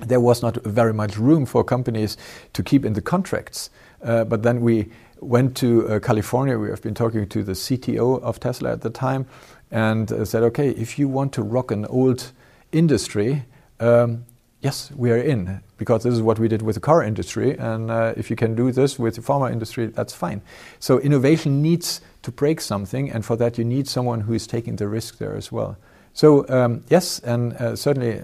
there 0.00 0.20
was 0.20 0.42
not 0.42 0.56
very 0.64 0.92
much 0.92 1.16
room 1.16 1.46
for 1.46 1.64
companies 1.64 2.16
to 2.52 2.62
keep 2.62 2.84
in 2.84 2.92
the 2.92 3.02
contracts. 3.02 3.70
Uh, 4.02 4.24
but 4.24 4.42
then 4.42 4.60
we 4.60 4.88
went 5.20 5.56
to 5.58 5.88
uh, 5.88 6.00
California. 6.00 6.58
We 6.58 6.70
have 6.70 6.82
been 6.82 6.94
talking 6.94 7.28
to 7.28 7.42
the 7.42 7.52
CTO 7.52 8.22
of 8.22 8.40
Tesla 8.40 8.72
at 8.72 8.80
the 8.80 8.90
time 8.90 9.26
and 9.70 10.10
uh, 10.10 10.24
said, 10.24 10.42
okay, 10.42 10.70
if 10.70 10.98
you 10.98 11.08
want 11.08 11.32
to 11.34 11.42
rock 11.42 11.70
an 11.70 11.86
old 11.86 12.32
industry, 12.72 13.44
um, 13.78 14.24
yes, 14.60 14.90
we 14.96 15.10
are 15.10 15.18
in 15.18 15.60
because 15.76 16.02
this 16.02 16.14
is 16.14 16.22
what 16.22 16.38
we 16.38 16.48
did 16.48 16.62
with 16.62 16.74
the 16.74 16.80
car 16.80 17.02
industry. 17.02 17.56
And 17.56 17.90
uh, 17.90 18.14
if 18.16 18.30
you 18.30 18.36
can 18.36 18.54
do 18.54 18.72
this 18.72 18.98
with 18.98 19.16
the 19.16 19.22
pharma 19.22 19.52
industry, 19.52 19.86
that's 19.86 20.12
fine. 20.12 20.42
So 20.78 20.98
innovation 20.98 21.62
needs 21.62 22.00
to 22.22 22.30
break 22.30 22.60
something, 22.60 23.10
and 23.10 23.24
for 23.24 23.34
that, 23.36 23.56
you 23.56 23.64
need 23.64 23.88
someone 23.88 24.20
who 24.20 24.34
is 24.34 24.46
taking 24.46 24.76
the 24.76 24.86
risk 24.86 25.16
there 25.16 25.34
as 25.34 25.50
well. 25.50 25.78
So, 26.12 26.48
um, 26.48 26.84
yes, 26.88 27.20
and 27.20 27.52
uh, 27.54 27.76
certainly 27.76 28.22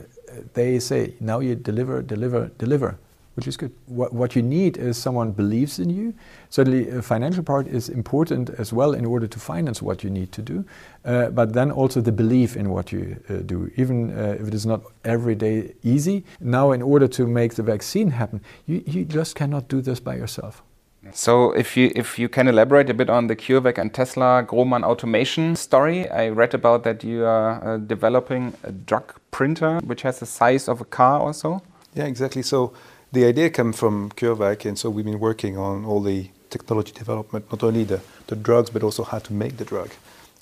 they 0.54 0.78
say 0.78 1.14
now 1.20 1.40
you 1.40 1.54
deliver, 1.54 2.02
deliver, 2.02 2.50
deliver, 2.58 2.98
which 3.34 3.46
is 3.46 3.56
good. 3.56 3.72
What, 3.86 4.12
what 4.12 4.34
you 4.34 4.42
need 4.42 4.76
is 4.76 4.96
someone 4.96 5.32
believes 5.32 5.78
in 5.78 5.90
you. 5.90 6.14
Certainly, 6.50 6.90
a 6.90 7.02
financial 7.02 7.42
part 7.42 7.66
is 7.66 7.88
important 7.88 8.50
as 8.50 8.72
well 8.72 8.94
in 8.94 9.04
order 9.04 9.26
to 9.26 9.38
finance 9.38 9.82
what 9.82 10.02
you 10.02 10.10
need 10.10 10.32
to 10.32 10.42
do, 10.42 10.64
uh, 11.04 11.28
but 11.30 11.52
then 11.52 11.70
also 11.70 12.00
the 12.00 12.12
belief 12.12 12.56
in 12.56 12.70
what 12.70 12.92
you 12.92 13.16
uh, 13.28 13.34
do, 13.46 13.70
even 13.76 14.16
uh, 14.18 14.36
if 14.40 14.48
it 14.48 14.54
is 14.54 14.66
not 14.66 14.82
every 15.04 15.34
day 15.34 15.74
easy. 15.82 16.24
Now, 16.40 16.72
in 16.72 16.82
order 16.82 17.08
to 17.08 17.26
make 17.26 17.54
the 17.54 17.62
vaccine 17.62 18.10
happen, 18.10 18.40
you, 18.66 18.82
you 18.86 19.04
just 19.04 19.34
cannot 19.36 19.68
do 19.68 19.80
this 19.80 20.00
by 20.00 20.16
yourself. 20.16 20.62
So, 21.12 21.52
if 21.52 21.76
you 21.76 21.92
if 21.94 22.18
you 22.18 22.28
can 22.28 22.48
elaborate 22.48 22.90
a 22.90 22.94
bit 22.94 23.10
on 23.10 23.26
the 23.26 23.36
CureVac 23.36 23.78
and 23.78 23.92
Tesla 23.92 24.44
Grohmann 24.46 24.84
automation 24.84 25.56
story, 25.56 26.08
I 26.10 26.28
read 26.28 26.54
about 26.54 26.84
that 26.84 27.04
you 27.04 27.24
are 27.24 27.74
uh, 27.74 27.76
developing 27.78 28.54
a 28.62 28.72
drug 28.72 29.14
printer 29.30 29.80
which 29.84 30.02
has 30.02 30.20
the 30.20 30.26
size 30.26 30.68
of 30.68 30.80
a 30.80 30.84
car, 30.84 31.20
also. 31.20 31.62
Yeah, 31.94 32.04
exactly. 32.04 32.42
So, 32.42 32.72
the 33.12 33.24
idea 33.24 33.50
came 33.50 33.72
from 33.72 34.10
CureVac, 34.10 34.64
and 34.66 34.78
so 34.78 34.90
we've 34.90 35.04
been 35.04 35.20
working 35.20 35.56
on 35.56 35.84
all 35.84 36.02
the 36.02 36.30
technology 36.50 36.92
development, 36.92 37.50
not 37.50 37.62
only 37.62 37.84
the, 37.84 38.00
the 38.26 38.36
drugs, 38.36 38.70
but 38.70 38.82
also 38.82 39.04
how 39.04 39.18
to 39.18 39.32
make 39.32 39.56
the 39.56 39.64
drug. 39.64 39.90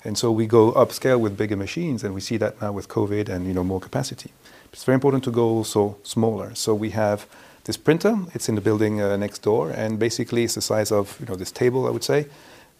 And 0.03 0.17
so 0.17 0.31
we 0.31 0.45
go 0.45 0.71
upscale 0.73 1.19
with 1.19 1.35
bigger 1.35 1.57
machines, 1.57 2.03
and 2.03 2.13
we 2.13 2.21
see 2.21 2.37
that 2.37 2.61
now 2.61 2.71
with 2.71 2.87
COVID 2.87 3.27
and 3.27 3.47
you 3.47 3.53
know 3.53 3.63
more 3.63 3.79
capacity. 3.79 4.31
It's 4.71 4.83
very 4.83 4.95
important 4.95 5.23
to 5.23 5.31
go 5.31 5.47
also 5.47 5.97
smaller. 6.03 6.53
So 6.53 6.75
we 6.75 6.91
have 6.91 7.25
this 7.65 7.77
printer. 7.77 8.17
It's 8.33 8.47
in 8.47 8.55
the 8.55 8.61
building 8.61 9.01
uh, 9.01 9.17
next 9.17 9.41
door, 9.41 9.69
and 9.71 9.99
basically 9.99 10.43
it's 10.43 10.55
the 10.55 10.61
size 10.61 10.91
of 10.91 11.17
you 11.19 11.25
know 11.25 11.35
this 11.35 11.51
table. 11.51 11.87
I 11.87 11.91
would 11.91 12.03
say 12.03 12.27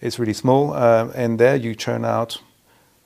it's 0.02 0.18
really 0.18 0.34
small, 0.34 0.74
uh, 0.74 1.12
and 1.16 1.40
there 1.40 1.56
you 1.56 1.76
churn 1.76 2.06
out. 2.06 2.42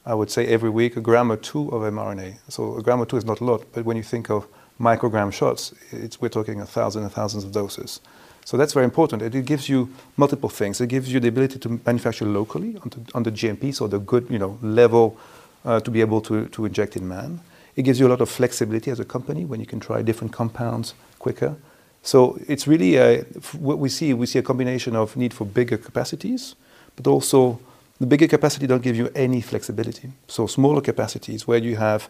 I 0.06 0.14
would 0.14 0.32
say 0.32 0.48
every 0.48 0.70
week 0.70 0.98
a 0.98 1.02
gram 1.02 1.32
or 1.32 1.38
two 1.38 1.70
of 1.70 1.82
mRNA. 1.82 2.38
So 2.48 2.78
a 2.78 2.82
gram 2.82 3.00
or 3.00 3.06
two 3.06 3.18
is 3.18 3.26
not 3.26 3.42
a 3.42 3.44
lot, 3.44 3.66
but 3.74 3.86
when 3.86 3.98
you 3.98 4.04
think 4.04 4.30
of 4.30 4.48
microgram 4.80 5.32
shots, 5.32 5.74
we're 6.22 6.30
talking 6.30 6.62
a 6.62 6.66
thousand 6.66 7.04
and 7.04 7.12
thousands 7.12 7.44
of 7.44 7.52
doses. 7.52 8.00
So 8.46 8.58
that's 8.58 8.74
very 8.74 8.86
important. 8.86 9.22
It 9.22 9.46
gives 9.46 9.70
you 9.70 9.94
multiple 10.18 10.50
things. 10.50 10.82
It 10.82 10.88
gives 10.88 11.14
you 11.14 11.20
the 11.20 11.28
ability 11.28 11.60
to 11.60 11.80
manufacture 11.86 12.26
locally 12.26 12.78
on 12.78 12.90
the, 12.90 13.12
on 13.14 13.24
the 13.24 13.32
GMP, 13.32 13.76
so 13.76 13.88
the 13.88 14.00
good 14.00 14.28
you 14.30 14.40
know 14.40 14.58
level 14.62 15.18
uh, 15.66 15.80
to 15.82 15.92
be 15.92 16.02
able 16.02 16.22
to, 16.22 16.48
to 16.48 16.66
inject 16.66 16.96
in 16.96 17.08
man. 17.08 17.42
It 17.76 17.84
gives 17.84 18.00
you 18.00 18.08
a 18.08 18.10
lot 18.10 18.22
of 18.22 18.30
flexibility 18.30 18.92
as 18.92 19.00
a 19.00 19.06
company 19.06 19.46
when 19.46 19.60
you 19.60 19.66
can 19.66 19.80
try 19.80 20.02
different 20.02 20.34
compounds 20.34 20.94
quicker. 21.20 21.56
So 22.02 22.40
it's 22.48 22.68
really 22.68 22.96
a, 22.96 23.22
what 23.58 23.80
we 23.80 23.90
see. 23.90 24.14
We 24.14 24.26
see 24.26 24.40
a 24.40 24.44
combination 24.44 24.96
of 24.96 25.16
need 25.16 25.34
for 25.34 25.46
bigger 25.46 25.78
capacities, 25.78 26.56
but 26.96 27.08
also 27.08 27.60
the 28.00 28.06
bigger 28.06 28.28
capacity 28.28 28.68
don't 28.68 28.82
give 28.82 28.96
you 28.96 29.12
any 29.14 29.42
flexibility. 29.42 30.12
So 30.28 30.48
smaller 30.48 30.82
capacities 30.82 31.48
where 31.48 31.60
you 31.60 31.76
have 31.76 32.10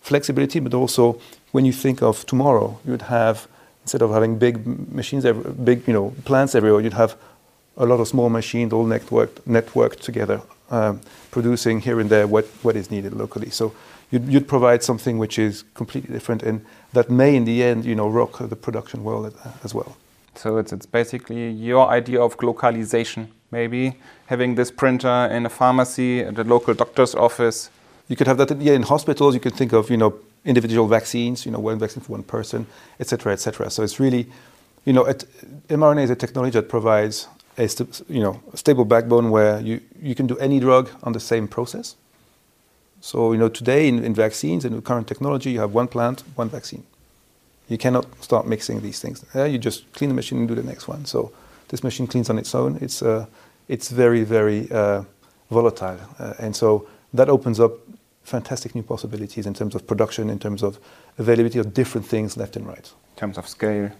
flexibility, 0.00 0.60
but 0.60 0.74
also 0.74 1.20
when 1.52 1.64
you 1.64 1.72
think 1.72 2.02
of 2.02 2.26
tomorrow, 2.26 2.78
you 2.84 2.92
would 2.92 3.02
have 3.02 3.48
instead 3.82 4.02
of 4.02 4.10
having 4.10 4.38
big 4.38 4.66
machines, 4.92 5.24
big 5.64 5.86
you 5.86 5.92
know 5.92 6.14
plants 6.24 6.54
everywhere, 6.54 6.80
you'd 6.80 6.92
have 6.92 7.16
a 7.76 7.86
lot 7.86 8.00
of 8.00 8.08
small 8.08 8.28
machines 8.28 8.72
all 8.72 8.84
networked 8.84 9.40
networked 9.48 10.00
together, 10.00 10.42
um, 10.70 11.00
producing 11.30 11.80
here 11.80 11.98
and 12.00 12.10
there 12.10 12.26
what, 12.26 12.44
what 12.62 12.76
is 12.76 12.90
needed 12.90 13.14
locally. 13.14 13.50
So 13.50 13.74
you'd, 14.10 14.28
you'd 14.28 14.48
provide 14.48 14.82
something 14.82 15.18
which 15.18 15.38
is 15.38 15.64
completely 15.74 16.12
different, 16.12 16.42
and 16.42 16.64
that 16.92 17.10
may 17.10 17.36
in 17.36 17.44
the 17.44 17.62
end 17.62 17.84
you 17.84 17.94
know 17.94 18.08
rock 18.08 18.38
the 18.38 18.56
production 18.56 19.04
world 19.04 19.34
as 19.64 19.74
well. 19.74 19.96
So 20.34 20.58
it's 20.58 20.72
it's 20.72 20.86
basically 20.86 21.50
your 21.50 21.88
idea 21.88 22.20
of 22.20 22.40
localization, 22.42 23.28
maybe 23.50 23.96
having 24.26 24.54
this 24.54 24.70
printer 24.70 25.28
in 25.30 25.46
a 25.46 25.50
pharmacy 25.50 26.20
at 26.20 26.38
a 26.38 26.44
local 26.44 26.74
doctor's 26.74 27.14
office. 27.14 27.70
You 28.08 28.16
could 28.16 28.26
have 28.26 28.38
that 28.38 28.60
yeah, 28.60 28.74
in 28.74 28.82
hospitals. 28.82 29.34
You 29.34 29.40
could 29.40 29.54
think 29.54 29.72
of 29.72 29.90
you 29.90 29.96
know 29.96 30.14
individual 30.44 30.86
vaccines, 30.86 31.44
you 31.44 31.52
know, 31.52 31.58
one 31.58 31.78
vaccine 31.78 32.02
for 32.02 32.12
one 32.12 32.22
person, 32.22 32.66
et 32.98 33.06
cetera, 33.08 33.32
et 33.32 33.40
cetera. 33.40 33.70
So 33.70 33.82
it's 33.82 34.00
really, 34.00 34.26
you 34.84 34.92
know, 34.92 35.04
it, 35.04 35.24
mRNA 35.68 36.04
is 36.04 36.10
a 36.10 36.16
technology 36.16 36.52
that 36.52 36.68
provides 36.68 37.28
a 37.58 37.68
you 38.08 38.22
know 38.22 38.40
stable 38.54 38.84
backbone 38.84 39.30
where 39.30 39.60
you, 39.60 39.80
you 40.00 40.14
can 40.14 40.26
do 40.26 40.36
any 40.38 40.60
drug 40.60 40.90
on 41.02 41.12
the 41.12 41.20
same 41.20 41.46
process. 41.46 41.96
So 43.00 43.32
you 43.32 43.38
know 43.38 43.48
today 43.48 43.88
in, 43.88 44.04
in 44.04 44.14
vaccines 44.14 44.64
and 44.64 44.84
current 44.84 45.06
technology, 45.06 45.50
you 45.50 45.60
have 45.60 45.74
one 45.74 45.88
plant, 45.88 46.22
one 46.36 46.48
vaccine. 46.48 46.84
You 47.68 47.78
cannot 47.78 48.06
start 48.22 48.46
mixing 48.46 48.80
these 48.82 49.00
things. 49.00 49.24
You 49.34 49.58
just 49.58 49.90
clean 49.92 50.10
the 50.10 50.14
machine 50.14 50.38
and 50.38 50.48
do 50.48 50.54
the 50.54 50.62
next 50.62 50.88
one. 50.88 51.04
So 51.04 51.32
this 51.68 51.84
machine 51.84 52.06
cleans 52.06 52.28
on 52.28 52.38
its 52.38 52.54
own. 52.54 52.78
It's 52.80 53.02
uh, 53.02 53.26
it's 53.68 53.90
very 53.90 54.24
very 54.24 54.70
uh, 54.70 55.04
volatile, 55.50 55.98
uh, 56.18 56.34
and 56.38 56.54
so 56.54 56.86
that 57.14 57.28
opens 57.28 57.60
up 57.60 57.72
fantastic 58.22 58.74
new 58.74 58.82
possibilities 58.82 59.46
in 59.46 59.54
terms 59.54 59.74
of 59.74 59.86
production, 59.86 60.30
in 60.30 60.38
terms 60.38 60.62
of 60.62 60.78
availability 61.18 61.58
of 61.58 61.74
different 61.74 62.06
things 62.06 62.36
left 62.36 62.56
and 62.56 62.66
right. 62.66 62.92
In 63.14 63.20
terms 63.20 63.38
of 63.38 63.48
scale. 63.48 63.90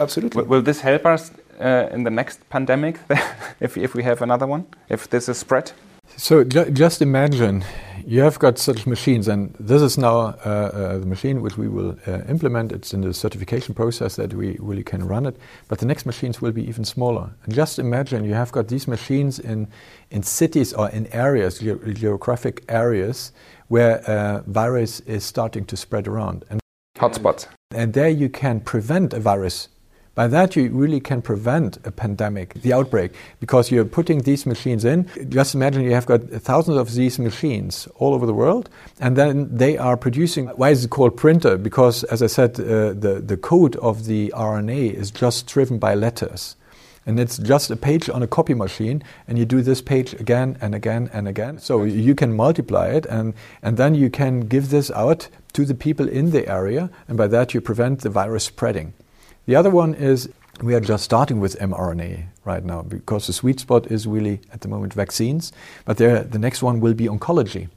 Absolutely. 0.00 0.42
will 0.44 0.62
this 0.62 0.80
help 0.80 1.04
us 1.04 1.30
uh, 1.60 1.88
in 1.92 2.04
the 2.04 2.10
next 2.10 2.48
pandemic 2.48 2.98
if, 3.60 3.76
if 3.76 3.94
we 3.94 4.02
have 4.02 4.22
another 4.22 4.46
one, 4.46 4.66
if 4.88 5.08
this 5.10 5.28
is 5.28 5.38
spread? 5.38 5.72
So 6.16 6.44
ju 6.44 6.70
just 6.70 7.02
imagine 7.02 7.64
you 8.06 8.22
have 8.22 8.38
got 8.38 8.58
such 8.58 8.86
machines, 8.86 9.28
and 9.28 9.54
this 9.58 9.82
is 9.82 9.96
now 9.96 10.16
uh, 10.16 10.48
uh, 10.48 10.98
the 10.98 11.06
machine 11.06 11.40
which 11.40 11.56
we 11.56 11.68
will 11.68 11.96
uh, 12.06 12.20
implement. 12.28 12.72
It's 12.72 12.92
in 12.92 13.00
the 13.00 13.14
certification 13.14 13.74
process 13.74 14.16
that 14.16 14.34
we 14.34 14.56
really 14.60 14.82
can 14.82 15.06
run 15.06 15.26
it. 15.26 15.36
But 15.68 15.78
the 15.78 15.86
next 15.86 16.06
machines 16.06 16.42
will 16.42 16.52
be 16.52 16.68
even 16.68 16.84
smaller. 16.84 17.30
And 17.44 17.54
just 17.54 17.78
imagine 17.78 18.24
you 18.24 18.34
have 18.34 18.52
got 18.52 18.68
these 18.68 18.86
machines 18.86 19.38
in 19.38 19.68
in 20.10 20.22
cities 20.22 20.72
or 20.72 20.90
in 20.90 21.06
areas, 21.12 21.58
ge 21.58 21.94
geographic 21.94 22.64
areas, 22.68 23.32
where 23.68 23.98
uh, 24.08 24.42
virus 24.46 25.00
is 25.00 25.24
starting 25.24 25.64
to 25.66 25.76
spread 25.76 26.06
around. 26.06 26.44
And 26.50 26.60
hotspots. 26.98 27.48
And 27.70 27.92
there 27.92 28.10
you 28.10 28.28
can 28.28 28.60
prevent 28.60 29.12
a 29.14 29.20
virus 29.20 29.68
by 30.14 30.28
that, 30.28 30.54
you 30.54 30.68
really 30.70 31.00
can 31.00 31.22
prevent 31.22 31.78
a 31.84 31.90
pandemic, 31.90 32.54
the 32.54 32.72
outbreak, 32.72 33.12
because 33.40 33.72
you're 33.72 33.84
putting 33.84 34.22
these 34.22 34.46
machines 34.46 34.84
in. 34.84 35.08
Just 35.28 35.56
imagine 35.56 35.82
you 35.82 35.92
have 35.92 36.06
got 36.06 36.22
thousands 36.22 36.76
of 36.76 36.92
these 36.94 37.18
machines 37.18 37.88
all 37.96 38.14
over 38.14 38.24
the 38.24 38.34
world, 38.34 38.70
and 39.00 39.16
then 39.16 39.48
they 39.56 39.76
are 39.76 39.96
producing. 39.96 40.46
Why 40.48 40.70
is 40.70 40.84
it 40.84 40.90
called 40.90 41.16
printer? 41.16 41.56
Because, 41.58 42.04
as 42.04 42.22
I 42.22 42.28
said, 42.28 42.60
uh, 42.60 42.92
the, 42.92 43.22
the 43.24 43.36
code 43.36 43.74
of 43.76 44.04
the 44.06 44.32
RNA 44.36 44.94
is 44.94 45.10
just 45.10 45.48
driven 45.48 45.78
by 45.78 45.94
letters. 45.94 46.54
And 47.06 47.20
it's 47.20 47.36
just 47.36 47.70
a 47.70 47.76
page 47.76 48.08
on 48.08 48.22
a 48.22 48.26
copy 48.28 48.54
machine, 48.54 49.02
and 49.26 49.36
you 49.36 49.44
do 49.44 49.62
this 49.62 49.82
page 49.82 50.14
again 50.14 50.56
and 50.60 50.74
again 50.76 51.10
and 51.12 51.26
again. 51.26 51.58
So 51.58 51.82
you 51.82 52.14
can 52.14 52.32
multiply 52.32 52.86
it, 52.86 53.04
and, 53.06 53.34
and 53.62 53.76
then 53.76 53.96
you 53.96 54.10
can 54.10 54.42
give 54.42 54.70
this 54.70 54.92
out 54.92 55.28
to 55.54 55.64
the 55.64 55.74
people 55.74 56.08
in 56.08 56.30
the 56.30 56.48
area, 56.48 56.88
and 57.08 57.18
by 57.18 57.26
that 57.26 57.52
you 57.52 57.60
prevent 57.60 58.00
the 58.00 58.10
virus 58.10 58.44
spreading. 58.44 58.94
The 59.46 59.56
other 59.56 59.70
one 59.70 59.94
is 59.94 60.30
we 60.62 60.74
are 60.74 60.80
just 60.80 61.04
starting 61.04 61.38
with 61.38 61.58
mRNA 61.58 62.28
right 62.44 62.64
now 62.64 62.82
because 62.82 63.26
the 63.26 63.32
sweet 63.32 63.60
spot 63.60 63.90
is 63.90 64.06
really 64.06 64.40
at 64.52 64.62
the 64.62 64.68
moment 64.68 64.94
vaccines, 64.94 65.52
but 65.84 65.98
there, 65.98 66.22
the 66.22 66.38
next 66.38 66.62
one 66.62 66.80
will 66.80 66.94
be 66.94 67.08
oncology, 67.08 67.68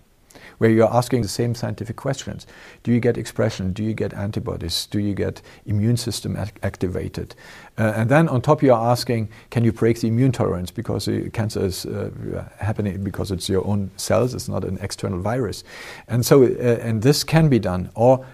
where 0.60 0.70
you're 0.70 0.94
asking 0.94 1.24
the 1.24 1.28
same 1.28 1.54
scientific 1.56 1.98
questions. 1.98 2.48
Do 2.84 2.94
you 2.94 3.02
get 3.02 3.18
expression? 3.18 3.74
Do 3.74 3.84
you 3.84 3.94
get 3.94 4.14
antibodies? 4.14 4.86
Do 4.86 5.00
you 5.00 5.14
get 5.14 5.42
immune 5.66 5.98
system 5.98 6.38
ac- 6.38 6.54
activated? 6.64 7.36
Uh, 7.78 7.94
and 7.98 8.10
then 8.10 8.30
on 8.30 8.42
top, 8.42 8.64
you're 8.64 8.78
asking, 8.78 9.28
can 9.50 9.66
you 9.66 9.74
break 9.74 10.00
the 10.00 10.08
immune 10.08 10.32
tolerance 10.32 10.72
because 10.72 11.06
the 11.06 11.30
cancer 11.32 11.66
is 11.66 11.86
uh, 11.86 12.48
happening 12.60 13.04
because 13.04 13.30
it's 13.30 13.50
your 13.50 13.66
own 13.68 13.92
cells, 13.98 14.34
it's 14.34 14.48
not 14.48 14.64
an 14.64 14.78
external 14.82 15.20
virus. 15.20 15.66
And 16.08 16.26
so, 16.26 16.44
uh, 16.44 16.48
and 16.82 17.02
this 17.02 17.26
can 17.26 17.50
be 17.50 17.60
done. 17.60 17.90
Or 17.94 18.26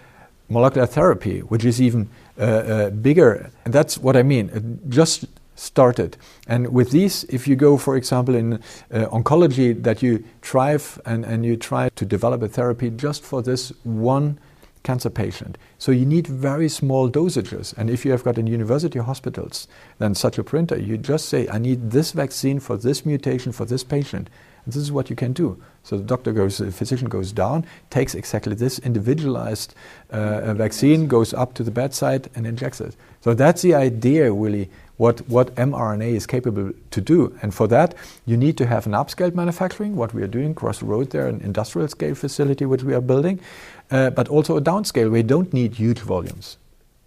molecular 0.49 0.85
therapy, 0.85 1.39
which 1.39 1.65
is 1.65 1.81
even 1.81 2.09
bigger. 2.35 3.51
And 3.65 3.73
that's 3.73 3.97
what 3.97 4.15
I 4.15 4.23
mean. 4.23 4.49
It 4.53 4.89
just 4.89 5.25
started. 5.55 6.17
And 6.47 6.73
with 6.73 6.91
these, 6.91 7.23
if 7.25 7.47
you 7.47 7.55
go, 7.55 7.77
for 7.77 7.95
example, 7.95 8.35
in 8.35 8.53
uh, 8.53 9.05
oncology, 9.11 9.81
that 9.83 10.01
you 10.01 10.23
thrive 10.41 10.99
and, 11.05 11.25
and 11.25 11.45
you 11.45 11.57
try 11.57 11.89
to 11.89 12.05
develop 12.05 12.41
a 12.41 12.47
therapy 12.47 12.89
just 12.89 13.23
for 13.23 13.41
this 13.41 13.71
one 13.83 14.39
cancer 14.83 15.09
patient. 15.09 15.57
So 15.77 15.91
you 15.91 16.05
need 16.05 16.27
very 16.27 16.67
small 16.67 17.09
dosages. 17.09 17.73
And 17.77 17.89
if 17.89 18.03
you 18.03 18.11
have 18.11 18.23
got 18.23 18.37
in 18.37 18.47
university 18.47 18.99
hospitals, 18.99 19.67
then 19.97 20.13
such 20.13 20.37
a 20.37 20.43
printer, 20.43 20.77
you 20.77 20.97
just 20.97 21.29
say, 21.29 21.47
I 21.47 21.57
need 21.57 21.91
this 21.91 22.11
vaccine 22.11 22.59
for 22.59 22.75
this 22.75 23.05
mutation 23.05 23.51
for 23.53 23.65
this 23.65 23.83
patient. 23.83 24.29
And 24.65 24.73
this 24.73 24.81
is 24.81 24.91
what 24.91 25.09
you 25.09 25.15
can 25.15 25.33
do. 25.33 25.61
So 25.83 25.97
the 25.97 26.03
doctor 26.03 26.31
goes, 26.31 26.57
the 26.57 26.71
physician 26.71 27.09
goes 27.09 27.33
down, 27.33 27.65
takes 27.89 28.15
exactly 28.15 28.55
this 28.55 28.79
individualized 28.79 29.75
uh, 30.11 30.53
vaccine, 30.53 31.07
goes 31.07 31.33
up 31.33 31.53
to 31.55 31.63
the 31.63 31.71
bedside 31.71 32.29
and 32.35 32.47
injects 32.47 32.79
it. 32.79 32.95
So 33.19 33.33
that's 33.33 33.61
the 33.61 33.75
idea, 33.75 34.31
really, 34.31 34.69
what, 34.95 35.27
what 35.27 35.53
mRNA 35.55 36.15
is 36.15 36.25
capable 36.25 36.71
to 36.91 37.01
do. 37.01 37.37
And 37.41 37.53
for 37.53 37.67
that, 37.67 37.95
you 38.25 38.37
need 38.37 38.57
to 38.57 38.65
have 38.65 38.85
an 38.85 38.93
upscale 38.93 39.35
manufacturing, 39.35 39.97
what 39.97 40.13
we 40.13 40.23
are 40.23 40.27
doing 40.27 40.51
across 40.51 40.79
the 40.79 40.85
road 40.85 41.09
there, 41.09 41.27
an 41.27 41.41
industrial 41.41 41.89
scale 41.89 42.15
facility 42.15 42.65
which 42.65 42.83
we 42.83 42.93
are 42.93 43.01
building, 43.01 43.41
uh, 43.91 44.09
but 44.11 44.29
also 44.29 44.55
a 44.55 44.61
downscale 44.61 45.09
where 45.09 45.17
you 45.17 45.27
don't 45.27 45.51
need 45.51 45.75
huge 45.75 45.99
volumes. 45.99 46.57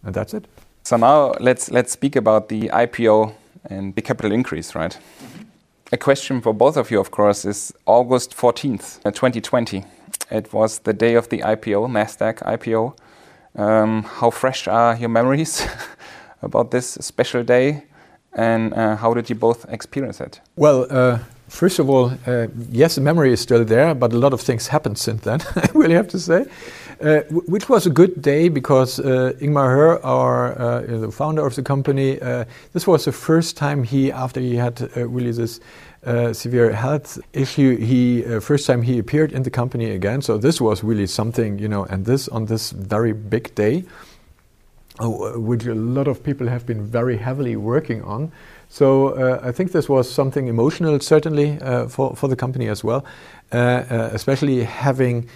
And 0.03 0.15
that's 0.15 0.35
it. 0.35 0.47
So 0.85 0.97
now 0.99 1.33
let's, 1.41 1.71
let's 1.71 1.93
speak 1.93 2.15
about 2.15 2.49
the 2.51 2.69
IPO 2.69 3.35
and 3.71 3.95
the 3.95 4.03
capital 4.03 4.33
increase, 4.33 4.75
right? 4.75 4.93
Mm-hmm. 4.93 5.46
A 5.93 5.97
question 5.97 6.41
for 6.41 6.53
both 6.53 6.77
of 6.77 6.91
you, 6.91 6.99
of 6.99 7.13
course, 7.13 7.45
is 7.45 7.73
August 7.87 8.37
14th, 8.37 9.05
2020. 9.05 9.79
Uh, 9.79 9.85
it 10.33 10.53
was 10.53 10.81
the 10.81 10.93
day 10.93 11.15
of 11.15 11.29
the 11.29 11.39
IPO, 11.39 11.89
NASDAQ 11.89 12.43
IPO. 12.43 12.97
Um, 13.55 14.03
how 14.03 14.31
fresh 14.31 14.67
are 14.67 14.97
your 14.97 15.09
memories 15.09 15.65
about 16.43 16.73
this 16.73 16.99
special 17.01 17.45
day? 17.45 17.85
And 18.33 18.75
uh, 18.75 18.97
how 18.97 19.15
did 19.15 19.31
you 19.31 19.37
both 19.37 19.65
experience 19.69 20.21
it? 20.21 20.41
Well, 20.57 20.89
uh, 20.91 21.21
first 21.47 21.79
of 21.79 21.89
all, 21.89 22.11
uh, 22.27 22.49
yes, 22.69 22.97
the 22.97 23.01
memory 23.01 23.33
is 23.33 23.41
still 23.41 23.65
there, 23.65 23.95
but 23.95 24.13
a 24.13 24.19
lot 24.19 24.33
of 24.33 24.41
things 24.41 24.67
happened 24.67 24.99
since 24.99 25.23
then, 25.23 25.41
I 25.55 25.69
really 25.73 25.95
have 25.95 26.09
to 26.09 26.19
say. 26.19 26.47
Uh, 27.01 27.21
which 27.29 27.69
was 27.69 27.87
a 27.87 27.91
good 27.91 28.23
day 28.23 28.49
because 28.49 28.99
uh, 28.99 29.35
Ingmar 29.39 29.69
Hoerr, 29.69 30.01
our 30.03 30.59
uh, 30.59 30.81
the 30.81 31.11
founder 31.11 31.45
of 31.45 31.55
the 31.55 31.63
company, 31.63 32.19
uh, 32.23 32.47
this 32.73 32.87
was 32.87 33.05
the 33.05 33.13
first 33.13 33.55
time 33.55 33.85
he, 33.85 34.11
after 34.11 34.41
he 34.41 34.57
had 34.57 34.81
uh, 34.97 35.07
really 35.07 35.31
this 35.31 35.61
severe 36.33 36.73
health 36.73 37.19
issue, 37.33 37.77
he 37.77 38.23
first 38.41 38.67
time 38.67 38.81
he 38.81 38.99
appeared 38.99 39.33
in 39.33 39.43
the 39.43 39.51
company 39.51 39.91
again. 39.91 40.23
So 40.23 40.39
this 40.39 40.59
was 40.59 40.83
really 40.83 41.07
something, 41.07 41.59
you 41.59 41.69
know, 41.69 41.85
and 41.85 42.07
this 42.07 42.29
on 42.29 42.47
this 42.47 42.71
very 42.71 43.13
big 43.13 43.55
day, 43.55 43.85
which 45.01 45.67
a 45.67 45.75
lot 45.75 46.09
of 46.09 46.23
people 46.23 46.47
have 46.47 46.65
been 46.65 46.83
very 46.83 47.19
heavily 47.19 47.57
working 47.57 48.03
on. 48.05 48.33
So 48.69 49.09
uh, 49.09 49.41
I 49.43 49.53
think 49.53 49.73
this 49.73 49.89
was 49.89 50.11
something 50.11 50.47
emotional, 50.47 50.99
certainly 51.01 51.59
uh, 51.61 51.89
for 51.89 52.17
for 52.17 52.29
the 52.29 52.37
company 52.37 52.69
as 52.69 52.83
well, 52.85 53.05
uh 53.53 54.11
especially 54.13 54.65
having 54.65 55.29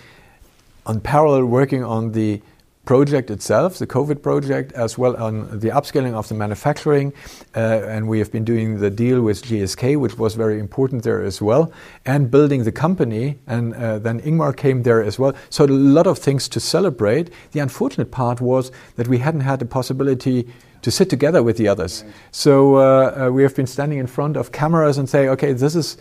on 0.87 1.01
parallel 1.01 1.45
working 1.47 1.85
on 1.85 2.13
the 2.13 2.43
project 2.85 3.31
itself, 3.31 3.79
the 3.79 3.87
COVID 3.87 4.23
project, 4.23 4.73
as 4.73 4.99
well 4.99 5.15
on 5.17 5.61
the 5.61 5.69
upscaling 5.69 6.15
of 6.15 6.29
the 6.29 6.35
manufacturing. 6.35 7.13
Uh, 7.55 7.61
and 7.87 8.09
we 8.09 8.19
have 8.19 8.33
been 8.33 8.45
doing 8.45 8.81
the 8.81 8.91
deal 8.91 9.23
with 9.23 9.43
GSK, 9.43 9.97
which 9.97 10.19
was 10.19 10.35
very 10.35 10.59
important 10.59 11.05
there 11.05 11.23
as 11.23 11.41
well, 11.41 11.73
and 12.05 12.31
building 12.31 12.65
the 12.65 12.73
company. 12.73 13.39
And 13.47 13.75
uh, 13.75 13.99
then 14.01 14.21
Ingmar 14.23 14.57
came 14.57 14.83
there 14.83 15.03
as 15.03 15.19
well. 15.19 15.35
So 15.51 15.65
a 15.65 15.67
lot 15.67 16.07
of 16.07 16.19
things 16.19 16.49
to 16.49 16.59
celebrate. 16.61 17.31
The 17.53 17.61
unfortunate 17.61 18.11
part 18.11 18.41
was 18.41 18.73
that 18.97 19.07
we 19.07 19.19
hadn't 19.19 19.43
had 19.43 19.61
the 19.61 19.67
possibility 19.67 20.49
to 20.83 20.91
sit 20.91 21.11
together 21.11 21.43
with 21.43 21.59
the 21.59 21.69
others. 21.69 22.05
So 22.33 22.77
uh, 22.77 23.27
uh, 23.27 23.31
we 23.31 23.43
have 23.43 23.55
been 23.55 23.67
standing 23.67 23.99
in 23.99 24.07
front 24.07 24.37
of 24.37 24.51
cameras 24.51 24.99
and 24.99 25.09
say, 25.09 25.29
okay, 25.29 25.53
this 25.53 25.77
is 25.77 25.99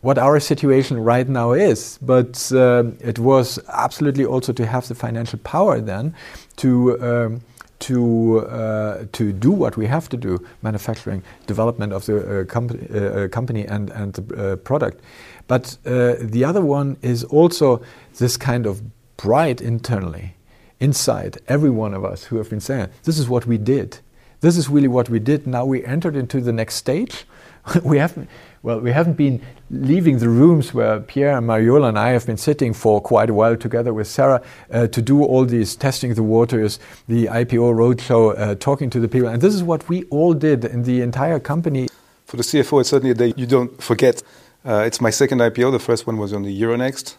what 0.00 0.18
our 0.18 0.40
situation 0.40 1.02
right 1.02 1.28
now 1.28 1.52
is. 1.52 1.98
But 2.02 2.52
uh, 2.52 2.84
it 3.00 3.18
was 3.18 3.58
absolutely 3.68 4.24
also 4.24 4.52
to 4.52 4.66
have 4.66 4.88
the 4.88 4.94
financial 4.94 5.38
power 5.40 5.80
then 5.80 6.14
to. 6.56 7.00
Um, 7.02 7.40
to 7.78 8.40
uh, 8.46 9.04
to 9.12 9.32
do 9.32 9.50
what 9.50 9.76
we 9.76 9.86
have 9.86 10.08
to 10.08 10.16
do, 10.16 10.38
manufacturing, 10.62 11.22
development 11.46 11.92
of 11.92 12.06
the 12.06 12.16
uh, 12.16 12.58
uh, 12.58 12.98
uh, 12.98 13.28
company 13.28 13.66
and 13.66 13.90
and 13.90 14.14
the 14.14 14.52
uh, 14.52 14.56
product, 14.56 15.00
but 15.46 15.76
the 15.84 16.44
other 16.44 16.62
one 16.62 16.96
is 17.02 17.24
also 17.24 17.82
this 18.18 18.36
kind 18.36 18.66
of 18.66 18.82
pride 19.16 19.60
internally, 19.60 20.34
inside 20.80 21.38
every 21.48 21.70
one 21.70 21.94
of 21.94 22.04
us 22.04 22.24
who 22.24 22.36
have 22.38 22.48
been 22.48 22.60
saying, 22.60 22.88
"This 23.02 23.18
is 23.18 23.28
what 23.28 23.46
we 23.46 23.58
did. 23.58 23.98
This 24.40 24.56
is 24.56 24.68
really 24.68 24.88
what 24.88 25.08
we 25.08 25.18
did. 25.18 25.46
Now 25.46 25.64
we 25.64 25.84
entered 25.84 26.16
into 26.16 26.40
the 26.40 26.52
next 26.52 26.76
stage. 26.76 27.26
we 27.82 27.98
haven't 27.98 28.28
well, 28.66 28.80
we 28.80 28.90
haven't 28.90 29.16
been 29.16 29.40
leaving 29.70 30.18
the 30.18 30.28
rooms 30.28 30.74
where 30.74 30.98
Pierre 30.98 31.38
and 31.38 31.46
Mariola 31.46 31.88
and 31.88 31.96
I 31.96 32.08
have 32.08 32.26
been 32.26 32.36
sitting 32.36 32.74
for 32.74 33.00
quite 33.00 33.30
a 33.30 33.34
while 33.34 33.56
together 33.56 33.94
with 33.94 34.08
Sarah 34.08 34.42
uh, 34.72 34.88
to 34.88 35.00
do 35.00 35.22
all 35.22 35.44
these 35.44 35.76
testing 35.76 36.12
the 36.14 36.24
waters, 36.24 36.80
the 37.06 37.26
IPO 37.26 37.76
roadshow, 37.76 38.36
uh, 38.36 38.56
talking 38.56 38.90
to 38.90 38.98
the 38.98 39.06
people. 39.06 39.28
And 39.28 39.40
this 39.40 39.54
is 39.54 39.62
what 39.62 39.88
we 39.88 40.02
all 40.10 40.34
did 40.34 40.64
in 40.64 40.82
the 40.82 41.00
entire 41.00 41.38
company. 41.38 41.86
For 42.24 42.38
the 42.38 42.42
CFO, 42.42 42.80
it's 42.80 42.90
certainly 42.90 43.12
a 43.12 43.14
day 43.14 43.34
you 43.36 43.46
don't 43.46 43.80
forget. 43.80 44.24
Uh, 44.64 44.82
it's 44.84 45.00
my 45.00 45.10
second 45.10 45.38
IPO. 45.38 45.70
The 45.70 45.78
first 45.78 46.08
one 46.08 46.18
was 46.18 46.32
on 46.32 46.42
the 46.42 46.60
Euronext, 46.60 47.14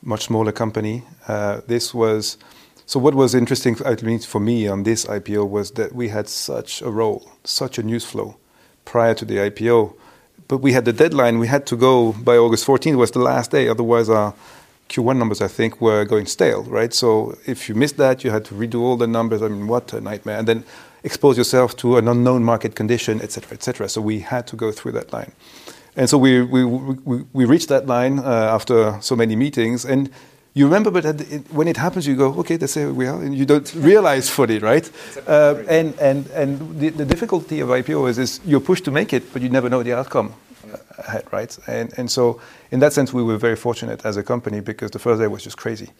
much 0.00 0.26
smaller 0.26 0.52
company. 0.52 1.02
Uh, 1.26 1.62
this 1.66 1.92
was. 1.92 2.38
So 2.86 3.00
what 3.00 3.16
was 3.16 3.34
interesting, 3.34 3.76
at 3.84 4.04
least 4.04 4.28
for 4.28 4.38
me, 4.38 4.68
on 4.68 4.84
this 4.84 5.06
IPO 5.06 5.48
was 5.50 5.72
that 5.72 5.92
we 5.92 6.10
had 6.10 6.28
such 6.28 6.82
a 6.82 6.90
role, 6.90 7.32
such 7.42 7.78
a 7.78 7.82
news 7.82 8.04
flow 8.04 8.36
prior 8.84 9.14
to 9.14 9.24
the 9.24 9.38
IPO 9.38 9.96
but 10.48 10.58
we 10.58 10.72
had 10.72 10.84
the 10.84 10.92
deadline. 10.92 11.38
We 11.38 11.46
had 11.46 11.66
to 11.66 11.76
go 11.76 12.12
by 12.12 12.36
August 12.36 12.66
14th 12.66 12.96
was 12.96 13.10
the 13.10 13.20
last 13.20 13.50
day. 13.50 13.68
Otherwise, 13.68 14.08
our 14.08 14.34
Q1 14.88 15.16
numbers, 15.16 15.40
I 15.40 15.48
think, 15.48 15.80
were 15.80 16.04
going 16.04 16.26
stale, 16.26 16.62
right? 16.64 16.92
So 16.92 17.36
if 17.46 17.68
you 17.68 17.74
missed 17.74 17.96
that, 17.96 18.22
you 18.24 18.30
had 18.30 18.44
to 18.46 18.54
redo 18.54 18.80
all 18.80 18.96
the 18.96 19.06
numbers. 19.06 19.42
I 19.42 19.48
mean, 19.48 19.66
what 19.66 19.92
a 19.92 20.00
nightmare! 20.00 20.38
And 20.38 20.46
then 20.46 20.64
expose 21.02 21.36
yourself 21.38 21.76
to 21.76 21.96
an 21.96 22.08
unknown 22.08 22.44
market 22.44 22.74
condition, 22.74 23.20
et 23.22 23.32
cetera, 23.32 23.52
et 23.52 23.62
cetera. 23.62 23.88
So 23.88 24.00
we 24.00 24.20
had 24.20 24.46
to 24.48 24.56
go 24.56 24.72
through 24.72 24.92
that 24.92 25.12
line. 25.12 25.32
And 25.96 26.10
so 26.10 26.18
we, 26.18 26.42
we, 26.42 26.64
we, 26.64 27.24
we 27.32 27.44
reached 27.44 27.68
that 27.68 27.86
line 27.86 28.18
uh, 28.18 28.22
after 28.22 28.98
so 29.00 29.14
many 29.14 29.36
meetings. 29.36 29.84
And 29.84 30.10
you 30.56 30.66
remember, 30.66 30.90
but 30.92 31.04
it, 31.04 31.52
when 31.52 31.66
it 31.66 31.76
happens, 31.76 32.06
you 32.06 32.14
go, 32.14 32.32
okay, 32.38 32.56
that's 32.56 32.76
where 32.76 32.92
we 32.92 33.08
are, 33.08 33.20
and 33.20 33.36
you 33.36 33.44
don't 33.44 33.74
realize 33.74 34.30
fully, 34.30 34.60
right? 34.60 34.88
Uh, 35.26 35.56
and 35.68 35.98
and 35.98 36.28
and 36.28 36.78
the, 36.78 36.90
the, 36.90 37.04
difficulty 37.04 37.58
of 37.58 37.70
IPO 37.70 38.08
is, 38.08 38.18
is 38.18 38.40
you're 38.46 38.60
pushed 38.60 38.84
to 38.84 38.92
make 38.92 39.12
it, 39.12 39.32
but 39.32 39.42
you 39.42 39.48
never 39.48 39.68
know 39.68 39.82
the 39.82 39.92
outcome 39.92 40.32
ahead, 40.98 41.24
right? 41.32 41.58
And 41.66 41.92
and 41.98 42.08
so 42.08 42.40
in 42.70 42.78
that 42.80 42.92
sense, 42.92 43.12
we 43.12 43.24
were 43.24 43.36
very 43.36 43.56
fortunate 43.56 44.04
as 44.04 44.16
a 44.16 44.22
company 44.22 44.60
because 44.60 44.92
the 44.92 45.00
first 45.00 45.20
day 45.20 45.26
was 45.26 45.42
just 45.42 45.56
crazy, 45.56 45.90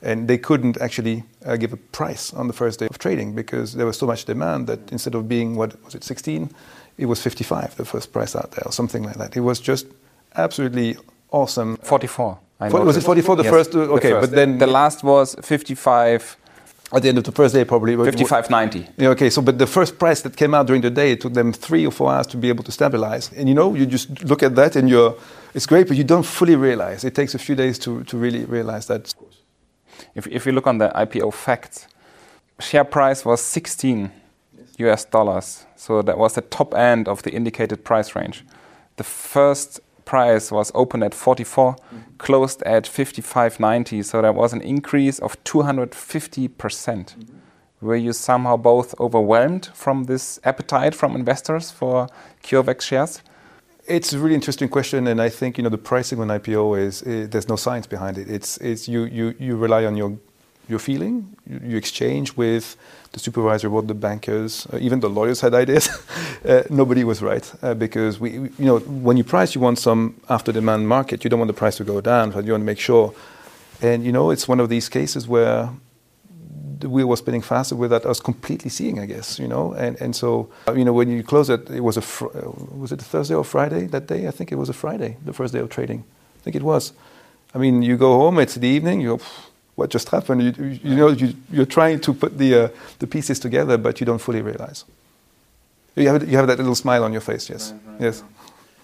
and 0.00 0.28
they 0.28 0.38
couldn't 0.38 0.80
actually 0.80 1.24
uh, 1.44 1.56
give 1.56 1.72
a 1.72 1.76
price 1.76 2.32
on 2.34 2.46
the 2.46 2.54
first 2.54 2.78
day 2.78 2.86
of 2.86 2.98
trading 2.98 3.34
because 3.34 3.74
there 3.74 3.86
was 3.86 3.98
so 3.98 4.06
much 4.06 4.26
demand 4.26 4.68
that 4.68 4.92
instead 4.92 5.16
of 5.16 5.28
being 5.28 5.56
what 5.56 5.74
was 5.84 5.96
it 5.96 6.04
16, 6.04 6.50
it 6.98 7.06
was 7.06 7.20
55, 7.20 7.76
the 7.76 7.84
first 7.84 8.12
price 8.12 8.36
out 8.36 8.52
there, 8.52 8.62
or 8.64 8.70
something 8.70 9.02
like 9.02 9.16
that. 9.16 9.36
It 9.36 9.40
was 9.40 9.58
just 9.58 9.86
absolutely 10.36 10.96
awesome. 11.32 11.78
44. 11.78 12.43
I 12.60 12.68
was 12.68 12.96
it 12.96 13.02
44 13.02 13.36
the 13.36 13.42
yes, 13.42 13.52
first? 13.52 13.74
Okay, 13.74 14.08
the 14.08 14.14
first. 14.14 14.30
but 14.30 14.36
then 14.36 14.58
the 14.58 14.66
last 14.66 15.02
was 15.02 15.34
55 15.42 16.36
at 16.92 17.02
the 17.02 17.08
end 17.08 17.18
of 17.18 17.24
the 17.24 17.32
first 17.32 17.54
day 17.54 17.64
probably 17.64 17.96
55.90 17.96 18.88
yeah, 18.96 19.08
okay 19.08 19.28
so 19.28 19.42
but 19.42 19.58
the 19.58 19.66
first 19.66 19.98
price 19.98 20.22
that 20.22 20.36
came 20.36 20.54
out 20.54 20.66
during 20.66 20.82
the 20.82 20.90
day 20.90 21.12
it 21.12 21.20
took 21.20 21.32
them 21.32 21.52
three 21.52 21.84
or 21.84 21.90
four 21.90 22.12
hours 22.12 22.26
to 22.28 22.36
be 22.36 22.48
able 22.48 22.62
to 22.62 22.70
stabilize. 22.70 23.32
And 23.32 23.48
you 23.48 23.54
know 23.54 23.74
you 23.74 23.86
just 23.86 24.22
look 24.24 24.42
at 24.42 24.54
that 24.56 24.76
and 24.76 24.88
you're 24.88 25.16
it's 25.54 25.66
great 25.66 25.88
but 25.88 25.96
you 25.96 26.04
don't 26.04 26.26
fully 26.26 26.56
realize. 26.56 27.04
It 27.04 27.14
takes 27.14 27.34
a 27.34 27.38
few 27.38 27.56
days 27.56 27.78
to, 27.80 28.04
to 28.04 28.16
really 28.16 28.44
realize 28.44 28.86
that. 28.86 29.14
If, 30.14 30.26
if 30.26 30.46
you 30.46 30.52
look 30.52 30.66
on 30.66 30.78
the 30.78 30.90
ipo 30.94 31.32
facts 31.32 31.86
share 32.60 32.84
price 32.84 33.24
was 33.24 33.40
16 33.40 34.10
us 34.78 35.04
dollars. 35.04 35.66
So 35.76 36.02
that 36.02 36.18
was 36.18 36.34
the 36.34 36.42
top 36.42 36.74
end 36.74 37.08
of 37.08 37.22
the 37.22 37.30
indicated 37.30 37.84
price 37.84 38.14
range. 38.14 38.44
The 38.96 39.04
first 39.04 39.80
price 40.04 40.50
was 40.50 40.70
open 40.74 41.02
at 41.02 41.14
44, 41.14 41.74
mm-hmm. 41.74 41.98
closed 42.18 42.62
at 42.62 42.84
55.90. 42.84 44.04
So 44.04 44.22
that 44.22 44.34
was 44.34 44.52
an 44.52 44.60
increase 44.60 45.18
of 45.18 45.42
250 45.44 46.48
percent. 46.48 47.16
Mm-hmm. 47.18 47.38
Were 47.80 47.96
you 47.96 48.12
somehow 48.12 48.56
both 48.56 48.98
overwhelmed 48.98 49.70
from 49.74 50.04
this 50.04 50.40
appetite 50.44 50.94
from 50.94 51.14
investors 51.14 51.70
for 51.70 52.08
CureVac 52.42 52.80
shares? 52.80 53.20
It's 53.86 54.14
a 54.14 54.18
really 54.18 54.34
interesting 54.34 54.70
question, 54.70 55.06
and 55.06 55.20
I 55.20 55.28
think 55.28 55.58
you 55.58 55.64
know 55.64 55.68
the 55.68 55.76
pricing 55.76 56.18
on 56.18 56.28
IPO 56.28 56.78
is, 56.78 57.02
is 57.02 57.28
there's 57.28 57.48
no 57.48 57.56
science 57.56 57.86
behind 57.86 58.16
it. 58.16 58.30
It's 58.30 58.56
it's 58.58 58.88
you 58.88 59.04
you 59.04 59.34
you 59.38 59.56
rely 59.56 59.84
on 59.84 59.96
your 59.98 60.16
your 60.68 60.78
feeling. 60.78 61.36
You, 61.46 61.60
you, 61.64 61.76
exchange 61.76 62.36
with 62.36 62.76
the 63.12 63.20
supervisor, 63.20 63.70
what 63.70 63.86
the 63.86 63.94
bankers, 63.94 64.66
uh, 64.72 64.78
even 64.80 65.00
the 65.00 65.08
lawyers 65.08 65.40
had 65.40 65.54
ideas. 65.54 65.88
uh, 66.48 66.62
nobody 66.70 67.04
was 67.04 67.22
right 67.22 67.52
uh, 67.62 67.74
because 67.74 68.18
we, 68.18 68.30
you 68.32 68.52
know, 68.58 68.78
when 68.78 69.16
you 69.16 69.24
price, 69.24 69.54
you 69.54 69.60
want 69.60 69.78
some 69.78 70.20
after-demand 70.28 70.88
market. 70.88 71.24
You 71.24 71.30
don't 71.30 71.40
want 71.40 71.48
the 71.48 71.58
price 71.58 71.76
to 71.76 71.84
go 71.84 72.00
down, 72.00 72.30
but 72.30 72.44
you 72.44 72.52
want 72.52 72.62
to 72.62 72.66
make 72.66 72.80
sure. 72.80 73.14
And 73.82 74.04
you 74.04 74.12
know, 74.12 74.30
it's 74.30 74.48
one 74.48 74.60
of 74.60 74.68
these 74.68 74.88
cases 74.88 75.28
where 75.28 75.70
the 76.78 76.88
wheel 76.88 77.06
was 77.06 77.18
spinning 77.18 77.42
faster 77.42 77.76
without 77.76 78.04
us 78.06 78.20
completely 78.20 78.70
seeing, 78.70 78.98
I 78.98 79.06
guess. 79.06 79.38
You 79.38 79.48
know, 79.48 79.72
and 79.74 80.00
and 80.00 80.16
so 80.16 80.48
uh, 80.68 80.72
you 80.72 80.84
know, 80.84 80.92
when 80.92 81.10
you 81.10 81.22
close 81.22 81.50
it, 81.50 81.68
it 81.70 81.80
was 81.80 81.96
a 81.96 82.02
fr- 82.02 82.36
uh, 82.36 82.50
was 82.76 82.92
it 82.92 83.00
a 83.00 83.04
Thursday 83.04 83.34
or 83.34 83.44
Friday 83.44 83.86
that 83.86 84.06
day? 84.06 84.26
I 84.28 84.30
think 84.30 84.52
it 84.52 84.56
was 84.56 84.68
a 84.68 84.72
Friday, 84.72 85.16
the 85.24 85.32
first 85.32 85.52
day 85.52 85.60
of 85.60 85.68
trading. 85.68 86.04
I 86.40 86.42
think 86.44 86.56
it 86.56 86.62
was. 86.62 86.92
I 87.54 87.58
mean, 87.58 87.82
you 87.82 87.96
go 87.96 88.18
home, 88.18 88.40
it's 88.40 88.56
the 88.56 88.66
evening, 88.66 89.00
you 89.00 89.16
go 89.16 89.24
what 89.74 89.90
just 89.90 90.08
happened. 90.08 90.42
You, 90.42 90.78
you 90.82 90.96
know, 90.96 91.08
you, 91.08 91.62
are 91.62 91.66
trying 91.66 92.00
to 92.00 92.12
put 92.12 92.38
the, 92.38 92.64
uh, 92.64 92.68
the 92.98 93.06
pieces 93.06 93.38
together, 93.38 93.76
but 93.76 94.00
you 94.00 94.06
don't 94.06 94.20
fully 94.20 94.42
realize. 94.42 94.84
You 95.96 96.08
have, 96.08 96.28
you 96.28 96.36
have 96.36 96.46
that 96.46 96.58
little 96.58 96.74
smile 96.74 97.04
on 97.04 97.12
your 97.12 97.20
face, 97.20 97.48
yes. 97.48 97.72
Right, 97.72 97.92
right, 97.92 98.00
yes. 98.02 98.24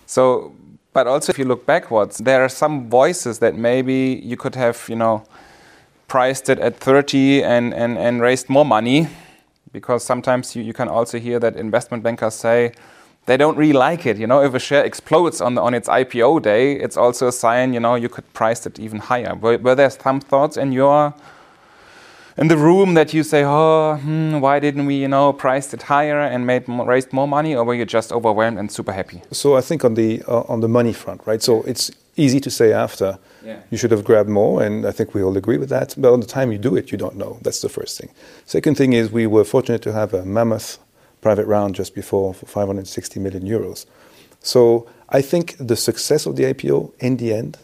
So, 0.06 0.54
but 0.92 1.06
also 1.06 1.32
if 1.32 1.38
you 1.38 1.44
look 1.44 1.66
backwards, 1.66 2.18
there 2.18 2.42
are 2.42 2.48
some 2.48 2.88
voices 2.88 3.38
that 3.38 3.56
maybe 3.56 4.20
you 4.24 4.36
could 4.36 4.54
have, 4.54 4.84
you 4.88 4.96
know, 4.96 5.24
priced 6.08 6.48
it 6.48 6.58
at 6.58 6.76
30 6.76 7.44
and, 7.44 7.72
and, 7.72 7.96
and 7.96 8.20
raised 8.20 8.48
more 8.48 8.64
money. 8.64 9.08
Because 9.72 10.02
sometimes 10.02 10.56
you, 10.56 10.62
you 10.64 10.72
can 10.72 10.88
also 10.88 11.20
hear 11.20 11.38
that 11.38 11.56
investment 11.56 12.02
bankers 12.02 12.34
say, 12.34 12.72
they 13.30 13.36
don't 13.36 13.56
really 13.56 13.78
like 13.88 14.06
it. 14.06 14.18
You 14.18 14.26
know, 14.26 14.42
if 14.42 14.54
a 14.54 14.58
share 14.58 14.84
explodes 14.84 15.40
on, 15.40 15.54
the, 15.54 15.62
on 15.62 15.72
its 15.72 15.88
IPO 15.88 16.42
day, 16.42 16.72
it's 16.72 16.96
also 16.96 17.28
a 17.28 17.32
sign, 17.32 17.72
you 17.72 17.78
know, 17.78 17.94
you 17.94 18.08
could 18.08 18.30
price 18.32 18.66
it 18.66 18.80
even 18.80 18.98
higher. 18.98 19.36
Were, 19.36 19.56
were 19.56 19.76
there 19.76 19.88
some 19.88 20.20
thoughts 20.20 20.56
in 20.56 20.72
your 20.72 21.14
in 22.36 22.48
the 22.48 22.56
room 22.56 22.94
that 22.94 23.14
you 23.14 23.22
say, 23.22 23.44
oh, 23.44 23.96
hmm, 23.96 24.40
why 24.40 24.58
didn't 24.58 24.86
we, 24.86 24.96
you 24.96 25.06
know, 25.06 25.32
price 25.32 25.72
it 25.72 25.82
higher 25.82 26.20
and 26.20 26.44
made 26.44 26.64
raised 26.68 27.12
more 27.12 27.28
money, 27.28 27.54
or 27.54 27.64
were 27.64 27.74
you 27.74 27.84
just 27.84 28.10
overwhelmed 28.12 28.58
and 28.58 28.72
super 28.72 28.92
happy? 28.92 29.22
So 29.30 29.56
I 29.56 29.60
think 29.60 29.84
on 29.84 29.94
the 29.94 30.22
uh, 30.26 30.52
on 30.52 30.60
the 30.60 30.68
money 30.68 30.92
front, 30.92 31.20
right? 31.26 31.42
So 31.42 31.62
it's 31.62 31.92
easy 32.16 32.40
to 32.40 32.50
say 32.50 32.72
after 32.72 33.18
yeah. 33.44 33.60
you 33.70 33.78
should 33.78 33.92
have 33.92 34.04
grabbed 34.04 34.28
more, 34.28 34.62
and 34.62 34.86
I 34.86 34.92
think 34.92 35.14
we 35.14 35.22
all 35.22 35.36
agree 35.36 35.58
with 35.58 35.68
that. 35.68 35.94
But 35.96 36.12
on 36.12 36.20
the 36.20 36.26
time 36.26 36.50
you 36.50 36.58
do 36.58 36.76
it, 36.76 36.90
you 36.90 36.98
don't 36.98 37.16
know. 37.16 37.38
That's 37.42 37.60
the 37.60 37.68
first 37.68 37.98
thing. 37.98 38.10
Second 38.44 38.76
thing 38.76 38.92
is 38.92 39.12
we 39.12 39.26
were 39.26 39.44
fortunate 39.44 39.82
to 39.82 39.92
have 39.92 40.14
a 40.14 40.24
mammoth 40.24 40.78
private 41.20 41.46
round 41.46 41.74
just 41.74 41.94
before 41.94 42.34
for 42.34 42.46
560 42.46 43.20
million 43.20 43.42
euros. 43.42 43.86
So 44.40 44.88
I 45.08 45.22
think 45.22 45.56
the 45.58 45.76
success 45.76 46.26
of 46.26 46.36
the 46.36 46.44
IPO 46.44 46.92
in 46.98 47.16
the 47.16 47.32
end 47.34 47.58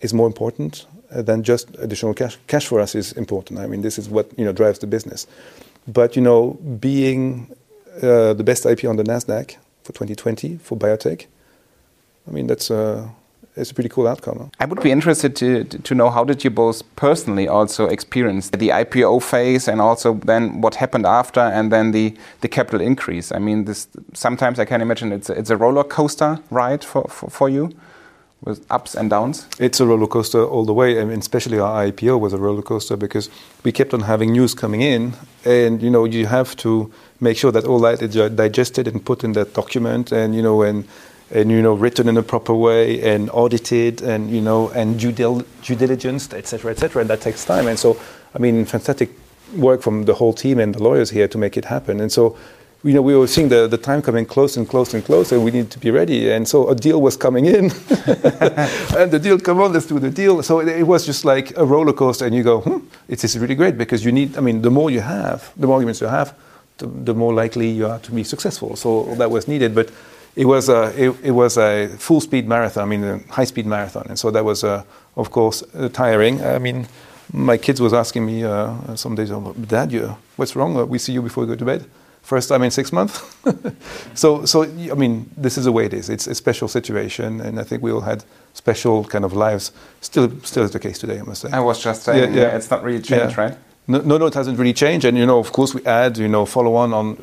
is 0.00 0.12
more 0.12 0.26
important 0.26 0.86
uh, 1.12 1.22
than 1.22 1.42
just 1.42 1.68
additional 1.78 2.14
cash. 2.14 2.38
Cash 2.46 2.66
for 2.66 2.80
us 2.80 2.94
is 2.94 3.12
important. 3.12 3.60
I 3.60 3.66
mean, 3.66 3.82
this 3.82 3.98
is 3.98 4.08
what 4.08 4.30
you 4.38 4.44
know 4.44 4.52
drives 4.52 4.78
the 4.78 4.86
business. 4.86 5.26
But 5.86 6.16
you 6.16 6.22
know, 6.22 6.58
being 6.80 7.54
uh, 8.02 8.34
the 8.34 8.44
best 8.44 8.64
IPO 8.64 8.88
on 8.88 8.96
the 8.96 9.04
Nasdaq 9.04 9.56
for 9.82 9.92
2020 9.92 10.58
for 10.58 10.76
biotech, 10.76 11.26
I 12.26 12.30
mean 12.30 12.46
that's 12.46 12.70
a 12.70 13.10
it's 13.56 13.70
a 13.70 13.74
pretty 13.74 13.88
cool 13.88 14.06
outcome. 14.06 14.50
I 14.60 14.66
would 14.66 14.82
be 14.82 14.90
interested 14.90 15.34
to, 15.36 15.64
to 15.64 15.94
know 15.94 16.10
how 16.10 16.24
did 16.24 16.44
you 16.44 16.50
both 16.50 16.82
personally 16.96 17.48
also 17.48 17.86
experience 17.86 18.50
the 18.50 18.68
IPO 18.68 19.22
phase 19.22 19.68
and 19.68 19.80
also 19.80 20.14
then 20.14 20.60
what 20.60 20.76
happened 20.76 21.06
after 21.06 21.40
and 21.40 21.72
then 21.72 21.90
the, 21.90 22.16
the 22.40 22.48
capital 22.48 22.80
increase. 22.80 23.32
I 23.32 23.38
mean, 23.38 23.64
this 23.64 23.88
sometimes 24.12 24.58
I 24.58 24.64
can 24.64 24.80
imagine 24.80 25.12
it's 25.12 25.28
a, 25.28 25.32
it's 25.32 25.50
a 25.50 25.56
roller 25.56 25.84
coaster 25.84 26.38
ride 26.50 26.84
for, 26.84 27.04
for, 27.08 27.28
for 27.30 27.48
you 27.48 27.74
with 28.42 28.64
ups 28.70 28.94
and 28.94 29.10
downs? 29.10 29.46
It's 29.58 29.80
a 29.80 29.86
roller 29.86 30.06
coaster 30.06 30.44
all 30.44 30.64
the 30.64 30.72
way. 30.72 31.00
I 31.00 31.04
mean, 31.04 31.18
especially 31.18 31.58
our 31.58 31.84
IPO 31.86 32.18
was 32.20 32.32
a 32.32 32.38
roller 32.38 32.62
coaster 32.62 32.96
because 32.96 33.28
we 33.64 33.72
kept 33.72 33.92
on 33.92 34.00
having 34.00 34.32
news 34.32 34.54
coming 34.54 34.80
in, 34.80 35.14
and 35.44 35.82
you 35.82 35.90
know 35.90 36.04
you 36.04 36.26
have 36.26 36.56
to 36.56 36.90
make 37.20 37.36
sure 37.36 37.52
that 37.52 37.64
all 37.64 37.80
that 37.80 38.00
is 38.00 38.14
digested 38.34 38.88
and 38.88 39.04
put 39.04 39.24
in 39.24 39.32
that 39.32 39.54
document, 39.54 40.12
and 40.12 40.34
you 40.34 40.42
know 40.42 40.62
and 40.62 40.88
and 41.32 41.50
you 41.50 41.62
know 41.62 41.74
written 41.74 42.08
in 42.08 42.16
a 42.16 42.22
proper 42.22 42.54
way 42.54 43.00
and 43.02 43.30
audited 43.30 44.02
and 44.02 44.30
you 44.30 44.40
know 44.40 44.70
and 44.70 44.98
due, 44.98 45.12
dil- 45.12 45.44
due 45.62 45.76
diligence, 45.76 46.32
etc., 46.32 46.72
etc. 46.72 47.00
And 47.00 47.10
that 47.10 47.20
takes 47.20 47.44
time. 47.44 47.66
And 47.66 47.78
so, 47.78 47.96
I 48.34 48.38
mean, 48.38 48.64
fantastic 48.64 49.10
work 49.56 49.82
from 49.82 50.04
the 50.04 50.14
whole 50.14 50.32
team 50.32 50.58
and 50.58 50.74
the 50.74 50.82
lawyers 50.82 51.10
here 51.10 51.28
to 51.28 51.38
make 51.38 51.56
it 51.56 51.64
happen. 51.64 52.00
And 52.00 52.10
so 52.10 52.36
you 52.82 52.94
know, 52.94 53.02
we 53.02 53.14
were 53.14 53.26
seeing 53.26 53.50
the, 53.50 53.66
the 53.66 53.76
time 53.76 54.00
coming 54.00 54.24
close 54.24 54.56
and 54.56 54.66
close 54.66 54.94
and 54.94 55.04
close, 55.04 55.32
and 55.32 55.44
we 55.44 55.50
needed 55.50 55.70
to 55.72 55.78
be 55.78 55.90
ready. 55.90 56.30
And 56.30 56.48
so 56.48 56.70
a 56.70 56.74
deal 56.74 57.02
was 57.02 57.16
coming 57.16 57.44
in, 57.44 57.64
and 58.96 59.10
the 59.10 59.20
deal, 59.22 59.38
come 59.38 59.60
on, 59.60 59.72
let's 59.72 59.86
do 59.86 59.98
the 59.98 60.10
deal. 60.10 60.42
So 60.42 60.60
it, 60.60 60.68
it, 60.68 60.86
was 60.86 61.04
just 61.04 61.26
like 61.26 61.56
a 61.58 61.64
roller 61.64 61.92
coaster, 61.92 62.24
and 62.24 62.34
you 62.34 62.42
go, 62.42 62.60
hmm, 62.60 62.78
it 63.06 63.22
is 63.22 63.38
really 63.38 63.54
great 63.54 63.76
because 63.76 64.02
you 64.02 64.12
need, 64.12 64.36
I 64.36 64.40
mean, 64.40 64.62
the 64.62 64.70
more 64.70 64.90
you 64.90 65.00
have, 65.00 65.52
the 65.58 65.66
more 65.66 65.76
arguments 65.76 66.00
you 66.00 66.06
have, 66.06 66.34
the, 66.78 66.86
the 66.86 67.14
more 67.14 67.34
likely 67.34 67.68
you 67.68 67.86
are 67.86 67.98
to 67.98 68.12
be 68.12 68.24
successful. 68.24 68.76
So 68.76 69.14
that 69.16 69.30
was 69.30 69.46
needed, 69.46 69.74
but 69.74 69.90
it 70.36 70.46
was 70.46 70.68
a, 70.68 70.92
it, 70.96 71.16
it 71.22 71.30
was 71.32 71.58
a 71.58 71.88
full 71.98 72.20
speed 72.20 72.46
marathon, 72.48 72.82
I 72.84 72.86
mean, 72.86 73.04
a 73.04 73.18
high 73.32 73.44
speed 73.44 73.66
marathon. 73.66 74.06
And 74.08 74.18
so 74.18 74.30
that 74.30 74.44
was, 74.44 74.64
uh, 74.64 74.84
of 75.16 75.30
course, 75.30 75.62
uh, 75.74 75.88
tiring. 75.88 76.42
I 76.42 76.58
mean, 76.58 76.86
my 77.32 77.56
kids 77.56 77.80
was 77.80 77.92
asking 77.92 78.26
me 78.26 78.44
uh, 78.44 78.94
some 78.96 79.14
days, 79.14 79.30
oh, 79.30 79.54
Dad, 79.54 79.92
you, 79.92 80.16
what's 80.36 80.56
wrong? 80.56 80.88
We 80.88 80.98
see 80.98 81.12
you 81.12 81.22
before 81.22 81.44
you 81.44 81.48
go 81.48 81.56
to 81.56 81.64
bed 81.64 81.86
first 82.22 82.48
time 82.48 82.62
in 82.62 82.70
six 82.70 82.92
months. 82.92 83.36
so, 84.14 84.44
so 84.44 84.62
I 84.62 84.94
mean, 84.94 85.30
this 85.36 85.58
is 85.58 85.64
the 85.64 85.72
way 85.72 85.86
it 85.86 85.94
is. 85.94 86.08
It's 86.08 86.26
a 86.26 86.34
special 86.34 86.68
situation, 86.68 87.40
and 87.40 87.58
I 87.58 87.64
think 87.64 87.82
we 87.82 87.90
all 87.90 88.02
had 88.02 88.24
special 88.54 89.04
kind 89.04 89.24
of 89.24 89.32
lives. 89.32 89.72
Still, 90.00 90.30
still 90.42 90.64
is 90.64 90.70
the 90.70 90.78
case 90.78 90.98
today, 90.98 91.18
I 91.18 91.22
must 91.22 91.42
say. 91.42 91.50
I 91.50 91.60
was 91.60 91.82
just 91.82 92.02
saying, 92.02 92.34
yeah, 92.34 92.42
yeah. 92.42 92.56
it's 92.56 92.70
not 92.70 92.82
really 92.82 93.02
changed, 93.02 93.36
yeah. 93.36 93.44
right? 93.44 93.58
No, 93.88 93.98
no, 94.02 94.18
no, 94.18 94.26
it 94.26 94.34
hasn't 94.34 94.58
really 94.58 94.72
changed. 94.72 95.04
And 95.06 95.16
you 95.16 95.26
know, 95.26 95.38
of 95.38 95.50
course, 95.52 95.74
we 95.74 95.84
add, 95.84 96.18
you 96.18 96.28
know, 96.28 96.46
follow 96.46 96.74
on 96.76 96.92
on 96.92 97.16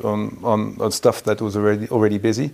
on, 0.44 0.76
on 0.80 0.92
stuff 0.92 1.22
that 1.22 1.40
was 1.40 1.56
already 1.56 1.88
already 1.88 2.18
busy. 2.18 2.50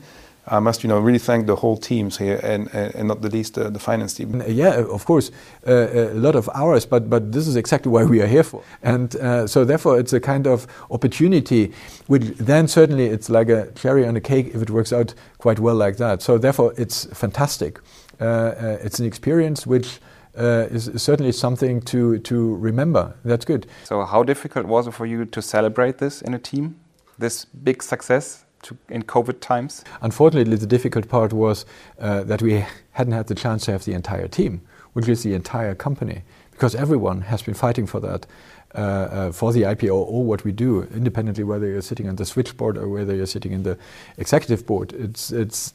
I 0.46 0.60
must, 0.60 0.82
you 0.82 0.88
know, 0.88 0.98
really 0.98 1.18
thank 1.18 1.46
the 1.46 1.56
whole 1.56 1.76
teams 1.76 2.18
here, 2.18 2.38
and, 2.42 2.68
and, 2.74 2.94
and 2.94 3.08
not 3.08 3.22
the 3.22 3.30
least 3.30 3.56
uh, 3.56 3.70
the 3.70 3.78
finance 3.78 4.14
team. 4.14 4.42
Yeah, 4.46 4.74
of 4.74 5.04
course, 5.06 5.30
uh, 5.66 5.88
a 5.92 6.14
lot 6.14 6.34
of 6.34 6.50
hours, 6.54 6.84
but 6.84 7.08
but 7.08 7.32
this 7.32 7.46
is 7.46 7.56
exactly 7.56 7.90
why 7.90 8.04
we 8.04 8.20
are 8.20 8.26
here 8.26 8.42
for, 8.42 8.62
and 8.82 9.16
uh, 9.16 9.46
so 9.46 9.64
therefore 9.64 9.98
it's 9.98 10.12
a 10.12 10.20
kind 10.20 10.46
of 10.46 10.66
opportunity. 10.90 11.72
Which 12.06 12.24
then 12.36 12.68
certainly 12.68 13.06
it's 13.06 13.30
like 13.30 13.48
a 13.48 13.70
cherry 13.72 14.06
on 14.06 14.16
a 14.16 14.20
cake 14.20 14.50
if 14.54 14.60
it 14.60 14.70
works 14.70 14.92
out 14.92 15.14
quite 15.38 15.58
well 15.58 15.76
like 15.76 15.96
that. 15.96 16.20
So 16.20 16.36
therefore 16.36 16.74
it's 16.76 17.06
fantastic. 17.06 17.80
Uh, 18.20 18.24
uh, 18.24 18.78
it's 18.82 18.98
an 18.98 19.06
experience 19.06 19.66
which. 19.66 20.00
Uh, 20.36 20.66
is 20.72 20.90
certainly 21.00 21.30
something 21.30 21.80
to, 21.80 22.18
to 22.18 22.56
remember. 22.56 23.14
That's 23.24 23.44
good. 23.44 23.68
So, 23.84 24.04
how 24.04 24.24
difficult 24.24 24.66
was 24.66 24.88
it 24.88 24.90
for 24.90 25.06
you 25.06 25.26
to 25.26 25.40
celebrate 25.40 25.98
this 25.98 26.22
in 26.22 26.34
a 26.34 26.40
team, 26.40 26.74
this 27.16 27.44
big 27.44 27.84
success? 27.84 28.43
To, 28.64 28.76
in 28.88 29.02
COVID 29.02 29.40
times? 29.40 29.84
Unfortunately, 30.02 30.56
the 30.56 30.66
difficult 30.66 31.08
part 31.08 31.32
was 31.32 31.64
uh, 31.98 32.24
that 32.24 32.42
we 32.42 32.64
hadn't 32.92 33.12
had 33.12 33.28
the 33.28 33.34
chance 33.34 33.64
to 33.66 33.72
have 33.72 33.84
the 33.84 33.92
entire 33.92 34.28
team, 34.28 34.60
which 34.92 35.08
is 35.08 35.22
the 35.22 35.34
entire 35.34 35.74
company, 35.74 36.22
because 36.50 36.74
everyone 36.74 37.22
has 37.22 37.42
been 37.42 37.54
fighting 37.54 37.86
for 37.86 38.00
that. 38.00 38.26
Uh, 38.74 38.78
uh, 38.78 39.30
for 39.30 39.52
the 39.52 39.62
IPO 39.62 39.94
or 39.94 40.24
what 40.24 40.42
we 40.42 40.50
do, 40.50 40.82
independently 40.92 41.44
whether 41.44 41.64
you're 41.64 41.80
sitting 41.80 42.08
on 42.08 42.16
the 42.16 42.26
switchboard 42.26 42.76
or 42.76 42.88
whether 42.88 43.14
you're 43.14 43.24
sitting 43.24 43.52
in 43.52 43.62
the 43.62 43.78
executive 44.18 44.66
board, 44.66 44.92
it's 44.94 45.30
it's 45.30 45.72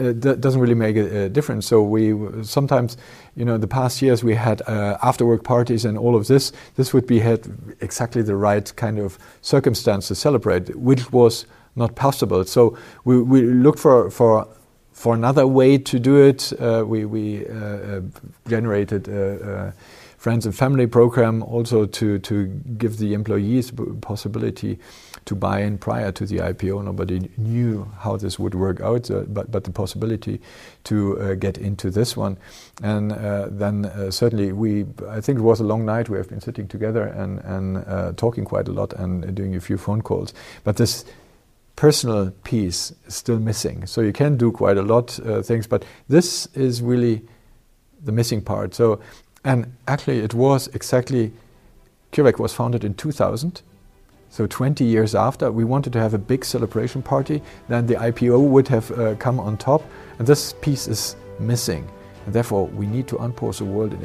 it 0.00 0.20
doesn't 0.20 0.60
really 0.60 0.74
make 0.74 0.96
a, 0.96 1.24
a, 1.24 1.28
difference. 1.28 1.66
So 1.66 1.82
we 1.82 2.14
sometimes, 2.42 2.96
you 3.36 3.44
know, 3.44 3.58
the 3.58 3.66
past 3.66 4.00
years 4.02 4.24
we 4.24 4.34
had 4.34 4.62
uh, 4.62 4.98
after 5.02 5.26
work 5.26 5.44
parties 5.44 5.84
and 5.84 5.98
all 5.98 6.16
of 6.16 6.26
this. 6.26 6.52
This 6.76 6.92
would 6.94 7.06
be 7.06 7.20
had 7.20 7.46
exactly 7.80 8.22
the 8.22 8.36
right 8.36 8.74
kind 8.76 8.98
of 8.98 9.18
circumstance 9.42 10.08
to 10.08 10.14
celebrate, 10.14 10.74
which 10.76 11.12
was 11.12 11.46
not 11.80 11.96
possible. 11.96 12.44
So 12.44 12.78
we, 13.04 13.20
we 13.20 13.42
looked 13.42 13.80
for, 13.80 14.10
for, 14.10 14.46
for 14.92 15.14
another 15.14 15.46
way 15.46 15.78
to 15.78 15.98
do 15.98 16.16
it. 16.16 16.52
Uh, 16.60 16.84
we 16.86 17.04
we 17.04 17.46
uh, 17.48 17.54
uh 17.54 18.00
generated 18.46 19.08
a, 19.08 19.72
a, 19.72 19.74
friends 20.20 20.44
and 20.44 20.54
family 20.54 20.86
program 20.86 21.42
also 21.42 21.86
to, 21.86 22.18
to 22.18 22.46
give 22.76 22.98
the 22.98 23.14
employees 23.14 23.72
possibility 24.02 24.78
to 25.24 25.34
buy 25.34 25.62
in 25.62 25.78
prior 25.78 26.12
to 26.12 26.26
the 26.26 26.36
IPO. 26.36 26.84
Nobody 26.84 27.30
knew 27.38 27.90
how 28.00 28.18
this 28.18 28.38
would 28.38 28.54
work 28.54 28.82
out, 28.82 29.10
uh, 29.10 29.20
but, 29.20 29.50
but 29.50 29.64
the 29.64 29.70
possibility 29.70 30.38
to 30.84 31.18
uh, 31.18 31.34
get 31.36 31.56
into 31.56 31.90
this 31.90 32.18
one. 32.18 32.36
And 32.82 33.12
uh, 33.12 33.46
then 33.50 33.86
uh, 33.86 34.10
certainly 34.10 34.52
we, 34.52 34.84
I 35.08 35.22
think 35.22 35.38
it 35.38 35.42
was 35.42 35.60
a 35.60 35.64
long 35.64 35.86
night. 35.86 36.10
We 36.10 36.18
have 36.18 36.28
been 36.28 36.42
sitting 36.42 36.68
together 36.68 37.04
and, 37.04 37.38
and 37.38 37.78
uh, 37.86 38.12
talking 38.12 38.44
quite 38.44 38.68
a 38.68 38.72
lot 38.72 38.92
and 38.92 39.34
doing 39.34 39.56
a 39.56 39.60
few 39.60 39.78
phone 39.78 40.02
calls. 40.02 40.34
But 40.64 40.76
this 40.76 41.06
personal 41.80 42.30
piece 42.44 42.92
is 43.06 43.14
still 43.14 43.38
missing. 43.38 43.86
So 43.86 44.02
you 44.02 44.12
can 44.12 44.36
do 44.36 44.52
quite 44.52 44.76
a 44.76 44.82
lot 44.82 45.18
uh, 45.20 45.40
things, 45.40 45.66
but 45.66 45.82
this 46.08 46.44
is 46.54 46.82
really 46.82 47.22
the 48.04 48.12
missing 48.12 48.42
part. 48.42 48.74
So, 48.74 49.00
and 49.46 49.72
actually, 49.88 50.18
it 50.18 50.34
was 50.34 50.68
exactly 50.74 51.32
CureVac 52.12 52.38
was 52.38 52.52
founded 52.52 52.84
in 52.84 52.92
2000. 52.92 53.62
So 54.28 54.46
20 54.46 54.84
years 54.84 55.14
after, 55.14 55.50
we 55.50 55.64
wanted 55.64 55.94
to 55.94 56.00
have 56.00 56.12
a 56.12 56.18
big 56.18 56.44
celebration 56.44 57.00
party. 57.00 57.40
Then 57.68 57.86
the 57.86 57.94
IPO 57.94 58.46
would 58.46 58.68
have 58.68 58.90
uh, 58.90 59.14
come 59.14 59.40
on 59.40 59.56
top, 59.56 59.82
and 60.18 60.28
this 60.28 60.52
piece 60.60 60.86
is 60.86 61.16
missing. 61.38 61.88
And 62.26 62.34
therefore, 62.34 62.66
we 62.66 62.86
need 62.86 63.08
to 63.08 63.16
unpause 63.16 63.56
the 63.56 63.64
world 63.64 63.94
in 63.94 64.02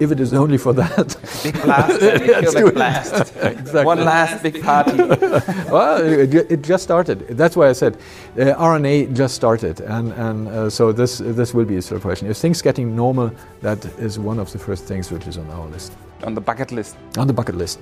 if 0.00 0.12
it 0.12 0.20
is 0.20 0.32
only 0.32 0.58
for 0.58 0.72
that. 0.72 1.16
Big 1.42 1.62
blast, 1.62 2.00
big 2.54 2.74
blast. 2.74 3.36
exactly. 3.42 3.84
One 3.84 4.04
last 4.04 4.42
big 4.42 4.62
party. 4.62 4.96
well, 5.70 6.04
it, 6.04 6.34
it, 6.34 6.62
just 6.62 6.84
started. 6.84 7.28
That's 7.28 7.56
why 7.56 7.68
I 7.68 7.72
said 7.72 7.96
uh, 8.38 8.54
RNA 8.54 9.14
just 9.14 9.34
started, 9.34 9.80
and 9.80 10.12
and 10.12 10.48
uh, 10.48 10.70
so 10.70 10.92
this 10.92 11.18
this 11.18 11.54
will 11.54 11.64
be 11.64 11.76
a 11.76 11.82
celebration. 11.82 12.28
If 12.28 12.36
things 12.36 12.62
getting 12.62 12.96
normal, 12.96 13.30
that 13.62 13.84
is 13.98 14.18
one 14.18 14.38
of 14.38 14.50
the 14.52 14.58
first 14.58 14.84
things 14.84 15.10
which 15.10 15.26
is 15.26 15.38
on 15.38 15.50
our 15.50 15.66
list. 15.68 15.92
On 16.24 16.34
the 16.34 16.40
bucket 16.40 16.72
list. 16.72 16.96
On 17.18 17.26
the 17.26 17.32
bucket 17.32 17.54
list. 17.54 17.78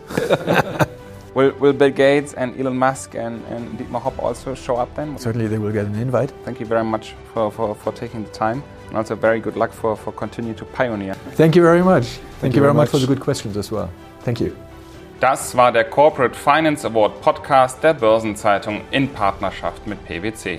Will, 1.35 1.51
will 1.59 1.73
Bill 1.73 1.91
Gates 1.91 2.33
and 2.35 2.59
Elon 2.61 2.77
Musk 2.77 3.17
and, 3.17 3.45
and 3.47 3.77
Dietmar 3.77 4.01
Hopp 4.01 4.23
also 4.23 4.55
show 4.55 4.77
up 4.77 4.95
then? 4.95 5.19
Certainly 5.19 5.49
they 5.49 5.59
will 5.59 5.73
get 5.73 5.85
an 5.85 5.97
invite. 5.97 6.31
Thank 6.45 6.61
you 6.61 6.67
very 6.67 6.85
much 6.85 7.15
for, 7.33 7.51
for, 7.51 7.75
for 7.75 7.93
taking 7.93 8.23
the 8.23 8.31
time. 8.31 8.63
And 8.89 8.97
also 8.97 9.17
very 9.17 9.41
good 9.41 9.57
luck 9.57 9.73
for, 9.73 9.97
for 9.97 10.13
continue 10.13 10.55
to 10.55 10.65
pioneer. 10.65 11.15
Thank 11.37 11.57
you 11.57 11.63
very 11.63 11.83
much. 11.83 12.05
Thank, 12.05 12.41
Thank 12.41 12.55
you 12.55 12.61
very 12.61 12.75
much. 12.75 12.87
much 12.87 12.91
for 12.91 12.99
the 12.99 13.07
good 13.07 13.21
questions 13.21 13.57
as 13.57 13.71
well. 13.71 13.89
Thank 14.25 14.41
you. 14.41 14.53
Das 15.21 15.57
war 15.57 15.73
der 15.73 15.85
Corporate 15.85 16.35
Finance 16.37 16.85
Award 16.85 17.21
Podcast 17.23 17.83
der 17.83 17.95
Börsenzeitung 17.95 18.83
in 18.91 19.09
Partnerschaft 19.09 19.87
mit 19.87 20.05
PwC. 20.05 20.59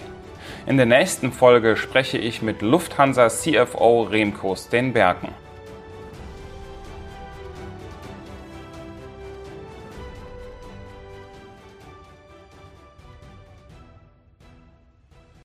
In 0.66 0.78
der 0.78 0.88
nächsten 0.88 1.32
Folge 1.32 1.78
spreche 1.78 2.18
ich 2.18 2.42
mit 2.42 2.62
Lufthansa 2.62 3.30
CFO 3.30 4.04
Remco 4.04 4.56
Stenbergen. 4.56 5.30